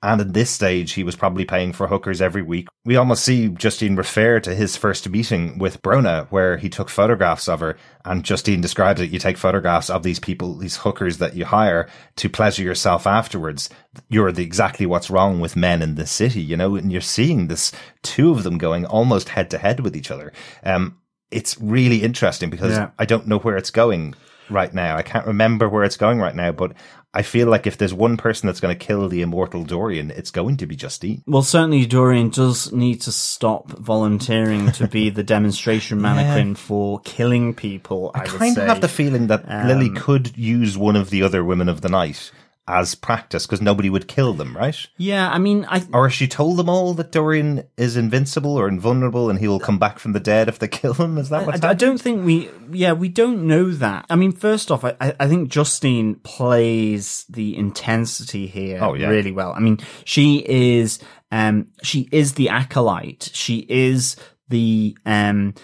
And 0.02 0.20
at 0.20 0.34
this 0.34 0.50
stage, 0.50 0.92
he 0.92 1.04
was 1.04 1.14
probably 1.14 1.44
paying 1.44 1.72
for 1.72 1.86
hookers 1.86 2.20
every 2.20 2.42
week. 2.42 2.68
We 2.84 2.96
almost 2.96 3.24
see 3.24 3.48
Justine 3.48 3.94
refer 3.94 4.40
to 4.40 4.54
his 4.54 4.76
first 4.76 5.08
meeting 5.08 5.58
with 5.58 5.80
Brona, 5.80 6.26
where 6.30 6.56
he 6.56 6.68
took 6.68 6.88
photographs 6.88 7.48
of 7.48 7.60
her. 7.60 7.76
And 8.04 8.24
Justine 8.24 8.60
describes 8.60 9.00
it. 9.00 9.10
You 9.10 9.20
take 9.20 9.36
photographs 9.38 9.90
of 9.90 10.02
these 10.02 10.18
people, 10.18 10.56
these 10.56 10.78
hookers 10.78 11.18
that 11.18 11.36
you 11.36 11.44
hire 11.44 11.88
to 12.16 12.28
pleasure 12.28 12.64
yourself 12.64 13.06
afterwards. 13.06 13.70
You're 14.08 14.32
the, 14.32 14.42
exactly 14.42 14.86
what's 14.86 15.10
wrong 15.10 15.38
with 15.38 15.54
men 15.54 15.82
in 15.82 15.94
this 15.94 16.10
city, 16.10 16.40
you 16.40 16.56
know, 16.56 16.74
and 16.74 16.90
you're 16.90 17.00
seeing 17.00 17.46
this 17.46 17.70
two 18.02 18.32
of 18.32 18.42
them 18.42 18.58
going 18.58 18.84
almost 18.84 19.28
head 19.28 19.50
to 19.50 19.58
head 19.58 19.80
with 19.80 19.94
each 19.94 20.10
other. 20.10 20.32
Um, 20.64 20.98
it's 21.30 21.56
really 21.60 22.02
interesting 22.02 22.50
because 22.50 22.72
Yeah. 22.72 22.90
I 22.98 23.04
don't 23.04 23.28
know 23.28 23.38
where 23.38 23.56
it's 23.56 23.70
going 23.70 24.14
right 24.50 24.74
now. 24.74 24.96
I 24.96 25.02
can't 25.02 25.26
remember 25.26 25.68
where 25.68 25.84
it's 25.84 25.96
going 25.96 26.18
right 26.18 26.34
now, 26.34 26.52
but 26.52 26.72
I 27.14 27.22
feel 27.22 27.48
like 27.48 27.66
if 27.66 27.76
there's 27.76 27.92
one 27.92 28.16
person 28.16 28.46
that's 28.46 28.60
going 28.60 28.76
to 28.76 28.86
kill 28.86 29.06
the 29.08 29.20
immortal 29.20 29.64
Dorian, 29.64 30.10
it's 30.10 30.30
going 30.30 30.56
to 30.58 30.66
be 30.66 30.76
Justine. 30.76 31.22
Well, 31.26 31.42
certainly 31.42 31.84
Dorian 31.84 32.30
does 32.30 32.72
need 32.72 33.02
to 33.02 33.12
stop 33.12 33.68
volunteering 33.68 34.72
to 34.72 34.88
be 34.88 35.10
the 35.10 35.22
demonstration 35.22 36.00
mannequin 36.00 36.54
for 36.54 37.00
killing 37.00 37.52
people. 37.54 38.12
I, 38.14 38.20
I 38.20 38.24
kind 38.24 38.56
of 38.56 38.66
have 38.66 38.80
the 38.80 38.88
feeling 38.88 39.26
that 39.26 39.46
Lily 39.66 39.88
um, 39.88 39.96
could 39.96 40.36
use 40.38 40.78
one 40.78 40.96
of 40.96 41.10
the 41.10 41.22
other 41.22 41.44
women 41.44 41.68
of 41.68 41.82
the 41.82 41.90
night 41.90 42.32
as 42.68 42.94
practice 42.94 43.44
because 43.44 43.60
nobody 43.60 43.90
would 43.90 44.06
kill 44.06 44.34
them, 44.34 44.56
right? 44.56 44.86
yeah, 44.96 45.28
I 45.30 45.38
mean, 45.38 45.66
I 45.68 45.82
Or 45.92 46.08
has 46.08 46.14
she 46.14 46.28
told 46.28 46.58
them 46.58 46.68
all 46.68 46.94
that 46.94 47.10
Dorian 47.10 47.64
is 47.76 47.96
invincible 47.96 48.56
or 48.56 48.68
invulnerable 48.68 49.28
and 49.30 49.38
he 49.40 49.48
will 49.48 49.58
come 49.58 49.78
back 49.80 49.98
from 49.98 50.12
the 50.12 50.20
dead 50.20 50.48
if 50.48 50.58
they 50.60 50.68
kill 50.68 50.94
him? 50.94 51.18
Is 51.18 51.28
that 51.30 51.44
what's 51.46 51.62
I, 51.64 51.70
I 51.70 51.74
don't 51.74 52.00
think 52.00 52.24
we, 52.24 52.48
yeah, 52.70 52.92
we 52.92 53.08
don't 53.08 53.48
know 53.48 53.70
that. 53.72 54.06
I 54.08 54.14
mean, 54.16 54.30
first 54.32 54.70
off, 54.70 54.84
I, 54.84 54.96
I 55.00 55.14
I 55.20 55.28
think 55.28 55.50
Justine 55.50 56.14
plays 56.22 57.24
the 57.28 57.56
intensity 57.56 58.46
here 58.46 58.78
Oh, 58.80 58.94
yeah. 58.94 59.08
really 59.08 59.32
well. 59.32 59.52
I 59.52 59.58
mean, 59.60 59.78
she 60.04 60.44
is, 60.48 61.00
um, 61.32 61.66
she 61.82 62.08
is 62.12 62.34
the 62.34 62.48
acolyte. 62.48 63.30
She 63.32 63.66
is 63.68 64.16
the, 64.48 64.96
um, 65.04 65.54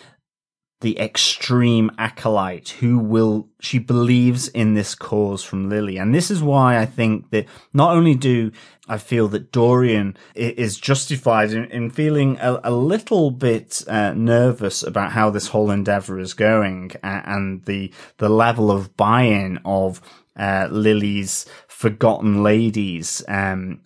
the 0.81 0.99
extreme 1.01 1.91
acolyte 1.99 2.69
who 2.81 2.99
will, 2.99 3.49
she 3.61 3.79
believes 3.79 4.47
in 4.47 4.75
this 4.75 4.95
cause 4.95 5.43
from 5.43 5.69
Lily. 5.69 5.97
And 5.97 6.15
this 6.15 6.31
is 6.31 6.41
why 6.41 6.79
I 6.79 6.87
think 6.87 7.31
that 7.31 7.47
not 7.73 7.97
only 7.97 8.15
do 8.15 8.53
I 8.89 8.97
feel 8.97 9.29
that 9.29 9.51
Dorian 9.53 10.17
is 10.35 10.79
justified 10.79 11.51
in, 11.51 11.65
in 11.65 11.91
feeling 11.91 12.39
a, 12.41 12.61
a 12.65 12.71
little 12.71 13.31
bit 13.31 13.83
uh, 13.89 14.15
nervous 14.15 14.83
about 14.83 15.13
how 15.13 15.31
this 15.31 15.49
whole 15.49 15.71
endeavor 15.71 16.19
is 16.19 16.33
going 16.33 16.93
and 17.03 17.65
the, 17.65 17.93
the 18.19 18.29
level 18.29 18.71
of 18.71 18.97
buy-in 18.97 19.59
of 19.65 20.01
uh, 20.37 20.69
Lily's 20.71 21.45
forgotten 21.67 22.43
ladies, 22.45 23.23
um, 23.27 23.81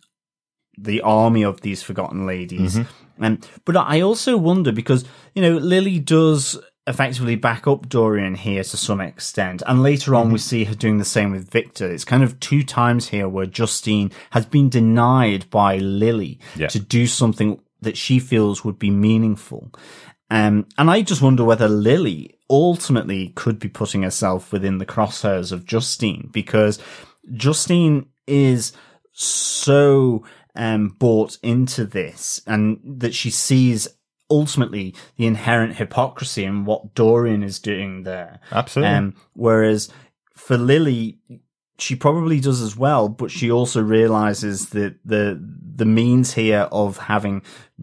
the 0.76 1.00
army 1.00 1.42
of 1.42 1.62
these 1.62 1.83
forgotten 1.83 2.26
ladies. 2.26 2.78
Um, 3.18 3.40
but 3.64 3.76
I 3.76 4.00
also 4.00 4.37
wonder 4.37 4.72
because, 4.72 5.05
you 5.35 5.42
know, 5.42 5.57
Lily 5.57 5.98
does 5.98 6.59
effectively 6.87 7.37
back 7.37 7.66
up 7.66 7.88
Dorian 7.88 8.35
here 8.35 8.64
to 8.64 8.77
some 8.77 9.01
extent. 9.01 9.62
And 9.66 9.83
later 9.83 10.14
on, 10.14 10.33
we 10.33 10.38
see 10.38 10.64
her 10.64 10.75
doing 10.75 10.99
the 10.99 11.05
same 11.05 11.31
with 11.31 11.51
Victor. 11.51 11.90
It's 11.90 12.05
kind 12.05 12.23
of 12.23 12.40
two 12.40 12.62
times 12.64 13.09
here 13.09 13.29
where 13.29 13.47
Justine 13.47 14.11
has 14.31 14.47
been 14.47 14.68
denied 14.68 15.49
by 15.51 15.77
Lily 15.77 16.40
Yeah. 16.57 16.66
to 16.68 16.81
do 16.81 17.07
something 17.07 17.61
that 17.81 17.97
she 17.97 18.18
feels 18.18 18.64
would 18.64 18.79
be 18.79 18.90
meaningful. 18.90 19.71
Um, 20.31 20.66
and 20.79 20.90
I 20.90 21.03
just 21.03 21.23
wonder 21.23 21.45
whether 21.45 21.68
Lily 21.68 22.38
ultimately 22.49 23.29
could 23.35 23.59
be 23.59 23.68
putting 23.68 24.03
herself 24.03 24.51
within 24.53 24.79
the 24.79 24.87
crosshairs 24.87 25.53
of 25.53 25.66
Justine 25.66 26.31
because 26.33 26.79
Justine 27.35 28.07
is 28.27 28.73
so 29.12 30.25
um, 30.57 30.88
bought 30.99 31.38
into 31.42 31.85
this 31.85 32.40
and 32.47 32.81
that 32.85 33.14
she 33.14 33.31
sees 33.31 33.88
ultimately 34.33 34.95
the 35.16 35.27
inherent 35.27 35.77
hypocrisy 35.77 36.45
in 36.45 36.64
what 36.64 36.95
Dorian 36.95 37.42
is 37.42 37.59
doing 37.61 38.03
there. 38.05 38.40
Absolutely. 38.51 38.95
Um, 38.95 39.14
whereas 39.35 39.90
for 40.35 40.57
Lily, 40.57 41.18
she 41.79 41.95
probably 41.97 42.40
does 42.40 42.61
as 42.61 42.77
well, 42.77 43.09
but 43.09 43.31
she 43.31 43.51
also 43.51 43.83
realizes 43.83 44.71
that 44.71 44.97
the 45.05 45.40
the 45.75 45.85
means 45.87 46.35
here 46.35 46.68
of 46.71 46.99
having 46.99 47.42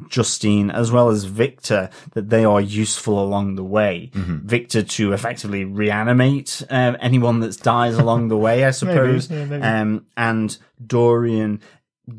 Justine 0.10 0.70
as 0.70 0.92
well 0.92 1.10
as 1.10 1.24
Victor 1.26 1.90
that 2.14 2.30
they 2.30 2.46
are 2.46 2.62
useful 2.62 3.22
along 3.22 3.56
the 3.56 3.64
way. 3.64 4.12
Victor 4.14 4.84
to 4.84 5.12
effectively 5.14 5.66
reanimate 5.66 6.64
um, 6.70 6.96
anyone 7.02 7.40
that 7.42 7.62
dies 7.62 7.98
along 7.98 8.28
the 8.30 8.38
way, 8.38 8.64
I 8.64 8.72
suppose, 8.84 9.30
yeah, 9.30 9.46
maybe. 9.46 9.64
um, 9.64 10.06
and 10.16 10.56
Dorian 10.86 11.62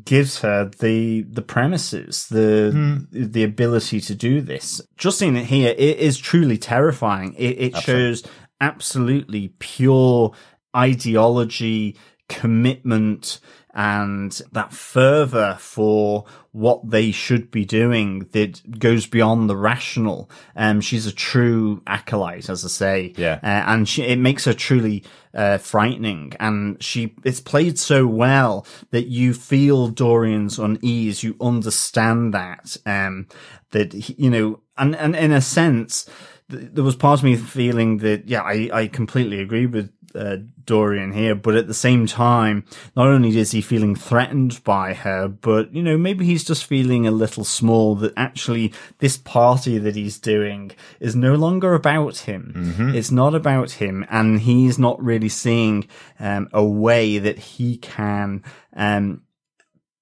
gives 0.03 0.41
her 0.41 0.71
the 0.79 1.23
the 1.23 1.41
premises, 1.41 2.27
the 2.27 2.71
hmm. 2.73 2.97
the 3.11 3.43
ability 3.43 4.01
to 4.01 4.15
do 4.15 4.41
this. 4.41 4.81
Justine 4.97 5.35
here 5.35 5.75
it 5.77 5.97
is 5.97 6.17
truly 6.17 6.57
terrifying. 6.57 7.33
It, 7.37 7.57
it 7.59 7.77
shows 7.77 8.23
absolutely 8.59 9.53
pure 9.59 10.33
ideology, 10.75 11.97
commitment, 12.29 13.39
and 13.73 14.31
that 14.51 14.73
fervor 14.73 15.57
for 15.59 16.25
what 16.51 16.89
they 16.89 17.11
should 17.11 17.49
be 17.49 17.63
doing 17.63 18.27
that 18.33 18.79
goes 18.79 19.05
beyond 19.07 19.49
the 19.49 19.55
rational. 19.55 20.29
Um, 20.55 20.81
she's 20.81 21.07
a 21.07 21.11
true 21.13 21.81
acolyte, 21.87 22.49
as 22.49 22.65
I 22.65 22.67
say. 22.67 23.13
Yeah. 23.15 23.39
Uh, 23.41 23.63
and 23.71 23.87
she, 23.87 24.03
it 24.03 24.19
makes 24.19 24.43
her 24.45 24.53
truly 24.53 25.05
uh, 25.33 25.57
frightening. 25.59 26.33
And 26.39 26.81
she, 26.83 27.15
it's 27.23 27.39
played 27.39 27.79
so 27.79 28.05
well 28.05 28.65
that 28.89 29.07
you 29.07 29.33
feel 29.33 29.87
Dorian's 29.87 30.59
unease. 30.59 31.23
You 31.23 31.37
understand 31.39 32.33
that, 32.33 32.75
um, 32.85 33.27
that, 33.71 33.93
he- 33.93 34.15
you 34.17 34.29
know, 34.29 34.59
and, 34.77 34.93
and 34.97 35.15
in 35.15 35.31
a 35.31 35.39
sense, 35.41 36.05
th- 36.49 36.71
there 36.73 36.83
was 36.83 36.97
part 36.97 37.21
of 37.21 37.23
me 37.23 37.37
feeling 37.37 37.99
that, 37.99 38.27
yeah, 38.27 38.41
I, 38.41 38.69
I 38.73 38.87
completely 38.87 39.39
agree 39.39 39.67
with 39.67 39.89
uh, 40.15 40.37
Dorian 40.65 41.11
here, 41.11 41.35
but 41.35 41.55
at 41.55 41.67
the 41.67 41.73
same 41.73 42.05
time, 42.07 42.65
not 42.95 43.07
only 43.07 43.37
is 43.37 43.51
he 43.51 43.61
feeling 43.61 43.95
threatened 43.95 44.63
by 44.63 44.93
her, 44.93 45.27
but, 45.27 45.73
you 45.73 45.81
know, 45.83 45.97
maybe 45.97 46.25
he's 46.25 46.43
just 46.43 46.65
feeling 46.65 47.07
a 47.07 47.11
little 47.11 47.43
small 47.43 47.95
that 47.95 48.13
actually 48.15 48.73
this 48.99 49.17
party 49.17 49.77
that 49.77 49.95
he's 49.95 50.19
doing 50.19 50.71
is 50.99 51.15
no 51.15 51.35
longer 51.35 51.73
about 51.73 52.19
him. 52.19 52.53
It's 52.95 53.11
not 53.11 53.33
about 53.35 53.71
him, 53.71 54.05
and 54.09 54.39
he's 54.39 54.77
not 54.77 55.01
really 55.03 55.29
seeing 55.29 55.87
um, 56.19 56.49
a 56.53 56.63
way 56.63 57.17
that 57.17 57.39
he 57.39 57.77
can 57.77 58.43
um, 58.75 59.21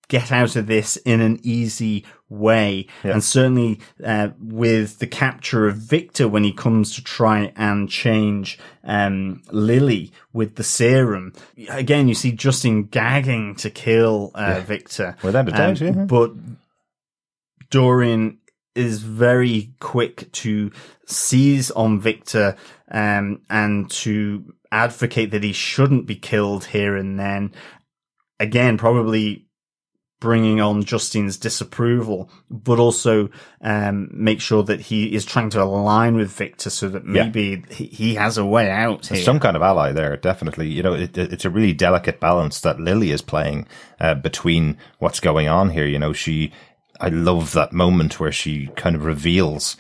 get 0.10 0.32
out 0.32 0.56
of 0.56 0.67
this 0.67 0.98
in 0.98 1.22
an 1.22 1.39
easy 1.43 2.04
way. 2.28 2.88
And 3.04 3.24
certainly 3.24 3.80
uh, 4.04 4.30
with 4.39 5.00
the 5.00 5.08
capture 5.08 5.67
of 5.67 5.78
Victor 5.78 6.28
when 6.28 6.43
he 6.43 6.52
comes 6.52 6.93
to 6.95 7.04
try 7.04 7.54
and 7.56 7.89
change 7.89 8.60
um, 8.84 9.41
Lily 9.52 10.12
with 10.34 10.56
the 10.56 10.63
serum. 10.63 11.34
Again, 11.69 12.08
you 12.08 12.15
see 12.15 12.32
Justine 12.32 12.84
gagging 12.84 13.56
to 13.56 13.69
kill 13.69 14.32
uh, 14.36 14.60
Victor. 14.62 15.15
Without 15.24 15.48
a 15.48 15.52
doubt, 15.52 15.80
yeah. 15.80 15.91
But 15.91 16.34
Dorian 17.69 18.39
is 18.76 19.02
very 19.02 19.74
quick 19.80 20.32
to 20.32 20.72
seize 21.06 21.69
on 21.72 22.00
Victor 22.00 22.56
um, 22.89 23.41
and 23.50 23.89
to 23.91 24.54
advocate 24.72 25.32
that 25.32 25.43
he 25.43 25.54
shouldn't 25.54 26.08
be 26.08 26.15
killed 26.15 26.65
here 26.65 26.95
and 26.95 27.19
then. 27.19 27.54
Again, 28.41 28.78
probably 28.78 29.48
bringing 30.19 30.60
on 30.60 30.84
Justine's 30.84 31.38
disapproval, 31.38 32.29
but 32.49 32.77
also 32.79 33.29
um, 33.62 34.10
make 34.12 34.41
sure 34.41 34.63
that 34.63 34.82
he 34.82 35.13
is 35.15 35.23
trying 35.23 35.49
to 35.51 35.62
align 35.62 36.15
with 36.15 36.29
Victor 36.32 36.69
so 36.69 36.89
that 36.89 37.05
maybe 37.05 37.63
he, 37.69 37.86
he 37.86 38.15
has 38.15 38.38
a 38.38 38.45
way 38.45 38.69
out 38.69 39.08
here. 39.08 39.23
some 39.23 39.39
kind 39.39 39.55
of 39.55 39.62
ally 39.62 39.91
there, 39.93 40.17
definitely. 40.17 40.67
You 40.67 40.84
know, 40.84 40.93
it, 40.93 41.17
it- 41.17 41.32
it's 41.34 41.45
a 41.45 41.49
really 41.49 41.73
delicate 41.73 42.19
balance 42.19 42.60
that 42.62 42.79
Lily 42.79 43.12
is 43.12 43.21
playing 43.21 43.65
uh, 43.99 44.13
between 44.15 44.77
what's 44.97 45.19
going 45.21 45.47
on 45.47 45.69
here. 45.69 45.86
You 45.86 45.99
know, 45.99 46.12
she, 46.13 46.51
I 46.99 47.08
love 47.10 47.53
that 47.53 47.71
moment 47.71 48.19
where 48.19 48.32
she 48.34 48.67
kind 48.75 48.95
of 48.97 49.05
reveals 49.05 49.77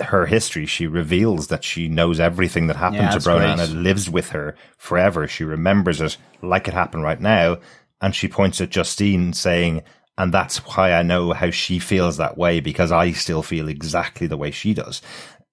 her 0.00 0.26
history, 0.26 0.66
she 0.66 0.88
reveals 0.88 1.46
that 1.48 1.62
she 1.62 1.86
knows 1.88 2.18
everything 2.18 2.66
that 2.66 2.74
happened 2.76 3.02
Yeah, 3.02 3.10
to 3.10 3.18
Brona 3.18 3.38
great. 3.38 3.50
and 3.50 3.60
it 3.60 3.70
lives 3.70 4.10
with 4.10 4.30
her 4.30 4.56
forever. 4.76 5.28
She 5.28 5.44
remembers 5.44 6.00
it 6.00 6.16
like 6.42 6.66
it 6.66 6.74
happened 6.74 7.04
right 7.04 7.20
now. 7.20 7.58
And 8.04 8.14
she 8.14 8.28
points 8.28 8.60
at 8.60 8.68
Justine 8.68 9.32
saying, 9.32 9.82
and 10.18 10.30
that's 10.30 10.58
why 10.58 10.92
I 10.92 11.02
know 11.02 11.32
how 11.32 11.50
she 11.50 11.78
feels 11.78 12.18
that 12.18 12.36
way 12.36 12.60
because 12.60 12.92
I 12.92 13.12
still 13.12 13.42
feel 13.42 13.66
exactly 13.66 14.26
the 14.26 14.36
way 14.36 14.50
she 14.50 14.74
does. 14.74 15.00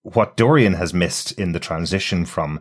What 0.02 0.36
Dorian 0.36 0.74
has 0.74 0.94
missed 0.94 1.32
in 1.40 1.54
the 1.54 1.62
transition 1.62 2.26
from 2.26 2.60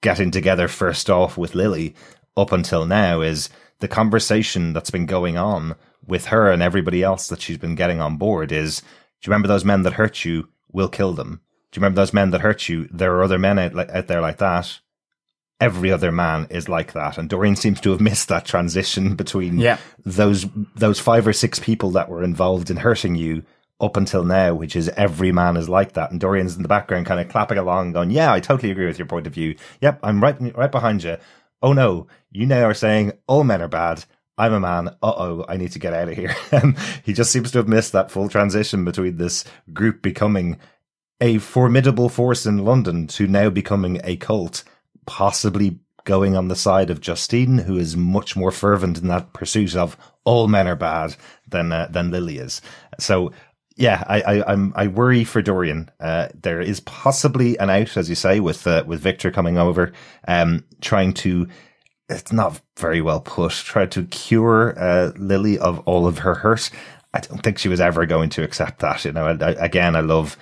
getting 0.00 0.32
together 0.32 0.66
first 0.66 1.08
off 1.08 1.38
with 1.38 1.54
Lily 1.54 1.94
up 2.36 2.50
until 2.50 2.86
now 2.86 3.20
is 3.20 3.50
the 3.78 3.86
conversation 3.86 4.72
that's 4.72 4.90
been 4.90 5.06
going 5.06 5.36
on 5.36 5.76
with 6.04 6.26
her 6.26 6.50
and 6.50 6.60
everybody 6.60 7.00
else 7.00 7.28
that 7.28 7.40
she's 7.40 7.56
been 7.56 7.76
getting 7.76 8.00
on 8.00 8.16
board 8.16 8.50
is, 8.50 8.80
do 8.80 8.86
you 9.26 9.30
remember 9.30 9.46
those 9.46 9.64
men 9.64 9.84
that 9.84 9.92
hurt 9.92 10.24
you? 10.24 10.48
We'll 10.72 10.88
kill 10.88 11.12
them. 11.12 11.40
Do 11.70 11.78
you 11.78 11.82
remember 11.82 12.00
those 12.00 12.12
men 12.12 12.30
that 12.32 12.40
hurt 12.40 12.68
you? 12.68 12.88
There 12.90 13.14
are 13.14 13.22
other 13.22 13.38
men 13.38 13.60
out, 13.60 13.90
out 13.90 14.08
there 14.08 14.20
like 14.20 14.38
that. 14.38 14.80
Every 15.60 15.90
other 15.90 16.12
man 16.12 16.46
is 16.50 16.68
like 16.68 16.92
that. 16.92 17.18
And 17.18 17.28
Dorian 17.28 17.56
seems 17.56 17.80
to 17.80 17.90
have 17.90 18.00
missed 18.00 18.28
that 18.28 18.44
transition 18.44 19.16
between 19.16 19.58
Yeah. 19.58 19.78
those, 20.04 20.46
those 20.76 21.00
five 21.00 21.26
or 21.26 21.32
six 21.32 21.58
people 21.58 21.90
that 21.92 22.08
were 22.08 22.22
involved 22.22 22.70
in 22.70 22.76
hurting 22.76 23.16
you 23.16 23.42
up 23.80 23.96
until 23.96 24.24
now, 24.24 24.54
which 24.54 24.76
is 24.76 24.88
every 24.90 25.32
man 25.32 25.56
is 25.56 25.68
like 25.68 25.92
that. 25.94 26.10
And 26.10 26.20
Dorian's 26.20 26.56
in 26.56 26.62
the 26.62 26.68
background 26.68 27.06
kind 27.06 27.20
of 27.20 27.28
clapping 27.28 27.58
along 27.58 27.92
going, 27.92 28.10
yeah, 28.10 28.32
I 28.32 28.40
totally 28.40 28.70
agree 28.70 28.86
with 28.86 28.98
your 28.98 29.06
point 29.06 29.26
of 29.26 29.34
view. 29.34 29.56
Yep. 29.80 30.00
I'm 30.02 30.22
right, 30.22 30.36
right 30.56 30.70
behind 30.70 31.02
you. 31.04 31.16
Oh 31.60 31.72
no, 31.72 32.06
you 32.30 32.46
now 32.46 32.64
are 32.64 32.74
saying 32.74 33.12
all 33.26 33.42
men 33.42 33.60
are 33.62 33.68
bad. 33.68 34.04
I'm 34.36 34.52
a 34.52 34.60
man. 34.60 34.88
Uh 35.02 35.12
oh, 35.16 35.44
I 35.48 35.56
need 35.56 35.72
to 35.72 35.80
get 35.80 35.92
out 35.92 36.08
of 36.08 36.14
here. 36.16 36.36
Um, 36.52 36.76
he 37.04 37.12
just 37.12 37.32
seems 37.32 37.50
to 37.50 37.58
have 37.58 37.66
missed 37.68 37.92
that 37.92 38.10
full 38.12 38.28
transition 38.28 38.84
between 38.84 39.16
this 39.16 39.44
group 39.72 40.00
becoming 40.02 40.58
a 41.20 41.38
formidable 41.38 42.08
force 42.08 42.46
in 42.46 42.58
London 42.64 43.08
to 43.08 43.26
now 43.26 43.50
becoming 43.50 44.00
a 44.04 44.16
cult, 44.16 44.62
possibly 45.08 45.80
going 46.04 46.36
on 46.36 46.48
the 46.48 46.56
side 46.56 46.90
of 46.90 47.00
Justine, 47.00 47.58
who 47.58 47.76
is 47.76 47.96
much 47.96 48.36
more 48.36 48.52
fervent 48.52 48.98
in 48.98 49.08
that 49.08 49.32
pursuit 49.32 49.74
of 49.74 49.96
all 50.24 50.46
men 50.46 50.68
are 50.68 50.76
bad 50.76 51.16
than 51.48 51.72
uh, 51.72 51.88
than 51.90 52.10
Lily 52.10 52.38
is. 52.38 52.60
So 53.00 53.32
yeah, 53.76 54.04
I, 54.06 54.20
I 54.20 54.52
I'm 54.52 54.72
I 54.76 54.88
worry 54.88 55.24
for 55.24 55.40
Dorian. 55.40 55.90
Uh, 55.98 56.28
there 56.34 56.60
is 56.60 56.80
possibly 56.80 57.56
an 57.58 57.70
out, 57.70 57.96
as 57.96 58.08
you 58.08 58.14
say, 58.14 58.38
with 58.38 58.66
uh, 58.66 58.84
with 58.86 59.00
Victor 59.00 59.30
coming 59.30 59.56
over, 59.56 59.92
um, 60.26 60.64
trying 60.80 61.14
to. 61.14 61.48
It's 62.10 62.32
not 62.32 62.60
very 62.78 63.00
well 63.00 63.20
put. 63.20 63.52
Try 63.52 63.86
to 63.86 64.04
cure 64.04 64.78
uh, 64.78 65.12
Lily 65.16 65.58
of 65.58 65.80
all 65.80 66.06
of 66.06 66.18
her 66.18 66.34
hurt. 66.34 66.70
I 67.14 67.20
don't 67.20 67.42
think 67.42 67.58
she 67.58 67.68
was 67.68 67.80
ever 67.80 68.06
going 68.06 68.30
to 68.30 68.42
accept 68.42 68.80
that. 68.80 69.04
You 69.04 69.12
know, 69.12 69.26
I, 69.26 69.44
I, 69.44 69.50
again, 69.64 69.94
I 69.94 70.00
love 70.00 70.36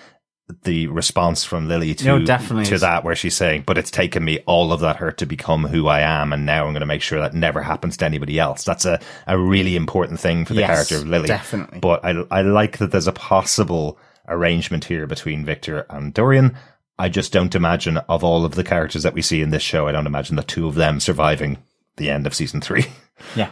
the 0.63 0.87
response 0.87 1.43
from 1.45 1.67
Lily 1.67 1.95
to 1.97 2.05
No, 2.05 2.19
definitely. 2.25 2.67
to 2.67 2.79
that, 2.79 3.03
where 3.03 3.17
she's 3.17 3.35
saying, 3.35 3.65
"But 3.67 3.79
it's 3.79 3.91
taken 3.91 4.25
me 4.25 4.39
all 4.47 4.73
of 4.73 4.79
that 4.81 4.97
hurt 4.97 5.19
to 5.19 5.27
become 5.27 5.65
who 5.65 5.89
I 5.89 6.01
am, 6.01 6.33
and 6.33 6.47
now 6.47 6.65
I'm 6.67 6.73
going 6.73 6.81
to 6.81 6.87
make 6.87 7.03
sure 7.03 7.21
that 7.21 7.35
never 7.35 7.63
happens 7.63 7.97
to 7.97 8.05
anybody 8.05 8.39
else." 8.39 8.63
That's 8.65 8.85
a 8.85 9.01
a 9.27 9.37
really 9.39 9.75
important 9.75 10.21
thing 10.21 10.45
for 10.45 10.55
the 10.55 10.61
Yes, 10.61 10.71
character 10.71 10.97
of 10.99 11.09
Lily. 11.09 11.27
definitely. 11.27 11.81
But 11.81 12.05
I 12.05 12.11
I 12.31 12.43
like 12.43 12.79
that 12.79 12.93
there's 12.93 13.09
a 13.09 13.13
possible 13.13 13.99
arrangement 14.29 14.85
here 14.85 15.07
between 15.07 15.45
Victor 15.45 15.85
and 15.91 16.15
Dorian. 16.15 16.55
I 16.99 17.09
just 17.09 17.33
don't 17.33 17.55
imagine 17.55 17.99
of 18.09 18.23
all 18.25 18.45
of 18.45 18.55
the 18.55 18.65
characters 18.65 19.03
that 19.03 19.15
we 19.15 19.23
see 19.23 19.43
in 19.43 19.51
this 19.51 19.63
show, 19.63 19.87
I 19.89 19.93
don't 19.93 20.07
imagine 20.07 20.37
the 20.37 20.43
two 20.43 20.67
of 20.67 20.77
them 20.77 20.99
surviving 21.01 21.59
the 21.97 22.09
end 22.11 22.27
of 22.27 22.35
season 22.35 22.61
three. 22.61 22.87
Yeah. 23.35 23.51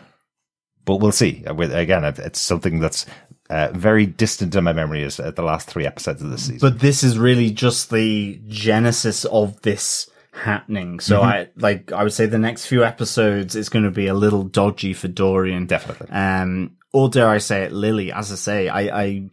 But 0.84 0.96
we'll 0.96 1.12
see. 1.12 1.42
Uh, 1.46 1.54
Again, 1.56 2.04
it's 2.04 2.40
something 2.40 2.78
that's 2.80 3.06
uh, 3.50 3.68
very 3.72 4.06
distant 4.06 4.54
in 4.54 4.64
my 4.64 4.72
memory 4.72 5.02
is 5.02 5.20
uh, 5.20 5.30
the 5.30 5.42
last 5.42 5.68
three 5.68 5.86
episodes 5.86 6.22
of 6.22 6.30
this 6.30 6.42
season. 6.46 6.58
But 6.60 6.80
this 6.80 7.02
is 7.02 7.18
really 7.18 7.50
just 7.50 7.90
the 7.90 8.40
genesis 8.48 9.24
of 9.26 9.60
this 9.62 10.10
happening. 10.32 11.00
So 11.00 11.20
Mm-hmm. 11.20 11.28
I 11.28 11.48
like 11.56 11.92
I 11.92 12.02
would 12.02 12.12
say 12.12 12.26
the 12.26 12.38
next 12.38 12.66
few 12.66 12.84
episodes 12.84 13.54
is 13.54 13.68
going 13.68 13.84
to 13.84 13.90
be 13.90 14.06
a 14.06 14.14
little 14.14 14.44
dodgy 14.44 14.92
for 14.92 15.08
Dorian. 15.08 15.66
Definitely. 15.66 16.08
Um, 16.10 16.76
or 16.92 17.08
dare 17.08 17.28
I 17.28 17.38
say 17.38 17.64
it, 17.64 17.72
Lily? 17.72 18.12
As 18.12 18.32
I 18.32 18.36
say, 18.36 18.68
I, 18.68 19.02
I 19.02 19.30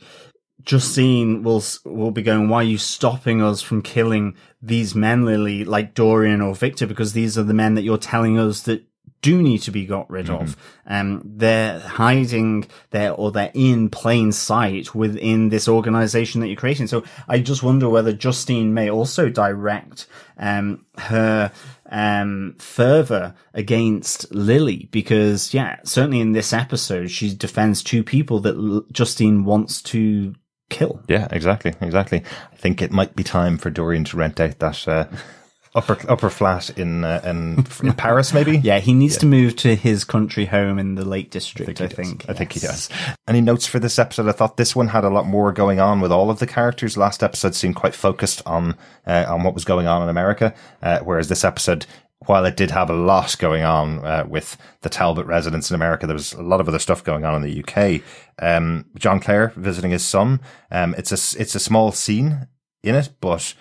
Justine 0.63 1.43
will 1.43 1.63
will 1.85 2.11
be 2.11 2.21
going. 2.21 2.49
Why 2.49 2.57
are 2.57 2.63
you 2.63 2.77
stopping 2.77 3.41
us 3.41 3.61
from 3.61 3.81
killing 3.81 4.35
these 4.61 4.93
men, 4.93 5.25
Lily, 5.25 5.63
like 5.63 5.93
Dorian 5.93 6.41
or 6.41 6.53
Victor? 6.53 6.85
Because 6.85 7.13
these 7.13 7.37
are 7.37 7.43
the 7.43 7.53
men 7.53 7.75
that 7.75 7.83
you're 7.83 7.97
telling 7.97 8.37
us 8.37 8.61
that 8.63 8.83
do 9.21 9.41
need 9.41 9.59
to 9.59 9.71
be 9.71 9.85
got 9.85 10.09
rid 10.09 10.29
of. 10.29 10.57
Um, 10.85 11.21
they're 11.23 11.79
hiding 11.79 12.67
there 12.89 13.13
or 13.13 13.31
they're 13.31 13.51
in 13.53 13.89
plain 13.89 14.31
sight 14.31 14.95
within 14.95 15.49
this 15.49 15.67
organization 15.67 16.41
that 16.41 16.47
you're 16.47 16.55
creating. 16.55 16.87
So 16.87 17.03
I 17.27 17.39
just 17.39 17.63
wonder 17.63 17.87
whether 17.89 18.13
Justine 18.13 18.73
may 18.73 18.89
also 18.89 19.29
direct, 19.29 20.07
um, 20.37 20.85
her, 20.97 21.51
um, 21.89 22.55
fervor 22.57 23.35
against 23.53 24.33
Lily 24.33 24.89
because, 24.91 25.53
yeah, 25.53 25.77
certainly 25.83 26.19
in 26.19 26.31
this 26.31 26.53
episode, 26.53 27.11
she 27.11 27.33
defends 27.33 27.83
two 27.83 28.03
people 28.03 28.39
that 28.39 28.55
L- 28.55 28.85
Justine 28.91 29.45
wants 29.45 29.81
to 29.83 30.33
kill. 30.69 31.01
Yeah, 31.07 31.27
exactly, 31.29 31.73
exactly. 31.81 32.23
I 32.51 32.55
think 32.55 32.81
it 32.81 32.91
might 32.91 33.15
be 33.15 33.23
time 33.23 33.57
for 33.57 33.69
Dorian 33.69 34.05
to 34.05 34.17
rent 34.17 34.39
out 34.39 34.57
that 34.59 34.87
uh, 34.87 35.05
upper 35.73 35.97
upper 36.09 36.29
flat 36.29 36.69
in 36.71 37.03
uh, 37.03 37.21
in, 37.23 37.65
in 37.83 37.93
Paris, 37.93 38.33
maybe. 38.33 38.57
Yeah, 38.63 38.79
he 38.79 38.93
needs 38.93 39.17
to 39.17 39.25
move 39.25 39.55
to 39.57 39.75
his 39.75 40.03
country 40.03 40.45
home 40.45 40.77
in 40.77 40.95
the 40.95 41.05
Lake 41.05 41.31
District, 41.31 41.81
I 41.81 41.87
think. 41.87 42.25
I 42.29 42.33
think 42.33 42.51
he 42.53 42.59
does. 42.59 42.89
Any 43.27 43.41
notes 43.41 43.65
for 43.65 43.79
this 43.79 43.97
episode? 43.97 44.27
I 44.27 44.33
thought 44.33 44.57
this 44.57 44.75
one 44.75 44.89
had 44.89 45.03
a 45.03 45.09
lot 45.09 45.25
more 45.25 45.51
going 45.51 45.79
on 45.79 45.99
with 45.99 46.11
all 46.11 46.29
of 46.29 46.39
the 46.39 46.47
characters. 46.47 46.97
Last 46.97 47.23
episode 47.23 47.55
seemed 47.55 47.75
quite 47.75 47.95
focused 47.95 48.41
on 48.45 48.77
uh, 49.07 49.25
on 49.27 49.43
what 49.43 49.53
was 49.53 49.65
going 49.65 49.87
on 49.87 50.03
in 50.03 50.09
America, 50.09 50.53
uh, 50.81 50.99
whereas 50.99 51.29
this 51.29 51.43
episode, 51.43 51.85
while 52.25 52.45
it 52.45 52.55
did 52.57 52.71
have 52.71 52.89
a 52.89 52.95
lot 52.95 53.35
going 53.39 53.63
on 53.63 54.05
uh, 54.05 54.25
with 54.27 54.57
the 54.81 54.89
Talbot 54.89 55.25
residence 55.25 55.71
in 55.71 55.75
America, 55.75 56.05
there 56.05 56.15
was 56.15 56.33
a 56.33 56.43
lot 56.43 56.61
of 56.61 56.67
other 56.67 56.79
stuff 56.79 57.03
going 57.03 57.25
on 57.25 57.35
in 57.35 57.41
the 57.41 57.63
UK. 57.63 58.01
Um, 58.39 58.85
John 58.97 59.19
Clare 59.19 59.53
visiting 59.55 59.91
his 59.91 60.05
son. 60.05 60.39
Um, 60.69 60.93
it's 60.97 61.11
a 61.11 61.39
it's 61.41 61.55
a 61.55 61.59
small 61.59 61.91
scene 61.91 62.47
in 62.83 62.95
it, 62.95 63.09
but. 63.21 63.53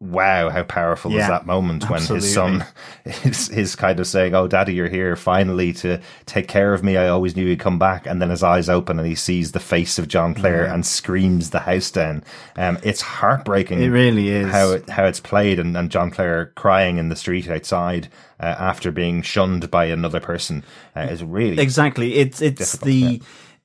Wow, 0.00 0.50
how 0.50 0.62
powerful 0.62 1.10
is 1.16 1.26
that 1.26 1.44
moment 1.44 1.90
when 1.90 2.00
his 2.00 2.32
son 2.32 2.64
is, 3.04 3.48
is 3.48 3.74
kind 3.74 3.98
of 3.98 4.06
saying, 4.06 4.32
Oh, 4.32 4.46
daddy, 4.46 4.72
you're 4.74 4.88
here 4.88 5.16
finally 5.16 5.72
to 5.72 6.00
take 6.24 6.46
care 6.46 6.72
of 6.72 6.84
me. 6.84 6.96
I 6.96 7.08
always 7.08 7.34
knew 7.34 7.44
you'd 7.44 7.58
come 7.58 7.80
back. 7.80 8.06
And 8.06 8.22
then 8.22 8.30
his 8.30 8.44
eyes 8.44 8.68
open 8.68 9.00
and 9.00 9.08
he 9.08 9.16
sees 9.16 9.50
the 9.50 9.58
face 9.58 9.98
of 9.98 10.06
John 10.06 10.34
Clare 10.34 10.66
and 10.66 10.86
screams 10.86 11.50
the 11.50 11.58
house 11.58 11.90
down. 11.90 12.22
Um, 12.54 12.78
it's 12.84 13.00
heartbreaking. 13.00 13.82
It 13.82 13.88
really 13.88 14.28
is. 14.28 14.52
How, 14.52 14.70
it, 14.70 14.88
how 14.88 15.04
it's 15.04 15.18
played 15.18 15.58
and, 15.58 15.76
and 15.76 15.90
John 15.90 16.12
Clare 16.12 16.52
crying 16.54 16.98
in 16.98 17.08
the 17.08 17.16
street 17.16 17.50
outside, 17.50 18.06
uh, 18.38 18.54
after 18.56 18.92
being 18.92 19.22
shunned 19.22 19.68
by 19.68 19.86
another 19.86 20.20
person, 20.20 20.64
uh, 20.94 21.08
is 21.10 21.24
really, 21.24 21.60
Exactly. 21.60 22.14
It's 22.14 22.40
it's 22.40 22.78
the 22.78 23.20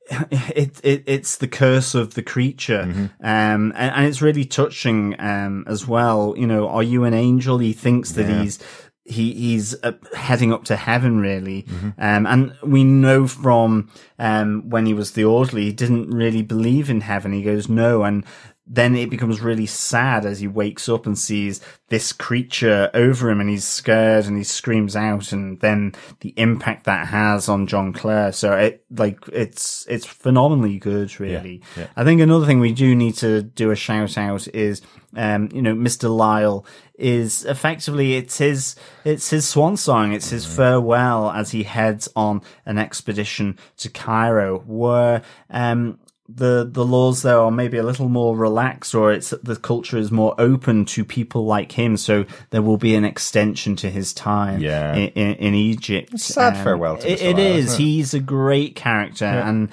it, 0.32 0.80
it 0.84 1.04
it's 1.06 1.38
the 1.38 1.48
curse 1.48 1.96
of 1.96 2.14
the 2.14 2.22
creature, 2.24 2.84
Mm-hmm. 2.86 3.06
um, 3.26 3.72
and, 3.76 3.96
and 3.96 4.06
it's 4.06 4.22
really 4.22 4.46
touching 4.46 5.16
um, 5.20 5.64
as 5.68 5.88
well. 5.88 6.34
You 6.38 6.48
know, 6.48 6.68
are 6.68 6.84
you 6.84 7.04
an 7.06 7.14
angel? 7.14 7.58
He 7.60 7.74
thinks 7.74 8.12
that 8.14 8.28
he's 8.42 8.60
he 9.06 9.34
he's 9.34 9.76
uh, 9.84 9.94
heading 10.16 10.52
up 10.54 10.66
to 10.66 10.76
heaven, 10.76 11.20
really, 11.20 11.64
Mm-hmm. 11.64 11.90
um, 11.98 12.26
and 12.28 12.54
we 12.64 12.84
know 12.84 13.28
from 13.28 13.90
um, 14.20 14.70
when 14.70 14.86
he 14.86 14.94
was 14.94 15.12
the 15.12 15.24
orderly, 15.24 15.66
he 15.66 15.72
didn't 15.74 16.10
really 16.10 16.42
believe 16.42 16.90
in 16.90 17.02
heaven. 17.02 17.32
He 17.34 17.42
goes 17.44 17.70
no, 17.70 18.04
and 18.04 18.26
then 18.66 18.96
it 18.96 19.10
becomes 19.10 19.42
really 19.42 19.66
sad 19.66 20.26
as 20.26 20.40
he 20.40 20.48
wakes 20.48 20.88
up 20.88 21.06
and 21.06 21.18
sees 21.18 21.60
this 21.90 22.14
creature 22.14 22.90
over 22.94 23.30
him 23.30 23.42
and 23.42 23.50
he's 23.50 23.66
scared 23.66 24.26
and 24.26 24.38
he 24.38 24.44
screams 24.44 24.96
out 24.96 25.34
and 25.34 25.60
then 25.60 25.94
the 26.22 26.34
impact 26.38 26.86
that 26.86 27.08
has 27.08 27.50
on 27.50 27.68
John 27.68 27.92
Clare. 27.92 28.32
So 28.32 28.54
it, 28.54 28.86
like, 28.90 29.20
it's, 29.34 29.86
it's 29.90 30.06
phenomenally 30.06 30.80
good, 30.80 31.20
really. 31.20 31.62
yeah. 31.76 31.88
I 31.98 32.06
think 32.06 32.22
another 32.22 32.46
thing 32.46 32.62
we 32.62 32.74
do 32.74 32.96
need 32.96 33.16
to 33.16 33.44
do 33.44 33.70
a 33.70 33.76
shout 33.76 34.18
out 34.18 34.48
is, 34.56 34.82
um, 35.16 35.50
you 35.54 35.62
know, 35.62 35.76
Mr. 35.76 36.16
Lyle 36.16 36.66
is 36.98 37.44
effectively, 37.46 38.16
it's 38.16 38.38
his, 38.38 38.76
it's 39.04 39.30
his 39.30 39.48
swan 39.48 39.76
song. 39.76 40.14
It's 40.14 40.30
his 40.30 40.46
farewell 40.46 41.32
as 41.32 41.52
he 41.52 41.64
heads 41.64 42.08
on 42.16 42.42
an 42.66 42.78
expedition 42.78 43.60
to 43.78 43.90
Cairo 43.90 44.60
where, 44.60 45.22
um, 45.50 46.00
the 46.36 46.68
the 46.72 46.84
laws 46.86 47.22
there 47.22 47.38
are 47.40 47.52
maybe 47.52 47.78
a 47.78 47.84
little 47.84 48.10
more 48.10 48.36
relaxed 48.36 48.96
or 48.96 49.12
it's 49.14 49.32
the 49.44 49.56
culture 49.56 49.98
is 49.98 50.12
more 50.12 50.34
open 50.40 50.84
to 50.86 51.06
people 51.06 51.46
like 51.46 51.74
him 51.74 51.96
so 51.98 52.26
there 52.50 52.62
will 52.62 52.78
be 52.78 52.96
an 52.96 53.06
extension 53.06 53.76
to 53.76 53.90
his 53.90 54.14
time 54.14 54.60
Yeah. 54.60 54.96
in, 54.96 55.10
in, 55.10 55.36
in 55.36 55.54
Egypt 55.54 56.20
sad 56.20 56.56
farewell 56.64 56.98
to 56.98 57.12
it, 57.12 57.20
Mr. 57.20 57.24
it 57.24 57.38
Lyle, 57.38 57.56
is 57.58 57.74
it? 57.74 57.78
he's 57.78 58.14
a 58.14 58.20
great 58.20 58.76
character 58.76 59.26
and 59.26 59.70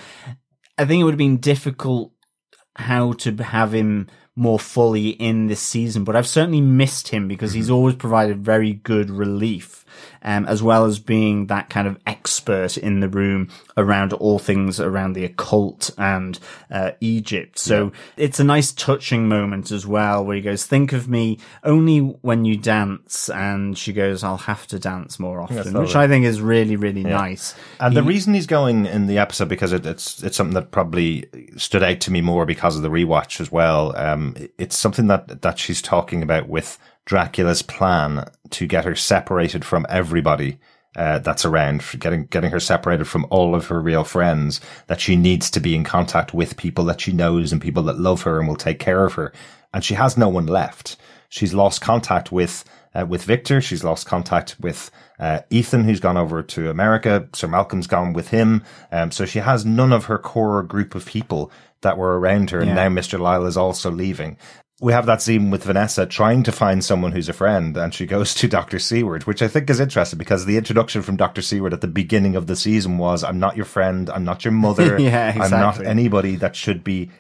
I 0.77 0.85
think 0.85 1.01
it 1.01 1.05
would 1.05 1.14
have 1.14 1.18
been 1.18 1.38
difficult 1.38 2.12
how 2.77 3.12
to 3.12 3.33
have 3.42 3.73
him 3.75 4.09
more 4.37 4.59
fully 4.59 5.11
in 5.11 5.49
this 5.49 5.61
season, 5.61 6.05
but 6.05 6.16
I've 6.16 6.27
certainly 6.27 6.61
missed 6.62 7.09
him 7.09 7.29
because 7.29 7.51
Mm-hmm. 7.51 7.59
he's 7.59 7.70
always 7.70 7.94
provided 7.96 8.42
very 8.44 8.73
good 8.73 9.11
relief, 9.11 9.80
um, 10.22 10.46
as 10.46 10.62
well 10.62 10.85
as 10.85 10.98
being 10.98 11.46
that 11.46 11.70
kind 11.70 11.88
of 11.88 11.98
expert 12.06 12.76
in 12.76 13.00
the 13.00 13.09
room 13.09 13.48
around 13.76 14.12
all 14.12 14.38
things 14.38 14.80
around 14.80 15.14
the 15.14 15.24
occult 15.24 15.90
and 15.98 16.38
uh, 16.70 16.92
Egypt. 17.00 17.59
So 17.59 17.85
yeah. 17.85 18.24
it's 18.24 18.40
a 18.40 18.44
nice 18.44 18.72
touching 18.72 19.28
moment 19.28 19.70
as 19.70 19.87
well 19.87 20.24
where 20.24 20.37
he 20.37 20.42
goes, 20.42 20.64
think 20.64 20.92
of 20.92 21.09
me 21.09 21.38
only 21.64 21.98
when 21.98 22.44
you 22.44 22.56
dance. 22.56 23.28
And 23.30 23.76
she 23.76 23.92
goes, 23.92 24.22
I'll 24.22 24.37
have 24.37 24.66
to 24.68 24.78
dance 24.78 25.18
more 25.18 25.40
often, 25.40 25.78
which 25.78 25.96
I 25.96 26.09
think 26.09 26.24
is 26.24 26.40
really, 26.40 26.76
really 26.76 27.02
yeah. 27.02 27.16
nice. 27.16 27.54
And 27.78 27.94
he, 27.94 28.00
the 28.00 28.06
reason 28.06 28.35
he's 28.35 28.46
going 28.46 28.87
in 28.87 29.06
the 29.06 29.18
episode, 29.18 29.48
because 29.48 29.72
it, 29.72 29.87
it's, 29.87 30.22
it's 30.22 30.37
something 30.37 30.54
that 30.54 30.70
probably 30.70 31.26
stood 31.56 31.83
out 31.83 32.00
to 32.00 32.11
me 32.11 32.20
more 32.20 32.46
because 32.46 32.76
of 32.76 32.83
the 32.83 32.90
rewatch 32.90 33.40
as 33.40 33.50
well. 33.50 33.96
Um, 33.96 34.37
it's 34.59 34.76
something 34.76 35.06
that, 35.06 35.42
that 35.42 35.59
she's 35.59 35.83
talking 35.83 36.22
about 36.22 36.48
with 36.48 36.78
Dracula's 37.11 37.62
plan 37.62 38.31
to 38.51 38.68
get 38.68 38.85
her 38.85 38.94
separated 38.94 39.64
from 39.64 39.85
everybody 39.88 40.61
uh, 40.94 41.18
that's 41.18 41.44
around, 41.44 41.83
getting 41.99 42.27
getting 42.27 42.53
her 42.53 42.61
separated 42.61 43.07
from 43.07 43.27
all 43.31 43.57
of 43.57 43.66
her 43.66 43.81
real 43.81 44.05
friends. 44.05 44.61
That 44.87 45.01
she 45.01 45.16
needs 45.16 45.51
to 45.51 45.59
be 45.59 45.75
in 45.75 45.83
contact 45.83 46.33
with 46.33 46.57
people 46.57 46.85
that 46.85 47.01
she 47.01 47.11
knows 47.12 47.51
and 47.51 47.61
people 47.61 47.83
that 47.85 47.99
love 47.99 48.23
her 48.23 48.38
and 48.38 48.46
will 48.46 48.55
take 48.55 48.79
care 48.79 49.05
of 49.05 49.14
her. 49.14 49.33
And 49.75 49.83
she 49.83 49.94
has 49.94 50.16
no 50.16 50.29
one 50.29 50.46
left. 50.46 50.99
She's 51.29 51.53
lost 51.53 51.81
contact 51.81 52.31
with 52.31 52.64
uh, 52.94 53.07
with 53.09 53.25
Victor. 53.25 53.61
She's 53.61 53.83
lost 53.83 54.07
contact 54.07 54.55
with 54.61 54.92
uh, 55.18 55.40
Ethan, 55.51 55.83
who's 55.83 55.99
gone 55.99 56.16
over 56.16 56.44
to 56.44 56.70
America. 56.70 57.29
Sir 57.33 57.49
Malcolm's 57.49 57.88
gone 57.88 58.12
with 58.12 58.29
him. 58.29 58.62
Um, 58.92 59.11
so 59.11 59.27
she 59.27 59.40
has 59.40 59.66
none 59.66 59.92
of 59.92 60.05
her 60.05 60.18
core 60.18 60.62
group 60.62 60.94
of 60.94 61.07
people 61.07 61.51
that 61.81 61.99
were 61.99 62.20
around 62.20 62.51
her. 62.51 62.62
Yeah. 62.62 62.66
And 62.66 62.77
now 62.77 63.01
Mr. 63.01 63.18
Lyle 63.18 63.46
is 63.46 63.57
also 63.57 63.90
leaving 63.90 64.37
we 64.81 64.93
have 64.95 65.05
that 65.07 65.21
scene 65.21 65.51
with 65.51 65.64
Vanessa 65.64 66.07
trying 66.07 66.43
to 66.43 66.51
find 66.51 66.83
someone 66.83 67.12
who's 67.12 67.29
a 67.29 67.35
friend, 67.35 67.77
and 67.77 67.93
she 67.93 68.07
goes 68.07 68.35
to 68.35 68.49
Dr. 68.49 68.79
Seward, 68.79 69.25
which 69.27 69.43
I 69.43 69.49
think 69.49 69.69
is 69.69 69.79
interesting 69.79 70.19
because 70.19 70.47
the 70.47 70.57
introduction 70.57 71.03
from 71.03 71.16
Dr. 71.16 71.43
Seward 71.43 71.75
at 71.75 71.83
the 71.83 71.87
beginning 71.87 72.35
of 72.35 72.47
the 72.47 72.57
season 72.57 72.97
was, 72.97 73.23
I'm 73.23 73.38
not 73.38 73.57
your 73.57 73.66
friend, 73.66 74.09
I'm 74.09 74.25
not 74.25 74.43
your 74.45 74.53
mother, 74.53 74.99
yeah, 74.99 75.29
exactly. 75.29 75.43
I'm 75.43 75.61
not 75.61 75.87
anybody 75.87 76.37
that 76.37 76.57
should 76.57 76.83
be 76.83 77.11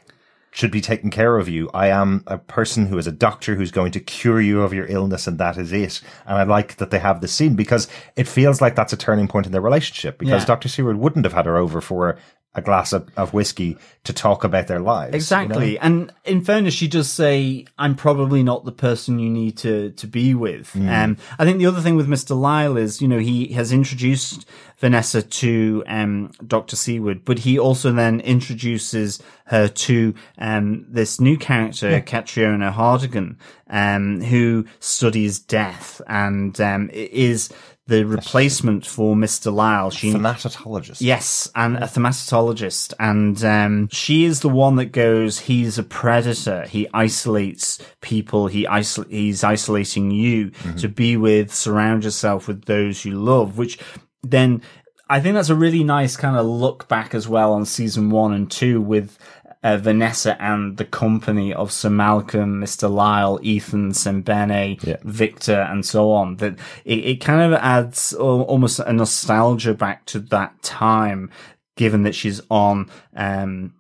should 0.52 0.72
be 0.72 0.80
taking 0.80 1.10
care 1.10 1.38
of 1.38 1.48
you. 1.48 1.70
I 1.72 1.88
am 1.88 2.24
a 2.26 2.36
person 2.36 2.86
who 2.86 2.98
is 2.98 3.06
a 3.06 3.12
doctor 3.12 3.54
who's 3.54 3.70
going 3.70 3.92
to 3.92 4.00
cure 4.00 4.40
you 4.40 4.62
of 4.62 4.74
your 4.74 4.86
illness 4.86 5.28
and 5.28 5.38
that 5.38 5.56
is 5.56 5.72
it. 5.72 6.00
And 6.26 6.38
I 6.38 6.42
like 6.42 6.76
that 6.78 6.90
they 6.90 6.98
have 6.98 7.20
this 7.20 7.32
scene 7.32 7.54
because 7.54 7.86
it 8.16 8.26
feels 8.26 8.60
like 8.60 8.74
that's 8.74 8.92
a 8.92 8.96
turning 8.96 9.28
point 9.28 9.46
in 9.46 9.52
their 9.52 9.60
relationship 9.60 10.18
because 10.18 10.42
yeah. 10.42 10.46
Dr. 10.46 10.68
Seward 10.68 10.96
wouldn't 10.96 11.24
have 11.24 11.34
had 11.34 11.46
her 11.46 11.56
over 11.56 11.80
for 11.80 12.18
a 12.54 12.60
glass 12.60 12.92
of, 12.92 13.08
of 13.16 13.32
whiskey 13.32 13.76
to 14.02 14.12
talk 14.12 14.42
about 14.42 14.66
their 14.66 14.80
lives. 14.80 15.14
Exactly. 15.14 15.72
You 15.72 15.74
know? 15.74 15.80
And 15.82 16.12
in 16.24 16.44
fairness, 16.44 16.74
she 16.74 16.88
does 16.88 17.08
say, 17.08 17.64
I'm 17.78 17.94
probably 17.94 18.42
not 18.42 18.64
the 18.64 18.72
person 18.72 19.20
you 19.20 19.30
need 19.30 19.56
to, 19.58 19.90
to 19.92 20.06
be 20.06 20.34
with. 20.34 20.74
And 20.74 21.16
mm. 21.16 21.20
um, 21.20 21.36
I 21.38 21.44
think 21.44 21.58
the 21.58 21.66
other 21.66 21.80
thing 21.80 21.94
with 21.94 22.08
Mr. 22.08 22.38
Lyle 22.38 22.76
is, 22.76 23.00
you 23.00 23.06
know, 23.06 23.18
he 23.18 23.48
has 23.52 23.70
introduced 23.70 24.46
Vanessa 24.80 25.22
to, 25.22 25.84
um, 25.86 26.32
Dr. 26.46 26.74
Seward, 26.74 27.24
but 27.24 27.40
he 27.40 27.58
also 27.58 27.92
then 27.92 28.20
introduces 28.20 29.22
her 29.44 29.68
to, 29.68 30.14
um, 30.38 30.86
this 30.88 31.20
new 31.20 31.36
character, 31.36 31.90
yeah. 31.90 32.00
Catriona 32.00 32.72
Hartdegen, 32.72 33.36
um, 33.68 34.22
who 34.22 34.64
studies 34.80 35.38
death 35.38 36.00
and, 36.08 36.58
um, 36.60 36.90
is, 36.92 37.50
the 37.90 38.06
replacement 38.06 38.86
for 38.86 39.16
Mr. 39.16 39.52
Lyle. 39.52 39.90
She, 39.90 40.12
thanatologist. 40.12 41.00
Yes, 41.00 41.50
and 41.56 41.76
a 41.76 41.86
thanatologist. 41.86 42.94
And 43.00 43.44
um, 43.44 43.88
she 43.88 44.24
is 44.24 44.40
the 44.40 44.48
one 44.48 44.76
that 44.76 44.92
goes, 44.92 45.40
he's 45.40 45.76
a 45.76 45.82
predator. 45.82 46.66
He 46.68 46.88
isolates 46.94 47.82
people. 48.00 48.46
He 48.46 48.64
isol- 48.64 49.10
he's 49.10 49.42
isolating 49.42 50.12
you 50.12 50.50
mm-hmm. 50.50 50.76
to 50.76 50.88
be 50.88 51.16
with, 51.16 51.52
surround 51.52 52.04
yourself 52.04 52.46
with 52.46 52.66
those 52.66 53.04
you 53.04 53.18
love, 53.18 53.58
which 53.58 53.78
then 54.22 54.62
I 55.08 55.20
think 55.20 55.34
that's 55.34 55.48
a 55.48 55.54
really 55.54 55.82
nice 55.82 56.16
kind 56.16 56.36
of 56.36 56.46
look 56.46 56.88
back 56.88 57.14
as 57.14 57.26
well 57.26 57.52
on 57.52 57.64
season 57.64 58.10
one 58.10 58.32
and 58.32 58.50
two 58.50 58.80
with 58.80 59.18
uh, 59.62 59.76
Vanessa 59.76 60.40
and 60.40 60.76
the 60.76 60.84
company 60.84 61.52
of 61.52 61.72
Sir 61.72 61.90
Malcolm, 61.90 62.60
Mr. 62.60 62.90
Lyle, 62.90 63.38
Ethan, 63.42 63.92
Sembene, 63.92 64.82
yeah. 64.84 64.96
Victor, 65.02 65.60
and 65.60 65.84
so 65.84 66.12
on. 66.12 66.36
That 66.36 66.58
it, 66.84 66.98
it 66.98 67.16
kind 67.16 67.52
of 67.52 67.58
adds 67.60 68.14
almost 68.14 68.78
a 68.78 68.92
nostalgia 68.92 69.74
back 69.74 70.06
to 70.06 70.20
that 70.20 70.62
time, 70.62 71.30
given 71.76 72.04
that 72.04 72.14
she's 72.14 72.40
on, 72.50 72.88
um, 73.14 73.74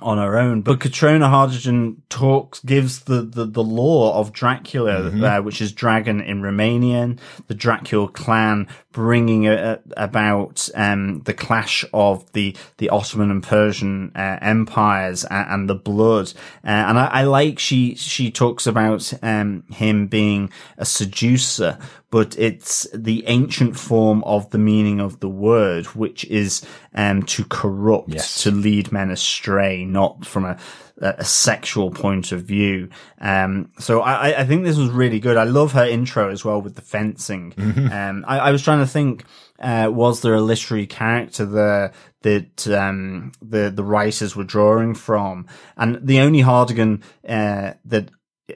on 0.00 0.18
her 0.18 0.36
own. 0.38 0.62
But 0.62 0.80
Catriona 0.80 1.28
Hartdegen 1.28 1.98
talks, 2.08 2.60
gives 2.60 3.00
the, 3.00 3.22
the, 3.22 3.44
the 3.44 3.62
lore 3.62 4.14
of 4.14 4.32
Dracula, 4.32 5.02
mm-hmm. 5.02 5.22
uh, 5.22 5.40
which 5.42 5.60
is 5.60 5.72
dragon 5.72 6.20
in 6.20 6.42
Romanian, 6.42 7.20
the 7.46 7.54
Dracula 7.54 8.08
clan 8.08 8.66
bringing 8.92 9.46
a, 9.46 9.52
a, 9.52 9.78
about 9.96 10.68
um, 10.74 11.20
the 11.22 11.34
clash 11.34 11.84
of 11.92 12.30
the 12.32 12.56
the 12.78 12.90
Ottoman 12.90 13.30
and 13.30 13.42
Persian 13.42 14.12
uh, 14.14 14.38
empires 14.40 15.24
and, 15.24 15.50
and, 15.50 15.70
the 15.70 15.74
blood. 15.74 16.32
Uh, 16.64 16.68
and 16.68 16.98
I, 16.98 17.06
I, 17.06 17.22
like 17.24 17.58
she 17.58 17.94
she 17.94 18.30
talks 18.30 18.66
about 18.66 19.12
um, 19.22 19.64
him 19.70 20.06
being 20.06 20.50
a 20.78 20.84
seducer, 20.84 21.78
but 22.10 22.38
it's 22.38 22.86
the 22.94 23.24
ancient 23.26 23.78
form 23.78 24.22
of 24.24 24.50
the 24.50 24.58
meaning 24.58 25.00
of 25.00 25.20
the 25.20 25.28
word, 25.28 25.86
which 25.86 26.24
is 26.26 26.64
um, 26.94 27.22
to 27.24 27.44
corrupt, 27.44 28.10
yes. 28.10 28.42
to 28.42 28.50
lead 28.50 28.92
men 28.92 29.10
astray, 29.10 29.84
not 29.84 30.26
from 30.26 30.44
a 30.44 30.58
a 31.02 31.24
sexual 31.24 31.90
point 31.90 32.30
of 32.30 32.44
view. 32.44 32.88
Um, 33.20 33.72
so 33.78 34.00
I, 34.02 34.40
I 34.40 34.44
think 34.44 34.62
this 34.62 34.76
was 34.76 34.90
really 34.90 35.18
good. 35.18 35.36
I 35.36 35.44
love 35.44 35.72
her 35.72 35.84
intro 35.84 36.30
as 36.30 36.44
well 36.44 36.62
with 36.62 36.76
the 36.76 36.82
fencing. 36.82 37.54
Mm-hmm. 37.62 37.92
Um, 37.92 38.24
I, 38.26 38.38
I, 38.38 38.50
was 38.50 38.62
trying 38.62 38.80
to 38.80 38.86
think, 38.86 39.24
uh, 39.60 39.88
was 39.90 40.20
there 40.20 40.34
a 40.34 40.40
literary 40.40 40.86
character 40.86 41.46
there 41.46 41.92
that, 42.22 42.68
um, 42.68 43.32
the, 43.40 43.70
the 43.70 43.84
writers 43.84 44.34
were 44.34 44.44
drawing 44.44 44.94
from? 44.94 45.46
And 45.76 46.04
the 46.04 46.20
only 46.20 46.40
Hartdegen 46.40 47.02
uh, 47.26 47.74
that, 47.84 48.10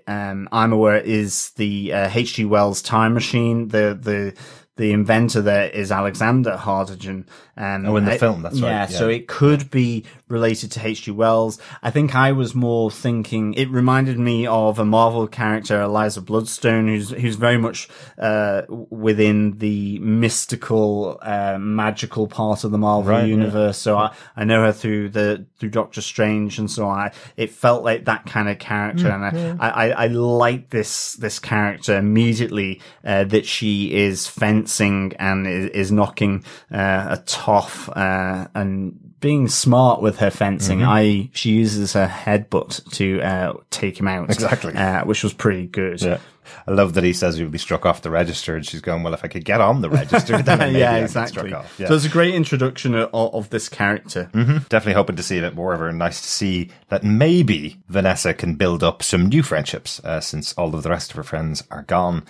um, 0.08 0.48
I'm 0.50 0.72
aware 0.72 0.98
is 0.98 1.50
the, 1.50 1.92
uh, 1.92 2.10
H.G. 2.12 2.44
Wells 2.46 2.82
time 2.82 3.14
machine, 3.14 3.68
the, 3.68 3.96
the, 3.98 4.34
the 4.76 4.92
inventor 4.92 5.40
there 5.40 5.68
is 5.70 5.90
Alexander 5.90 6.56
Hartdegen. 6.56 7.26
Um, 7.56 7.86
oh, 7.86 7.96
in 7.96 8.04
the 8.04 8.18
film, 8.18 8.42
that's 8.42 8.58
yeah, 8.58 8.80
right. 8.80 8.90
Yeah, 8.90 8.98
so 8.98 9.08
it 9.08 9.26
could 9.26 9.70
be 9.70 10.04
related 10.28 10.72
to 10.72 10.86
H.G. 10.86 11.10
Wells. 11.12 11.58
I 11.82 11.90
think 11.90 12.14
I 12.14 12.32
was 12.32 12.54
more 12.54 12.90
thinking 12.90 13.54
it 13.54 13.70
reminded 13.70 14.18
me 14.18 14.46
of 14.46 14.78
a 14.78 14.84
Marvel 14.84 15.26
character, 15.26 15.80
Eliza 15.80 16.20
Bloodstone, 16.20 16.88
who's 16.88 17.10
who's 17.10 17.36
very 17.36 17.58
much 17.58 17.88
uh, 18.18 18.62
within 18.68 19.58
the 19.58 19.98
mystical, 20.00 21.18
uh, 21.22 21.58
magical 21.58 22.26
part 22.26 22.64
of 22.64 22.70
the 22.70 22.78
Marvel 22.78 23.12
right, 23.12 23.28
universe. 23.28 23.78
Yeah. 23.78 23.82
So 23.82 23.98
I, 23.98 24.14
I 24.36 24.44
know 24.44 24.62
her 24.62 24.72
through 24.72 25.10
the 25.10 25.46
through 25.58 25.70
Doctor 25.70 26.00
Strange 26.00 26.58
and 26.58 26.70
so 26.70 26.86
on. 26.86 27.10
it 27.36 27.50
felt 27.50 27.84
like 27.84 28.06
that 28.06 28.26
kind 28.26 28.48
of 28.48 28.58
character, 28.58 29.04
mm, 29.04 29.32
and. 29.32 29.60
I, 29.60 29.68
I, 29.68 29.88
I 29.88 30.06
like 30.08 30.70
this 30.70 31.14
this 31.14 31.38
character 31.38 31.96
immediately 31.96 32.80
uh, 33.04 33.24
that 33.24 33.46
she 33.46 33.94
is 33.94 34.26
fencing 34.26 35.12
and 35.18 35.46
is, 35.46 35.70
is 35.70 35.92
knocking 35.92 36.44
uh, 36.72 37.16
a 37.18 37.22
toff 37.26 37.88
uh, 37.90 38.48
and 38.54 39.05
being 39.26 39.48
smart 39.48 40.00
with 40.00 40.18
her 40.18 40.30
fencing. 40.30 40.78
Mm-hmm. 40.78 40.88
I 40.88 41.30
she 41.32 41.50
uses 41.50 41.94
her 41.94 42.06
headbutt 42.06 42.88
to 42.92 43.20
uh, 43.20 43.54
take 43.70 43.98
him 43.98 44.06
out 44.06 44.30
exactly, 44.30 44.72
uh, 44.72 45.04
which 45.04 45.24
was 45.24 45.32
pretty 45.32 45.66
good. 45.66 46.00
Yeah. 46.00 46.20
I 46.68 46.70
love 46.70 46.94
that 46.94 47.02
he 47.02 47.12
says 47.12 47.36
he'll 47.36 47.48
be 47.48 47.58
struck 47.58 47.84
off 47.84 48.02
the 48.02 48.10
register, 48.10 48.54
and 48.54 48.64
she's 48.64 48.80
going, 48.80 49.02
"Well, 49.02 49.14
if 49.14 49.24
I 49.24 49.28
could 49.28 49.44
get 49.44 49.60
on 49.60 49.80
the 49.80 49.90
register, 49.90 50.40
then 50.42 50.76
yeah, 50.76 50.94
exactly." 50.98 51.50
Yeah. 51.50 51.88
So 51.88 51.94
it's 51.96 52.04
a 52.04 52.08
great 52.08 52.36
introduction 52.36 52.94
of, 52.94 53.12
of 53.12 53.50
this 53.50 53.68
character. 53.68 54.30
Mm-hmm. 54.32 54.58
Definitely 54.68 54.92
hoping 54.92 55.16
to 55.16 55.24
see 55.24 55.38
a 55.38 55.42
bit 55.42 55.56
more 55.56 55.74
of 55.74 55.80
her. 55.80 55.92
Nice 55.92 56.20
to 56.20 56.28
see 56.28 56.70
that 56.88 57.02
maybe 57.02 57.80
Vanessa 57.88 58.32
can 58.32 58.54
build 58.54 58.84
up 58.84 59.02
some 59.02 59.26
new 59.26 59.42
friendships 59.42 60.00
uh, 60.04 60.20
since 60.20 60.52
all 60.52 60.72
of 60.72 60.84
the 60.84 60.90
rest 60.90 61.10
of 61.10 61.16
her 61.16 61.24
friends 61.24 61.64
are 61.72 61.82
gone. 61.82 62.24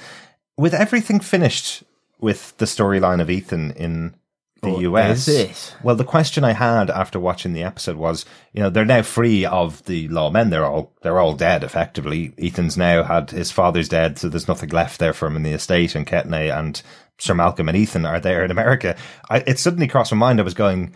With 0.56 0.72
everything 0.72 1.20
finished 1.20 1.82
with 2.18 2.56
the 2.56 2.64
storyline 2.64 3.20
of 3.20 3.28
Ethan 3.28 3.72
in 3.72 4.14
the 4.62 4.70
oh, 4.70 4.80
US. 4.80 5.74
Well, 5.82 5.96
the 5.96 6.04
question 6.04 6.44
I 6.44 6.52
had 6.52 6.90
after 6.90 7.20
watching 7.20 7.52
the 7.52 7.62
episode 7.62 7.96
was, 7.96 8.24
you 8.52 8.62
know, 8.62 8.70
they're 8.70 8.84
now 8.84 9.02
free 9.02 9.44
of 9.44 9.84
the 9.84 10.08
lawmen. 10.08 10.50
They're 10.50 10.64
all 10.64 10.92
they're 11.02 11.18
all 11.18 11.34
dead 11.34 11.62
effectively. 11.62 12.32
Ethan's 12.38 12.76
now 12.76 13.02
had 13.02 13.30
his 13.30 13.52
father's 13.52 13.88
dead, 13.88 14.18
so 14.18 14.28
there's 14.28 14.48
nothing 14.48 14.70
left 14.70 14.98
there 14.98 15.12
for 15.12 15.26
him 15.26 15.36
in 15.36 15.42
the 15.42 15.52
estate. 15.52 15.94
And 15.94 16.06
Kaetenay 16.06 16.50
and 16.50 16.80
Sir 17.18 17.34
Malcolm 17.34 17.68
and 17.68 17.76
Ethan 17.76 18.06
are 18.06 18.20
there 18.20 18.44
in 18.44 18.50
America. 18.50 18.96
I, 19.28 19.38
it 19.46 19.58
suddenly 19.58 19.88
crossed 19.88 20.12
my 20.12 20.18
mind. 20.18 20.40
I 20.40 20.44
was 20.44 20.54
going, 20.54 20.94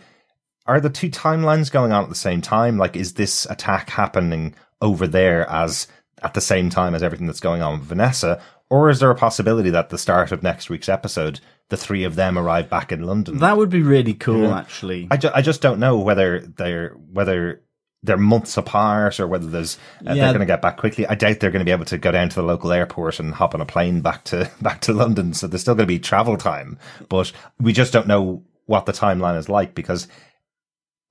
are 0.65 0.79
the 0.79 0.89
two 0.89 1.09
timelines 1.09 1.71
going 1.71 1.91
on 1.91 2.03
at 2.03 2.09
the 2.09 2.15
same 2.15 2.41
time? 2.41 2.77
Like, 2.77 2.95
is 2.95 3.13
this 3.13 3.45
attack 3.49 3.89
happening 3.89 4.55
over 4.81 5.07
there 5.07 5.49
as 5.49 5.87
at 6.23 6.33
the 6.33 6.41
same 6.41 6.69
time 6.69 6.93
as 6.93 7.03
everything 7.03 7.27
that's 7.27 7.39
going 7.39 7.61
on 7.61 7.79
with 7.79 7.87
Vanessa? 7.87 8.41
Or 8.69 8.89
is 8.89 8.99
there 8.99 9.11
a 9.11 9.15
possibility 9.15 9.69
that 9.71 9.89
the 9.89 9.97
start 9.97 10.31
of 10.31 10.43
next 10.43 10.69
week's 10.69 10.87
episode, 10.87 11.41
the 11.71 11.77
three 11.77 12.03
of 12.03 12.15
them 12.15 12.37
arrive 12.37 12.69
back 12.69 12.91
in 12.91 13.01
London? 13.01 13.39
That 13.39 13.57
would 13.57 13.69
be 13.69 13.81
really 13.81 14.13
cool, 14.13 14.43
yeah. 14.43 14.59
actually. 14.59 15.07
I, 15.09 15.17
ju- 15.17 15.31
I 15.33 15.41
just 15.41 15.61
don't 15.61 15.79
know 15.79 15.97
whether 15.97 16.41
they're 16.41 16.89
whether 17.11 17.63
they're 18.03 18.17
months 18.17 18.57
apart 18.57 19.19
or 19.19 19.27
whether 19.27 19.47
there's 19.47 19.77
uh, 20.05 20.13
yeah. 20.13 20.15
they're 20.15 20.33
going 20.33 20.39
to 20.41 20.45
get 20.45 20.61
back 20.61 20.77
quickly. 20.77 21.07
I 21.07 21.15
doubt 21.15 21.39
they're 21.39 21.51
going 21.51 21.61
to 21.61 21.65
be 21.65 21.71
able 21.71 21.85
to 21.85 21.97
go 21.97 22.11
down 22.11 22.29
to 22.29 22.35
the 22.35 22.43
local 22.43 22.71
airport 22.71 23.19
and 23.19 23.33
hop 23.33 23.55
on 23.55 23.61
a 23.61 23.65
plane 23.65 24.01
back 24.01 24.23
to 24.25 24.51
back 24.61 24.81
to 24.81 24.93
London. 24.93 25.33
So 25.33 25.47
there's 25.47 25.61
still 25.61 25.75
going 25.75 25.87
to 25.87 25.93
be 25.93 25.99
travel 25.99 26.37
time, 26.37 26.77
but 27.09 27.31
we 27.59 27.73
just 27.73 27.93
don't 27.93 28.07
know 28.07 28.43
what 28.65 28.85
the 28.85 28.93
timeline 28.93 29.37
is 29.37 29.49
like 29.49 29.73
because 29.73 30.07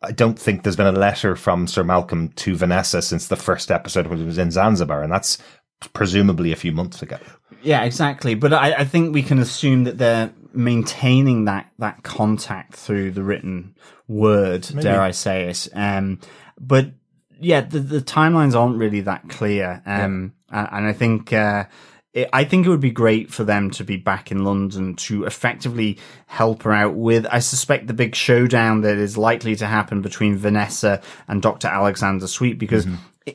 I 0.03 0.12
don't 0.12 0.38
think 0.38 0.62
there's 0.62 0.77
been 0.77 0.87
a 0.87 0.92
letter 0.92 1.37
from 1.37 1.66
Sir 1.66 1.85
Malcolm 1.85 2.29
to 2.37 2.57
Vanessa 2.57 3.03
since 3.03 3.29
the 3.29 3.37
first 3.37 3.70
episode 3.70 4.07
when 4.07 4.18
he 4.18 4.25
was 4.25 4.38
in 4.38 4.51
Zanzibar, 4.51 5.02
and 5.02 5.13
that's 5.13 5.38
presumably 5.92 6.52
a 6.52 6.56
few 6.56 6.73
months 6.73 7.02
ago. 7.02 7.19
Yeah, 7.63 7.85
exactly. 7.85 8.35
But 8.35 8.52
I, 8.52 8.73
I 8.73 8.85
think 8.85 9.15
we 9.15 9.23
can 9.23 9.38
assume 9.38 9.85
that 9.85 9.98
they're 9.98 10.33
maintaining 10.55 11.44
that 11.46 11.71
that 11.79 12.03
contact 12.03 12.75
through 12.75 13.13
the 13.13 13.23
written 13.23 13.75
word. 14.09 14.69
Maybe. 14.71 14.83
Dare 14.83 15.01
I 15.01 15.11
say 15.13 15.48
it? 15.48 15.69
Um, 15.73 16.21
but 16.59 16.92
yeah, 17.38 17.63
the, 17.63 17.81
the 17.81 18.01
timelines 18.01 18.55
aren't 18.55 18.79
really 18.79 19.03
that 19.03 19.29
clear. 19.29 19.83
Um, 19.87 20.35
and, 20.51 20.69
and 20.73 20.87
I 20.87 20.92
think. 20.92 21.33
Uh, 21.33 21.65
it, 22.13 22.29
I 22.33 22.42
think 22.42 22.67
it 22.67 22.71
would 22.71 22.81
be 22.81 22.90
great 22.90 23.33
for 23.33 23.44
them 23.44 23.71
to 23.71 23.85
be 23.85 23.96
back 23.96 24.33
in 24.33 24.44
London 24.44 24.96
to 24.96 25.25
effectively 25.25 25.98
help 26.27 26.65
her 26.65 26.73
out 26.73 26.94
with, 26.94 27.25
I 27.31 27.38
suspect, 27.38 27.87
the 27.87 27.94
big 27.94 28.17
showdown 28.17 28.81
that 28.81 28.98
is 28.98 29.17
likely 29.17 29.55
to 29.57 29.67
happen 29.67 30.03
between 30.03 30.37
Vanessa 30.37 31.03
and 31.29 31.40
Dr. 31.40 31.69
Alexander 31.69 32.27
Sweet 32.27 32.59
because 32.59 32.87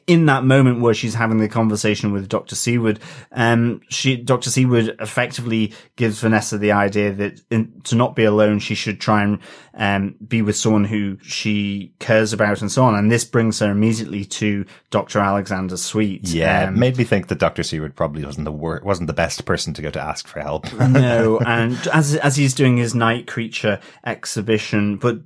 in 0.07 0.25
that 0.25 0.43
moment 0.43 0.81
where 0.81 0.95
she's 0.95 1.13
having 1.13 1.37
the 1.37 1.47
conversation 1.47 2.11
with 2.11 2.27
Dr. 2.27 2.55
Seward, 2.55 2.99
um, 3.31 3.81
she, 3.89 4.17
Dr. 4.17 4.49
Seward 4.49 4.95
effectively 4.99 5.73
gives 5.95 6.19
Vanessa 6.19 6.57
the 6.57 6.71
idea 6.71 7.13
that 7.13 7.39
in, 7.51 7.81
to 7.83 7.95
not 7.95 8.15
be 8.15 8.23
alone, 8.23 8.57
she 8.59 8.73
should 8.73 8.99
try 8.99 9.23
and, 9.23 9.39
um, 9.75 10.15
be 10.27 10.41
with 10.41 10.55
someone 10.55 10.85
who 10.85 11.17
she 11.21 11.93
cares 11.99 12.33
about 12.33 12.61
and 12.61 12.71
so 12.71 12.83
on. 12.83 12.95
And 12.95 13.11
this 13.11 13.23
brings 13.23 13.59
her 13.59 13.69
immediately 13.69 14.25
to 14.25 14.65
Dr. 14.89 15.19
Alexander 15.19 15.77
Sweet. 15.77 16.27
Yeah, 16.29 16.67
Um, 16.67 16.75
it 16.75 16.77
made 16.77 16.97
me 16.97 17.03
think 17.03 17.27
that 17.27 17.39
Doctor 17.39 17.61
Seward 17.61 17.95
probably 17.95 18.25
wasn't 18.25 18.45
the 18.45 18.51
wor- 18.51 18.81
wasn't 18.83 19.07
the 19.07 19.13
best 19.13 19.45
person 19.45 19.73
to 19.75 19.81
go 19.83 19.91
to 19.91 20.01
ask 20.01 20.27
for 20.27 20.39
help. 20.39 20.71
no, 20.89 21.39
and 21.45 21.77
as 21.93 22.15
as 22.15 22.35
he's 22.35 22.55
doing 22.55 22.77
his 22.77 22.95
night 22.95 23.27
creature 23.27 23.79
exhibition, 24.05 24.97
but 24.97 25.19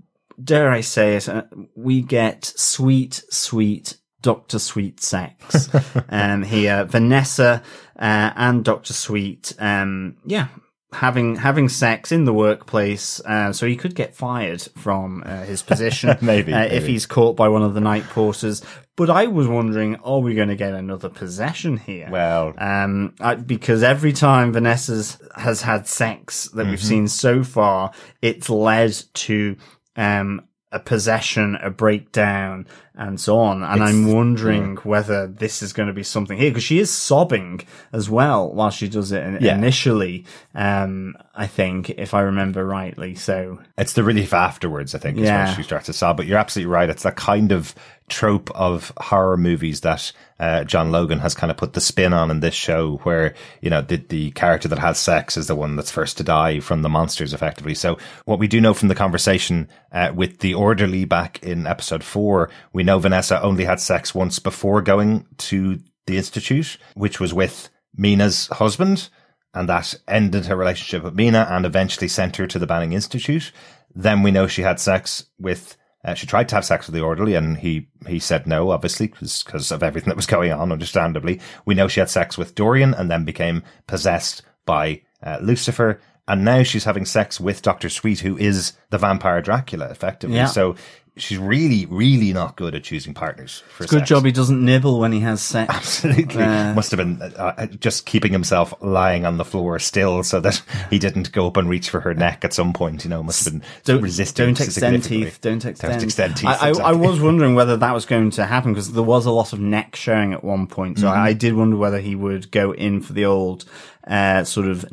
dare 0.43 0.70
I 0.70 0.82
say 0.82 1.16
it, 1.16 1.30
uh, 1.30 1.43
we 1.76 2.01
get 2.01 2.45
sweet, 2.45 3.24
sweet 3.30 3.97
Doctor 4.22 4.59
Sweet 4.59 4.99
sex 5.01 5.70
um, 6.09 6.43
here. 6.43 6.86
Vanessa 6.86 7.63
uh, 7.97 8.32
and 8.36 8.63
Doctor 8.63 8.93
Sweet, 8.93 9.53
um, 9.59 10.17
yeah, 10.26 10.47
having 10.91 11.36
having 11.38 11.70
sex 11.70 12.11
in 12.11 12.26
the 12.26 12.34
workplace, 12.34 13.22
uh, 13.26 13.53
so 13.53 13.67
he 13.67 13.76
could 13.76 13.95
get 13.95 14.15
fired 14.15 14.61
from 14.78 15.24
uh, 15.26 15.43
his 15.43 15.61
position, 15.61 16.17
Maybe, 16.22 16.53
uh, 16.53 16.63
if 16.65 16.86
he's 16.88 17.05
caught 17.05 17.36
by 17.36 17.47
one 17.47 17.61
of 17.63 17.74
the 17.74 17.82
night 17.82 18.03
porters. 18.05 18.61
But 18.95 19.09
I 19.09 19.28
was 19.28 19.47
wondering, 19.47 19.95
are 20.03 20.20
we 20.20 20.36
going 20.36 20.49
to 20.49 20.57
get 20.57 20.74
another 20.74 21.07
possession 21.07 21.78
here? 21.78 22.09
well, 22.11 22.53
Um, 22.57 23.15
I, 23.22 23.36
because 23.36 23.82
every 23.82 24.11
time 24.11 24.51
Vanessa's 24.51 25.17
has 25.38 25.61
had 25.61 25.88
sex 25.88 26.49
that 26.49 26.65
we've 26.67 26.78
Mm-hmm. 26.80 26.88
seen 26.88 27.07
so 27.07 27.43
far, 27.45 27.91
it's 28.22 28.49
led 28.49 28.93
to, 29.13 29.55
um, 29.95 30.41
a 30.74 30.80
possession, 30.80 31.55
a 31.63 31.70
breakdown, 31.70 32.67
and 33.00 33.20
so 33.20 33.39
on. 33.39 33.64
And 33.64 33.82
I'm 33.82 34.14
wondering 34.14 34.76
whether 34.84 35.26
this 35.26 35.64
is 35.64 35.74
going 35.74 35.88
to 35.88 35.93
be 35.93 36.04
something 36.04 36.38
here 36.38 36.52
because 36.52 36.64
she 36.64 36.78
is 36.80 36.91
sobbing 36.91 37.62
as 37.93 38.10
well 38.10 38.54
while 38.54 38.70
she 38.70 38.88
does 38.89 39.12
it 39.12 39.24
in- 39.24 39.38
Yeah. 39.41 39.56
initially. 39.56 40.26
Um, 40.54 41.16
I 41.34 41.47
think 41.47 41.89
if 41.91 42.14
I 42.14 42.22
remember 42.22 42.66
rightly. 42.66 43.16
So 43.16 43.60
it's 43.78 43.93
the 43.93 44.04
relief 44.04 44.34
afterwards, 44.34 44.93
I 44.93 45.00
think, 45.00 45.18
is 45.18 45.24
Yeah. 45.24 45.45
when 45.45 45.56
she 45.56 45.64
starts 45.64 45.86
to 45.86 45.93
sob. 45.93 46.18
But 46.18 46.26
you're 46.28 46.38
absolutely 46.38 46.72
right. 46.72 46.89
It's 46.89 47.04
that 47.04 47.16
kind 47.16 47.52
of 47.54 47.74
trope 48.10 48.50
of 48.56 48.91
horror 48.97 49.38
movies 49.38 49.82
that 49.82 50.12
uh, 50.39 50.64
John 50.64 50.91
Logan 50.91 51.20
has 51.20 51.36
kind 51.36 51.52
of 51.52 51.58
put 51.58 51.74
the 51.74 51.82
spin 51.82 52.12
on 52.12 52.32
in 52.32 52.39
this 52.39 52.56
show, 52.56 52.97
where 53.04 53.34
you 53.62 53.70
know 53.70 53.82
the 53.82 53.97
the 53.97 54.32
character 54.32 54.68
that 54.70 54.80
has 54.80 54.97
sex 54.97 55.38
is 55.38 55.47
the 55.47 55.56
one 55.56 55.76
that's 55.76 55.91
first 55.91 56.18
to 56.18 56.24
die 56.24 56.60
from 56.60 56.82
the 56.82 56.89
monsters, 56.89 57.34
effectively. 57.34 57.76
So 57.76 57.97
what 58.26 58.39
we 58.39 58.47
do 58.47 58.60
know 58.60 58.74
from 58.74 58.88
the 58.88 58.95
conversation 58.95 59.68
uh, 59.91 60.12
with 60.16 60.39
the 60.39 60.54
orderly 60.56 61.06
back 61.06 61.43
in 61.43 61.68
episode 61.68 62.04
four, 62.04 62.50
we 62.74 62.84
know 62.90 63.00
Vanessa 63.00 63.42
only 63.42 63.66
had 63.66 63.80
sex 63.80 64.14
once 64.14 64.40
before 64.40 64.82
going 64.82 65.26
to 65.38 65.80
the 66.08 66.18
institute, 66.18 66.78
which 66.96 67.20
was 67.20 67.34
with 67.34 67.70
Mina's 67.96 68.48
husband 68.48 69.10
and 69.54 69.68
that 69.68 69.96
ended 70.08 70.46
her 70.46 70.56
relationship 70.56 71.04
with 71.04 71.16
Mina 71.16 71.48
and 71.50 71.66
eventually 71.66 72.08
sent 72.08 72.36
her 72.38 72.48
to 72.48 72.60
the 72.60 72.68
Banning 72.68 72.94
Institute. 72.94 73.52
Then 73.96 74.22
we 74.22 74.32
know 74.32 74.48
she 74.48 74.62
had 74.62 74.80
sex 74.80 75.26
with, 75.40 75.76
uh, 76.06 76.14
she 76.14 76.28
tried 76.28 76.50
to 76.50 76.56
have 76.56 76.66
sex 76.66 76.86
with 76.88 76.94
the 76.94 77.02
orderly 77.02 77.34
and 77.34 77.58
he, 77.58 77.88
he 78.08 78.20
said 78.20 78.46
no, 78.46 78.70
obviously, 78.70 79.08
because 79.08 79.72
of 79.72 79.82
everything 79.82 80.10
that 80.10 80.16
was 80.16 80.28
going 80.28 80.52
on, 80.52 80.72
understandably. 80.72 81.42
We 81.66 81.74
know 81.74 81.88
she 81.88 82.00
had 82.00 82.10
sex 82.10 82.38
with 82.38 82.56
Dorian 82.56 82.94
and 82.94 83.10
then 83.10 83.26
became 83.26 83.64
possessed 83.88 84.44
by 84.66 85.02
uh, 85.24 85.40
Lucifer. 85.42 86.00
And 86.28 86.46
now 86.46 86.62
she's 86.62 86.84
having 86.84 87.06
sex 87.06 87.40
with 87.40 87.64
Dr. 87.64 87.90
Sweet, 87.90 88.20
who 88.20 88.38
is 88.38 88.74
the 88.92 89.00
vampire 89.00 89.42
Dracula, 89.42 89.88
effectively. 89.88 90.38
Yeah. 90.38 90.46
So 90.46 90.76
she's 91.20 91.38
really, 91.38 91.86
really 91.88 92.34
not 92.34 92.55
good 92.55 92.74
at 92.76 92.84
choosing 92.84 93.13
partners 93.13 93.63
for 93.70 93.84
good 93.86 93.99
sex. 93.99 94.09
job 94.09 94.26
he 94.26 94.32
doesn't 94.32 94.63
nibble 94.63 94.99
when 94.99 95.11
he 95.11 95.20
has 95.22 95.41
sex. 95.41 95.74
Absolutely. 95.74 96.41
Uh, 96.43 96.74
Must 96.74 96.91
have 96.91 96.97
been 96.97 97.22
uh, 97.22 97.53
uh, 97.57 97.65
just 97.67 98.05
keeping 98.05 98.32
himself 98.32 98.74
lying 98.82 99.26
on 99.26 99.38
the 99.38 99.45
floor 99.45 99.78
still 99.80 100.24
so 100.24 100.39
that 100.39 100.61
he 100.89 100.99
didn't 100.99 101.32
go 101.32 101.47
up 101.47 101.57
and 101.57 101.70
reach 101.70 101.89
for 101.89 101.99
her 102.01 102.13
neck 102.13 102.45
at 102.45 102.53
some 102.53 102.74
point. 102.74 103.03
You 103.03 103.09
know, 103.09 103.22
must 103.24 103.43
have 103.45 103.53
been 103.53 103.63
don't 103.84 104.01
resisting. 104.01 104.45
Don't 104.47 104.61
extend 104.61 105.03
teeth. 105.03 105.39
Don't 105.41 105.65
extend. 105.65 105.93
Don't 105.93 106.03
extend 106.03 106.38
teeth. 106.38 106.47
I, 106.49 106.70
I, 106.70 106.89
I 106.89 106.91
was 106.93 107.20
wondering 107.22 107.55
whether 107.55 107.76
that 107.78 107.93
was 107.93 108.05
going 108.05 108.32
to 108.32 108.45
happen 108.45 108.74
because 108.74 108.93
there 108.93 109.03
was 109.03 109.26
a 109.26 109.32
lot 109.32 109.53
of 109.53 109.59
neck 109.59 109.95
showing 109.95 110.34
at 110.34 110.43
one 110.43 110.65
point. 110.67 110.99
So 110.99 111.07
Mm-hmm. 111.07 111.20
I, 111.20 111.28
I 111.30 111.34
did 111.34 111.53
wonder 111.55 111.76
whether 111.78 111.99
he 111.99 112.15
would 112.15 112.51
go 112.51 112.72
in 112.72 113.01
for 113.01 113.13
the 113.13 113.26
old 113.26 113.65
uh, 114.07 114.43
sort 114.43 114.67
of 114.67 114.86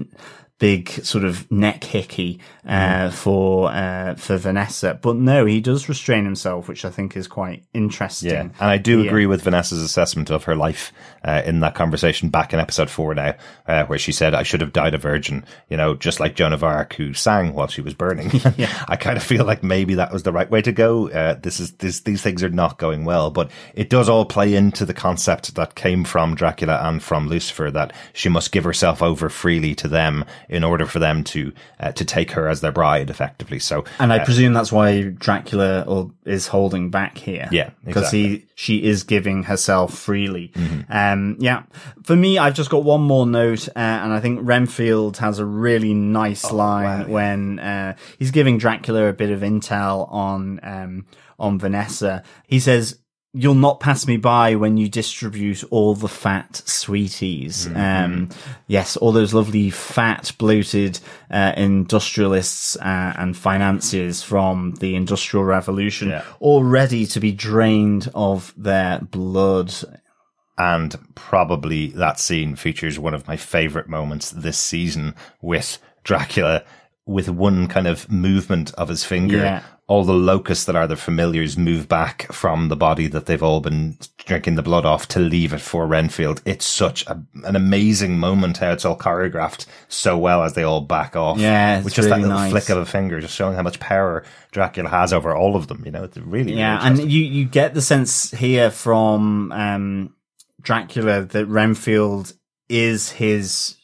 big 0.59 0.89
sort 1.05 1.23
of 1.25 1.51
neck 1.53 1.85
hickey 1.85 2.41
uh, 2.67 2.71
Mm-hmm. 2.71 3.15
for 3.15 3.71
uh, 3.71 4.15
for 4.15 4.37
Vanessa. 4.39 4.99
But 5.01 5.17
no, 5.17 5.45
he 5.45 5.61
does 5.61 5.89
restrain 5.89 6.25
himself, 6.25 6.67
which 6.69 6.85
I 6.85 6.91
think 6.91 7.17
is 7.17 7.29
quite 7.29 7.65
interesting. 7.75 8.31
Yeah, 8.31 8.41
and 8.41 8.53
I 8.59 8.79
do 8.79 9.01
Yeah. 9.03 9.09
agree 9.09 9.27
with 9.27 9.43
Vanessa's 9.43 9.83
assessment 9.83 10.31
of 10.31 10.45
her 10.45 10.57
life 10.57 10.93
uh, 11.25 11.43
in 11.45 11.61
that 11.61 11.75
conversation 11.75 12.29
back 12.31 12.53
in 12.53 12.59
episode 12.61 12.89
four 12.91 13.15
now, 13.15 13.35
uh, 13.67 13.85
where 13.85 13.99
she 13.99 14.13
said, 14.13 14.35
"I 14.35 14.43
should 14.45 14.61
have 14.63 14.73
died 14.73 14.95
a 14.95 14.99
virgin," 14.99 15.45
you 15.69 15.77
know, 15.77 15.95
just 15.95 16.21
like 16.21 16.35
Joan 16.37 16.53
of 16.53 16.65
Arc, 16.65 16.95
who 16.95 17.13
sang 17.13 17.53
while 17.53 17.69
she 17.69 17.83
was 17.83 17.95
burning. 17.95 18.31
I 18.89 18.97
kind 18.97 19.17
of 19.17 19.23
feel 19.23 19.45
like 19.45 19.63
maybe 19.63 19.95
that 19.97 20.13
was 20.13 20.23
the 20.23 20.33
right 20.33 20.51
way 20.51 20.63
to 20.63 20.73
go. 20.73 21.09
Uh, 21.11 21.35
this 21.35 21.61
is 21.61 21.73
this, 21.73 22.01
these 22.01 22.23
things 22.23 22.43
are 22.43 22.49
not 22.51 22.79
going 22.79 23.05
well, 23.05 23.31
but 23.31 23.51
it 23.75 23.91
does 23.91 24.09
all 24.09 24.25
play 24.25 24.55
into 24.55 24.85
the 24.87 24.95
concept 24.95 25.55
that 25.55 25.75
came 25.75 26.05
from 26.05 26.35
Dracula 26.35 26.81
and 26.83 27.03
from 27.03 27.29
Lucifer 27.29 27.71
that 27.73 27.93
she 28.13 28.29
must 28.29 28.53
give 28.53 28.65
herself 28.65 29.03
over 29.03 29.29
freely 29.29 29.75
to 29.77 29.89
them 29.89 30.25
in 30.49 30.65
order 30.65 30.87
for 30.87 30.99
them 30.99 31.25
to 31.25 31.53
uh, 31.81 31.93
to 31.93 32.05
take 32.05 32.33
her 32.33 32.49
as 32.49 32.61
their 32.61 32.73
bride, 32.73 33.11
effectively. 33.11 33.59
So, 33.59 33.85
And 33.99 34.13
I 34.13 34.25
presume 34.25 34.53
that's 34.53 34.73
why 34.73 35.03
Dracula 35.03 36.11
is 36.25 36.49
holding 36.49 36.91
back 36.91 37.19
here. 37.19 37.49
Yeah, 37.51 37.71
because 37.85 38.05
exactly. 38.05 38.25
Mm-hmm. 38.25 38.35
he 38.35 38.47
she 38.55 38.85
is 38.85 39.05
giving 39.05 39.45
herself 39.45 39.95
freely. 39.95 40.53
Um, 40.89 41.37
yeah. 41.39 41.65
For 42.05 42.17
me, 42.17 42.39
I've 42.39 42.55
just 42.55 42.71
got 42.71 42.85
one 42.85 43.03
more 43.03 43.27
note, 43.27 43.69
uh, 43.69 43.73
and 43.77 44.13
I 44.13 44.21
think 44.21 44.41
Renfield 44.43 45.19
has 45.19 45.39
a 45.39 45.45
really 45.45 45.95
nice 45.95 46.51
line 46.51 46.85
wow, 46.85 47.07
yeah. 47.07 47.13
when 47.13 47.59
uh, 47.59 47.97
he's 48.19 48.31
giving 48.31 48.59
Dracula 48.59 49.09
a 49.09 49.13
bit 49.13 49.31
of 49.31 49.41
intel 49.41 50.11
on 50.11 50.61
um, 50.63 51.07
on 51.39 51.59
Vanessa. 51.59 52.23
He 52.47 52.61
says. 52.61 52.99
You'll 53.39 53.55
not 53.55 53.81
pass 53.81 54.07
me 54.07 54.17
by 54.17 54.55
when 54.55 54.79
you 54.79 54.89
distribute 54.89 55.63
all 55.71 55.95
the 55.95 56.09
fat 56.09 56.63
sweeties. 56.65 57.67
Mm-hmm. 57.67 57.77
Um, 57.77 58.29
yes, 58.67 58.97
all 58.97 59.13
those 59.13 59.35
lovely 59.35 59.69
fat, 59.69 60.33
bloated 60.39 60.99
uh, 61.31 61.53
industrialists 61.57 62.77
uh, 62.77 63.13
and 63.19 63.37
financiers 63.37 64.23
from 64.23 64.75
the 64.81 64.95
Industrial 64.95 65.45
Revolution, 65.45 66.09
Yeah. 66.09 66.25
all 66.41 66.65
ready 66.65 67.05
to 67.07 67.21
be 67.21 67.33
drained 67.33 68.11
of 68.15 68.55
their 68.57 69.01
blood. 69.01 69.73
and 70.59 70.97
probably 71.15 71.89
that 71.89 72.19
scene 72.19 72.57
features 72.57 72.99
one 72.99 73.13
of 73.13 73.29
my 73.29 73.37
favorite 73.37 73.89
moments 73.91 74.31
this 74.31 74.57
season 74.57 75.15
with 75.43 75.79
Dracula 76.05 76.65
with 77.07 77.29
one 77.29 77.69
kind 77.69 77.87
of 77.87 78.11
movement 78.11 78.75
of 78.75 78.89
his 78.89 79.05
finger. 79.05 79.37
Yeah. 79.39 79.63
All 79.89 80.03
the 80.03 80.13
locusts 80.13 80.65
that 80.65 80.75
are 80.75 80.89
the 80.89 80.97
familiars 80.97 81.57
move 81.57 81.87
back 81.89 82.27
from 82.33 82.67
the 82.67 82.75
body 82.75 83.07
that 83.07 83.27
they've 83.27 83.43
all 83.43 83.61
been 83.61 83.97
drinking 84.19 84.57
the 84.57 84.63
blood 84.63 84.85
off 84.85 85.07
to 85.09 85.21
leave 85.21 85.53
it 85.53 85.61
for 85.61 85.87
Renfield. 85.87 86.43
It's 86.45 86.67
such 86.67 87.07
a, 87.07 87.23
an 87.45 87.55
amazing 87.55 88.19
moment 88.19 88.57
how 88.59 88.73
it's 88.73 88.85
all 88.85 88.99
choreographed 88.99 89.65
so 89.87 90.19
well 90.19 90.43
as 90.43 90.55
they 90.55 90.65
all 90.65 90.81
back 90.81 91.15
off. 91.15 91.39
Yeah, 91.39 91.77
it's 91.77 91.85
with 91.85 91.95
just 91.95 92.09
that 92.09 92.17
little 92.21 92.35
nice. 92.37 92.51
flick 92.51 92.69
of 92.69 92.79
a 92.79 92.85
finger, 92.85 93.21
just 93.21 93.37
showing 93.37 93.55
how 93.55 93.63
much 93.63 93.79
power 93.79 94.25
Dracula 94.51 94.89
has 94.89 95.13
over 95.13 95.33
all 95.37 95.55
of 95.55 95.69
them. 95.69 95.85
You 95.87 95.93
know, 95.93 96.03
it's 96.03 96.17
really, 96.17 96.47
really 96.47 96.59
Yeah, 96.59 96.75
interesting. 96.75 97.03
and 97.05 97.13
you 97.13 97.23
you 97.23 97.45
get 97.45 97.75
the 97.75 97.83
sense 97.83 98.33
here 98.33 98.73
from 98.73 99.53
um, 99.53 100.13
Dracula 100.61 101.23
that 101.23 101.47
Renfield 101.47 102.33
is 102.69 103.11
his 103.13 103.77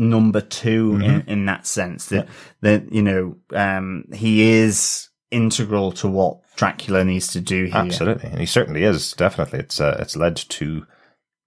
number 0.00 0.40
2 0.40 0.92
Mm-hmm. 0.92 1.02
in, 1.02 1.20
in 1.26 1.46
that 1.46 1.66
sense 1.66 2.06
that 2.06 2.26
that 2.62 2.90
you 2.92 3.02
know 3.02 3.36
um, 3.54 4.06
he 4.12 4.50
is 4.50 5.08
integral 5.30 5.92
to 5.92 6.08
what 6.08 6.38
Dracula 6.56 7.04
needs 7.04 7.28
to 7.28 7.40
do 7.40 7.66
here. 7.66 7.76
Absolutely, 7.76 8.30
and 8.30 8.40
he 8.40 8.46
certainly 8.46 8.82
is. 8.82 9.12
Definitely, 9.12 9.60
it's 9.60 9.80
uh, 9.80 9.96
it's 10.00 10.16
led 10.16 10.36
to 10.36 10.86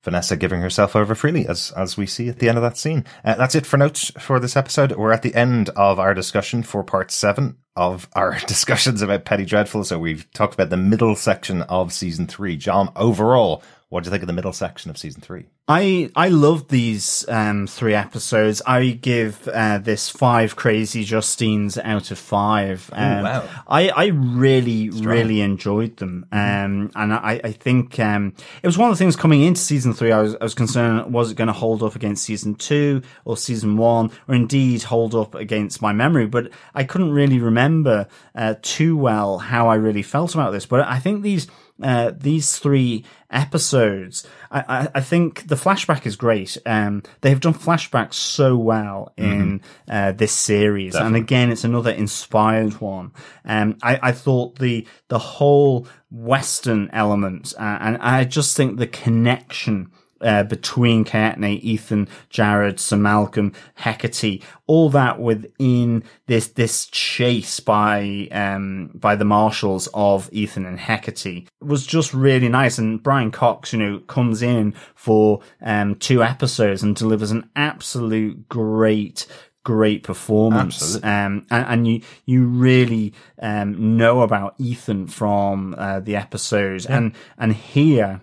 Vanessa 0.03 0.35
giving 0.35 0.61
herself 0.61 0.95
over 0.95 1.15
freely, 1.15 1.47
as 1.47 1.71
as 1.75 1.97
we 1.97 2.05
see 2.05 2.29
at 2.29 2.39
the 2.39 2.47
end 2.49 2.57
of 2.57 2.61
that 2.61 2.77
scene. 2.77 3.05
Uh, 3.25 3.35
that's 3.35 3.55
it 3.55 3.65
for 3.65 3.77
notes 3.77 4.11
for 4.19 4.39
this 4.39 4.55
episode. 4.55 4.91
We're 4.93 5.11
at 5.13 5.21
the 5.23 5.35
end 5.35 5.69
of 5.69 5.99
our 5.99 6.13
discussion 6.13 6.63
for 6.63 6.83
part 6.83 7.11
seven 7.11 7.57
of 7.75 8.07
our 8.13 8.37
discussions 8.47 9.01
about 9.01 9.25
Penny 9.25 9.45
Dreadful. 9.45 9.83
So 9.83 9.97
we've 9.99 10.29
talked 10.33 10.53
about 10.53 10.69
the 10.69 10.77
middle 10.77 11.15
section 11.15 11.63
of 11.63 11.91
season 11.93 12.27
three. 12.27 12.55
John, 12.57 12.91
overall, 12.95 13.63
what 13.93 14.03
do 14.03 14.07
you 14.07 14.11
think 14.11 14.23
of 14.23 14.27
the 14.27 14.33
middle 14.33 14.51
section 14.51 14.89
of 14.89 14.97
season 14.97 15.21
three? 15.21 15.45
I 15.67 16.09
I 16.15 16.29
love 16.29 16.69
these 16.69 17.29
um, 17.29 17.67
three 17.67 17.93
episodes. 17.93 18.59
I 18.65 18.89
give 18.89 19.47
uh, 19.47 19.77
this 19.77 20.09
five 20.09 20.55
crazy 20.55 21.03
Justines 21.03 21.77
out 21.77 22.09
of 22.09 22.17
five. 22.17 22.89
Um, 22.91 23.19
Ooh, 23.19 23.23
wow. 23.23 23.49
I 23.67 23.89
I 23.89 24.05
really 24.07 24.89
really 24.89 25.41
enjoyed 25.41 25.97
them, 25.97 26.25
um, 26.31 26.89
and 26.95 27.13
I 27.13 27.39
I 27.43 27.51
think 27.51 27.99
um, 27.99 28.33
it 28.63 28.67
was 28.67 28.79
one 28.79 28.89
of 28.89 28.97
the 28.97 29.03
things 29.03 29.15
coming 29.15 29.43
into 29.43 29.61
season 29.61 29.93
three. 29.93 30.11
I 30.11 30.23
was 30.23 30.35
I 30.41 30.43
was 30.43 30.55
concerned 30.55 31.13
was 31.13 31.29
it 31.29 31.37
going 31.37 31.49
to 31.49 31.53
hold 31.53 31.83
up 31.83 31.95
against 31.95 32.25
season 32.25 32.55
two 32.55 33.03
or 33.25 33.37
season 33.37 33.77
one, 33.77 34.09
or 34.27 34.33
indeed 34.33 34.81
hold 34.81 35.13
up 35.13 35.35
against 35.35 35.83
my 35.83 35.93
memory. 35.93 36.25
But 36.25 36.49
I 36.73 36.83
couldn't 36.83 37.11
really 37.11 37.37
remember 37.37 38.07
uh, 38.33 38.55
too 38.63 38.97
well 38.97 39.37
how 39.37 39.67
I 39.67 39.75
really 39.75 40.01
felt 40.01 40.33
about 40.33 40.49
this. 40.49 40.65
But 40.65 40.87
I 40.87 40.97
think 40.97 41.21
these 41.21 41.47
uh, 41.83 42.11
these 42.15 42.57
three 42.57 43.05
episodes, 43.29 44.25
I, 44.51 44.63
I, 44.67 44.87
I, 44.95 45.01
think 45.01 45.47
the 45.47 45.55
flashback 45.55 46.05
is 46.05 46.15
great. 46.15 46.57
Um, 46.65 47.03
they 47.21 47.29
have 47.29 47.39
done 47.39 47.53
flashbacks 47.53 48.13
so 48.13 48.55
well 48.55 49.13
in 49.17 49.59
mm-hmm. 49.59 49.91
uh, 49.91 50.11
this 50.13 50.31
series, 50.31 50.93
Definitely. 50.93 51.17
and 51.17 51.23
again, 51.23 51.51
it's 51.51 51.63
another 51.63 51.91
inspired 51.91 52.79
one. 52.79 53.11
Um, 53.45 53.77
I, 53.83 53.99
I 54.01 54.11
thought 54.11 54.59
the 54.59 54.87
the 55.09 55.19
whole 55.19 55.87
Western 56.11 56.89
element, 56.93 57.53
uh, 57.57 57.77
and 57.81 57.97
I 57.97 58.23
just 58.23 58.55
think 58.55 58.77
the 58.77 58.87
connection 58.87 59.91
uh, 60.23 60.43
between 60.43 61.05
Kaetenay, 61.05 61.59
Ethan, 61.61 62.07
Jared, 62.29 62.79
Sir 62.79 62.97
Malcolm, 62.97 63.53
Hecate, 63.75 64.41
all 64.65 64.89
that 64.89 65.19
within 65.19 66.03
this 66.27 66.47
this 66.47 66.85
chase 66.87 67.59
by 67.59 68.27
um 68.31 68.91
by 68.93 69.15
the 69.15 69.25
marshals 69.25 69.87
of 69.93 70.29
Ethan 70.31 70.65
and 70.65 70.79
Hecate 70.79 71.47
was 71.61 71.85
just 71.85 72.13
really 72.13 72.49
nice. 72.49 72.77
And 72.77 73.01
Brian 73.01 73.31
Cox, 73.31 73.73
you 73.73 73.79
know, 73.79 73.99
comes 73.99 74.41
in 74.41 74.73
for 74.95 75.41
um 75.61 75.95
two 75.95 76.23
episodes 76.23 76.81
and 76.83 76.95
delivers 76.95 77.31
an 77.31 77.49
absolute 77.55 78.47
great 78.49 79.27
great 79.63 80.03
performance. 80.03 80.95
Um, 80.97 81.45
and, 81.49 81.65
and, 81.67 81.87
you, 81.87 82.01
you 82.25 82.45
really, 82.45 83.13
um, 83.41 83.97
know 83.97 84.21
about 84.21 84.55
Ethan 84.57 85.07
from, 85.07 85.73
uh, 85.77 86.01
the 86.01 86.15
episodes 86.15 86.85
yeah. 86.85 86.97
and, 86.97 87.15
and 87.37 87.53
here, 87.53 88.21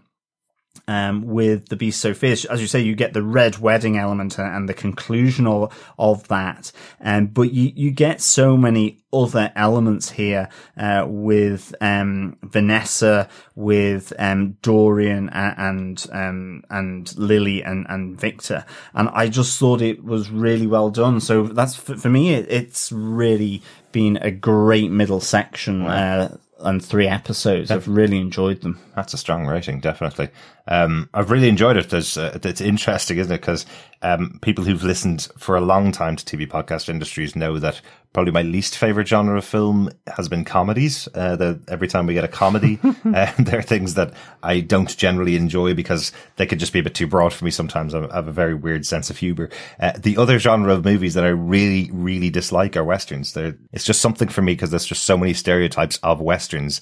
um, 0.91 1.23
with 1.23 1.69
the 1.69 1.77
Beast 1.77 2.01
So 2.01 2.13
Fierce. 2.15 2.45
As 2.47 2.61
you 2.61 2.67
say, 2.67 2.81
you 2.81 2.97
get 2.97 3.13
the 3.13 3.23
red 3.23 3.59
wedding 3.59 3.97
element 3.97 4.39
and 4.39 4.69
the 4.69 4.75
conclusion 4.75 5.47
of, 5.47 5.73
of 5.97 6.27
that. 6.27 6.73
Um, 7.01 7.29
but 7.29 7.53
you, 7.53 7.73
you 7.77 7.93
get 7.93 8.21
so 8.21 8.57
many 8.57 8.99
other 9.13 9.53
elements 9.55 10.11
here, 10.11 10.49
uh, 10.77 11.05
with, 11.07 11.73
um, 11.81 12.37
Vanessa, 12.43 13.29
with, 13.55 14.13
um, 14.19 14.57
Dorian 14.63 15.29
and, 15.31 16.05
um, 16.13 16.65
and 16.71 17.17
Lily 17.17 17.63
and, 17.63 17.87
and 17.89 18.21
Victor. 18.21 18.65
And 18.93 19.09
I 19.13 19.29
just 19.29 19.61
thought 19.61 19.81
it 19.81 20.03
was 20.03 20.29
really 20.29 20.67
well 20.67 20.91
done. 20.91 21.21
So 21.21 21.45
that's, 21.45 21.77
for, 21.77 21.97
for 21.97 22.09
me, 22.09 22.35
it, 22.35 22.51
it's 22.51 22.91
really 22.91 23.63
been 23.93 24.17
a 24.17 24.33
great 24.33 24.91
middle 24.91 25.21
section, 25.21 25.87
uh, 25.87 26.37
and 26.63 26.85
three 26.85 27.07
episodes. 27.07 27.71
I've 27.71 27.89
really 27.89 28.19
enjoyed 28.19 28.61
them. 28.61 28.79
That's 28.95 29.15
a 29.15 29.19
strong 29.19 29.47
rating, 29.47 29.81
definitely. 29.81 30.29
Um, 30.69 31.09
I've 31.15 31.31
really 31.31 31.49
enjoyed 31.49 31.77
it. 31.77 31.91
There's, 31.91 32.17
uh, 32.17 32.39
it's 32.43 32.61
interesting, 32.61 33.19
isn't 33.19 33.33
it? 33.33 33.41
Because 33.41 33.67
um, 34.03 34.39
people 34.41 34.65
who've 34.65 34.83
listened 34.83 35.29
for 35.37 35.57
a 35.57 35.61
long 35.61 35.93
time 35.93 36.17
to 36.17 36.25
TV 36.25 36.49
podcast 36.49 36.89
industries 36.89 37.37
know 37.37 37.59
that 37.59 37.81
probably 38.13 38.33
my 38.33 38.43
least 38.43 38.77
favorite 38.77 39.07
genre 39.07 39.37
of 39.37 39.45
film 39.45 39.91
has 40.17 40.29
been 40.29 40.45
comedies. 40.45 41.07
Uh, 41.15 41.37
the, 41.37 41.61
every 41.69 41.87
time 41.87 42.07
we 42.07 42.15
get 42.15 42.25
a 42.25 42.29
comedy, 42.29 42.79
uh, 42.85 43.33
there 43.39 43.59
are 43.59 43.63
things 43.63 43.95
that 43.95 44.13
I 44.43 44.61
don't 44.61 44.97
generally 44.97 45.37
enjoy 45.37 45.75
because 45.75 46.13
they 46.37 46.47
could 46.47 46.59
just 46.59 46.73
be 46.73 46.79
a 46.81 46.83
bit 46.83 46.95
too 46.95 47.07
broad 47.07 47.33
for 47.33 47.45
me. 47.45 47.51
Sometimes 47.51 47.95
I 47.95 48.01
have 48.15 48.27
a 48.27 48.33
very 48.33 48.55
weird 48.55 48.87
sense 48.87 49.11
of 49.11 49.19
humor. 49.19 49.51
Uh, 49.79 49.93
the 49.97 50.17
other 50.17 50.39
genre 50.39 50.73
of 50.73 50.85
movies 50.85 51.15
that 51.15 51.25
I 51.25 51.29
really, 51.29 51.91
really 51.93 52.31
dislike 52.31 52.77
are 52.77 52.85
westerns. 52.85 53.35
They're, 53.35 53.57
it's 53.73 53.85
just 53.85 54.01
something 54.01 54.29
for 54.29 54.43
me 54.43 54.55
because 54.55 54.71
there's 54.71 54.87
just 54.87 55.03
so 55.03 55.19
many 55.19 55.35
stereotypes 55.35 55.99
of 56.03 56.21
westerns 56.21 56.81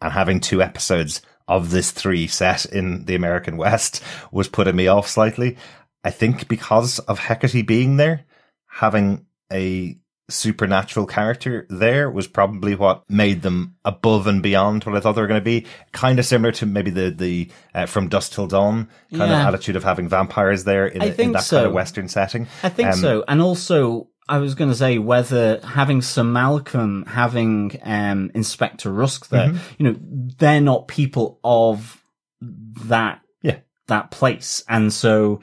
and 0.00 0.12
having 0.12 0.38
two 0.38 0.62
episodes 0.62 1.22
of 1.48 1.70
this 1.70 1.90
three 1.90 2.26
set 2.26 2.66
in 2.66 3.06
the 3.06 3.14
American 3.14 3.56
West 3.56 4.02
was 4.30 4.48
putting 4.48 4.76
me 4.76 4.86
off 4.86 5.08
slightly. 5.08 5.56
I 6.04 6.10
think 6.10 6.48
because 6.48 6.98
of 7.00 7.18
Hecate 7.18 7.66
being 7.66 7.96
there, 7.96 8.24
having 8.66 9.26
a 9.52 9.98
supernatural 10.30 11.06
character 11.06 11.66
there 11.70 12.10
was 12.10 12.26
probably 12.26 12.74
what 12.74 13.02
made 13.08 13.40
them 13.40 13.74
above 13.84 14.26
and 14.26 14.42
beyond 14.42 14.84
what 14.84 14.94
I 14.94 15.00
thought 15.00 15.12
they 15.12 15.22
were 15.22 15.26
going 15.26 15.40
to 15.40 15.44
be. 15.44 15.66
Kind 15.92 16.18
of 16.18 16.26
similar 16.26 16.52
to 16.52 16.66
maybe 16.66 16.90
the 16.90 17.10
the 17.10 17.50
uh, 17.74 17.86
from 17.86 18.08
dusk 18.08 18.32
till 18.32 18.46
dawn 18.46 18.88
kind 19.10 19.30
yeah. 19.30 19.48
of 19.48 19.54
attitude 19.54 19.76
of 19.76 19.84
having 19.84 20.08
vampires 20.08 20.64
there 20.64 20.86
in, 20.86 21.02
a, 21.02 21.06
in 21.06 21.32
that 21.32 21.44
so. 21.44 21.56
kind 21.56 21.66
of 21.68 21.72
western 21.72 22.08
setting. 22.08 22.46
I 22.62 22.68
think 22.68 22.90
um, 22.90 22.98
so, 22.98 23.24
and 23.26 23.40
also 23.40 24.08
I 24.28 24.38
was 24.38 24.54
going 24.54 24.70
to 24.70 24.76
say 24.76 24.98
whether 24.98 25.60
having 25.64 26.02
Sir 26.02 26.24
Malcolm, 26.24 27.06
having 27.06 27.78
um, 27.82 28.30
Inspector 28.34 28.90
Rusk 28.90 29.30
there, 29.30 29.48
mm-hmm. 29.48 29.74
you 29.82 29.90
know, 29.90 29.98
they're 30.38 30.60
not 30.60 30.88
people 30.88 31.40
of 31.42 32.02
that 32.40 33.22
that 33.88 34.10
place, 34.10 34.64
and 34.68 34.92
so 34.92 35.40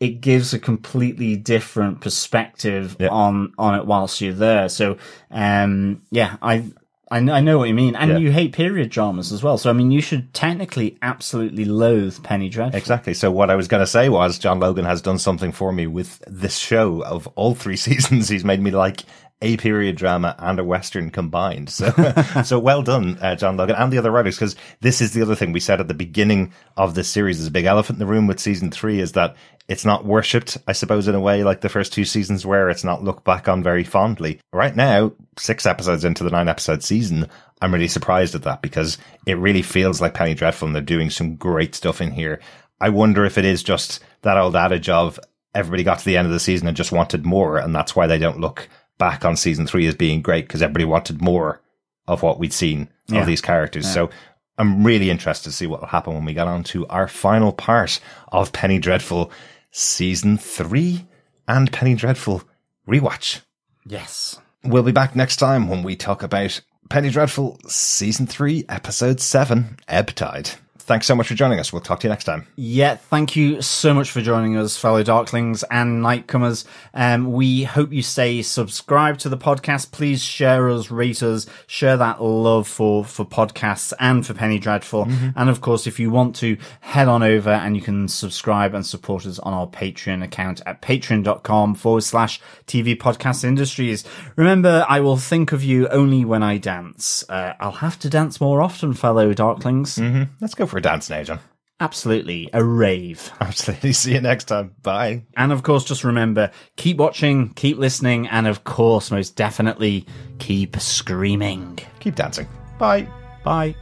it 0.00 0.20
gives 0.20 0.52
a 0.52 0.58
completely 0.58 1.36
different 1.36 2.00
perspective 2.00 2.96
yeah. 2.98 3.08
on 3.08 3.52
on 3.58 3.78
it 3.78 3.86
whilst 3.86 4.20
you're 4.20 4.32
there. 4.32 4.68
So, 4.68 4.96
um, 5.30 6.02
yeah, 6.10 6.36
I 6.40 6.64
I 7.08 7.20
know, 7.20 7.34
I 7.34 7.40
know 7.40 7.58
what 7.58 7.68
you 7.68 7.74
mean. 7.74 7.94
And 7.94 8.10
yeah. 8.10 8.18
you 8.18 8.32
hate 8.32 8.52
period 8.52 8.90
dramas 8.90 9.30
as 9.30 9.42
well. 9.42 9.58
So, 9.58 9.70
I 9.70 9.72
mean, 9.72 9.92
you 9.92 10.00
should 10.00 10.34
technically 10.34 10.98
absolutely 11.02 11.64
loathe 11.64 12.20
Penny 12.24 12.48
Dreadful. 12.48 12.76
Exactly. 12.76 13.14
So, 13.14 13.30
what 13.30 13.48
I 13.48 13.54
was 13.54 13.68
going 13.68 13.80
to 13.80 13.86
say 13.86 14.08
was 14.08 14.38
John 14.38 14.58
Logan 14.58 14.84
has 14.84 15.02
done 15.02 15.18
something 15.18 15.52
for 15.52 15.72
me 15.72 15.86
with 15.86 16.22
this 16.26 16.56
show 16.56 17.04
of 17.04 17.28
all 17.36 17.54
three 17.54 17.76
seasons. 17.76 18.28
He's 18.28 18.44
made 18.44 18.60
me 18.60 18.72
like 18.72 19.02
a 19.42 19.56
period 19.58 19.96
drama 19.96 20.34
and 20.38 20.58
a 20.58 20.64
western 20.64 21.10
combined. 21.10 21.68
So, 21.68 21.90
so 22.44 22.58
well 22.58 22.82
done, 22.82 23.18
uh, 23.20 23.36
John 23.36 23.56
Logan 23.56 23.76
and 23.76 23.92
the 23.92 23.98
other 23.98 24.10
writers, 24.10 24.36
because 24.36 24.56
this 24.80 25.00
is 25.00 25.12
the 25.12 25.22
other 25.22 25.34
thing 25.34 25.52
we 25.52 25.60
said 25.60 25.80
at 25.80 25.88
the 25.88 25.94
beginning 25.94 26.52
of 26.76 26.94
this 26.94 27.08
series. 27.08 27.38
There's 27.38 27.48
a 27.48 27.52
big 27.52 27.66
elephant 27.66 27.96
in 27.96 28.06
the 28.06 28.10
room 28.10 28.26
with 28.26 28.40
season 28.40 28.70
three 28.70 29.00
is 29.00 29.12
that 29.12 29.36
it's 29.68 29.84
not 29.84 30.04
worshipped, 30.04 30.56
I 30.66 30.72
suppose, 30.72 31.08
in 31.08 31.14
a 31.14 31.20
way 31.20 31.44
like 31.44 31.60
the 31.60 31.68
first 31.68 31.92
two 31.92 32.04
seasons 32.04 32.46
where 32.46 32.70
it's 32.70 32.84
not 32.84 33.04
looked 33.04 33.24
back 33.24 33.48
on 33.48 33.62
very 33.62 33.84
fondly. 33.84 34.40
Right 34.52 34.74
now, 34.74 35.12
six 35.36 35.66
episodes 35.66 36.04
into 36.04 36.24
the 36.24 36.30
nine 36.30 36.48
episode 36.48 36.82
season, 36.82 37.28
I'm 37.60 37.74
really 37.74 37.88
surprised 37.88 38.34
at 38.34 38.44
that 38.44 38.62
because 38.62 38.96
it 39.26 39.38
really 39.38 39.62
feels 39.62 40.00
like 40.00 40.14
Penny 40.14 40.34
Dreadful 40.34 40.66
and 40.66 40.74
they're 40.74 40.82
doing 40.82 41.10
some 41.10 41.36
great 41.36 41.74
stuff 41.74 42.00
in 42.00 42.12
here. 42.12 42.40
I 42.80 42.90
wonder 42.90 43.24
if 43.24 43.38
it 43.38 43.44
is 43.44 43.62
just 43.62 44.02
that 44.22 44.36
old 44.36 44.54
adage 44.54 44.88
of 44.88 45.18
everybody 45.54 45.82
got 45.82 45.98
to 45.98 46.04
the 46.04 46.16
end 46.16 46.26
of 46.26 46.32
the 46.32 46.40
season 46.40 46.68
and 46.68 46.76
just 46.76 46.92
wanted 46.92 47.24
more, 47.24 47.58
and 47.58 47.74
that's 47.74 47.96
why 47.96 48.06
they 48.06 48.18
don't 48.18 48.40
look 48.40 48.68
back 48.98 49.24
on 49.24 49.36
season 49.36 49.66
three 49.66 49.86
as 49.86 49.94
being 49.94 50.22
great 50.22 50.46
because 50.46 50.62
everybody 50.62 50.84
wanted 50.84 51.20
more 51.20 51.60
of 52.06 52.22
what 52.22 52.38
we'd 52.38 52.52
seen 52.52 52.88
yeah. 53.08 53.20
of 53.20 53.26
these 53.26 53.40
characters. 53.40 53.84
Yeah. 53.86 53.92
So 53.92 54.10
I'm 54.58 54.84
really 54.84 55.10
interested 55.10 55.50
to 55.50 55.56
see 55.56 55.66
what 55.66 55.80
will 55.80 55.88
happen 55.88 56.14
when 56.14 56.24
we 56.24 56.34
get 56.34 56.48
on 56.48 56.64
to 56.64 56.86
our 56.88 57.08
final 57.08 57.52
part 57.52 58.00
of 58.32 58.52
Penny 58.52 58.78
Dreadful 58.78 59.30
season 59.70 60.38
three 60.38 61.06
and 61.46 61.72
Penny 61.72 61.94
Dreadful 61.94 62.42
rewatch. 62.88 63.40
Yes. 63.84 64.40
We'll 64.64 64.82
be 64.82 64.92
back 64.92 65.14
next 65.14 65.36
time 65.36 65.68
when 65.68 65.82
we 65.82 65.94
talk 65.96 66.22
about 66.22 66.60
Penny 66.88 67.10
Dreadful 67.10 67.58
season 67.66 68.26
three, 68.26 68.64
episode 68.68 69.20
seven, 69.20 69.78
Ebb 69.88 70.14
Tide 70.14 70.52
thanks 70.86 71.06
so 71.06 71.14
much 71.14 71.26
for 71.26 71.34
joining 71.34 71.58
us. 71.58 71.72
We'll 71.72 71.82
talk 71.82 72.00
to 72.00 72.06
you 72.06 72.10
next 72.10 72.24
time. 72.24 72.46
Yeah, 72.54 72.94
thank 72.94 73.34
you 73.34 73.60
so 73.60 73.92
much 73.92 74.10
for 74.10 74.22
joining 74.22 74.56
us, 74.56 74.76
fellow 74.76 75.02
Darklings 75.02 75.64
and 75.70 76.02
Nightcomers. 76.02 76.64
Um, 76.94 77.32
we 77.32 77.64
hope 77.64 77.92
you 77.92 78.02
stay 78.02 78.42
subscribed 78.42 79.20
to 79.20 79.28
the 79.28 79.36
podcast. 79.36 79.90
Please 79.90 80.22
share 80.22 80.70
us, 80.70 80.90
rate 80.90 81.22
us, 81.22 81.46
share 81.66 81.96
that 81.96 82.22
love 82.22 82.68
for, 82.68 83.04
for 83.04 83.26
podcasts 83.26 83.92
and 83.98 84.24
for 84.24 84.32
Penny 84.32 84.58
Dreadful. 84.58 85.06
Mm-hmm. 85.06 85.30
And 85.36 85.50
of 85.50 85.60
course, 85.60 85.86
if 85.86 85.98
you 85.98 86.10
want 86.10 86.36
to 86.36 86.56
head 86.80 87.08
on 87.08 87.22
over 87.22 87.50
and 87.50 87.76
you 87.76 87.82
can 87.82 88.06
subscribe 88.06 88.72
and 88.72 88.86
support 88.86 89.26
us 89.26 89.40
on 89.40 89.52
our 89.52 89.66
Patreon 89.66 90.22
account 90.22 90.62
at 90.66 90.80
patreon.com 90.82 91.74
forward 91.74 92.02
slash 92.02 92.40
TV 92.66 92.96
podcast 92.96 93.42
industries. 93.42 94.04
Remember, 94.36 94.86
I 94.88 95.00
will 95.00 95.16
think 95.16 95.52
of 95.52 95.64
you 95.64 95.88
only 95.88 96.24
when 96.24 96.44
I 96.44 96.58
dance. 96.58 97.24
Uh, 97.28 97.54
I'll 97.58 97.72
have 97.72 97.98
to 98.00 98.08
dance 98.08 98.40
more 98.40 98.62
often, 98.62 98.94
fellow 98.94 99.34
Darklings. 99.34 99.98
Mm-hmm. 99.98 100.22
Let's 100.40 100.54
go 100.54 100.66
for 100.66 100.75
for 100.76 100.80
a 100.80 100.82
dance 100.82 101.08
now, 101.08 101.22
John. 101.22 101.40
Absolutely. 101.80 102.50
A 102.52 102.62
rave. 102.62 103.32
Absolutely. 103.40 103.92
See 103.92 104.12
you 104.12 104.20
next 104.20 104.44
time. 104.44 104.74
Bye. 104.82 105.24
And 105.34 105.52
of 105.52 105.62
course, 105.62 105.84
just 105.84 106.04
remember 106.04 106.50
keep 106.76 106.98
watching, 106.98 107.54
keep 107.54 107.78
listening, 107.78 108.28
and 108.28 108.46
of 108.46 108.64
course, 108.64 109.10
most 109.10 109.36
definitely, 109.36 110.06
keep 110.38 110.78
screaming. 110.78 111.78
Keep 112.00 112.16
dancing. 112.16 112.46
Bye. 112.78 113.08
Bye. 113.42 113.74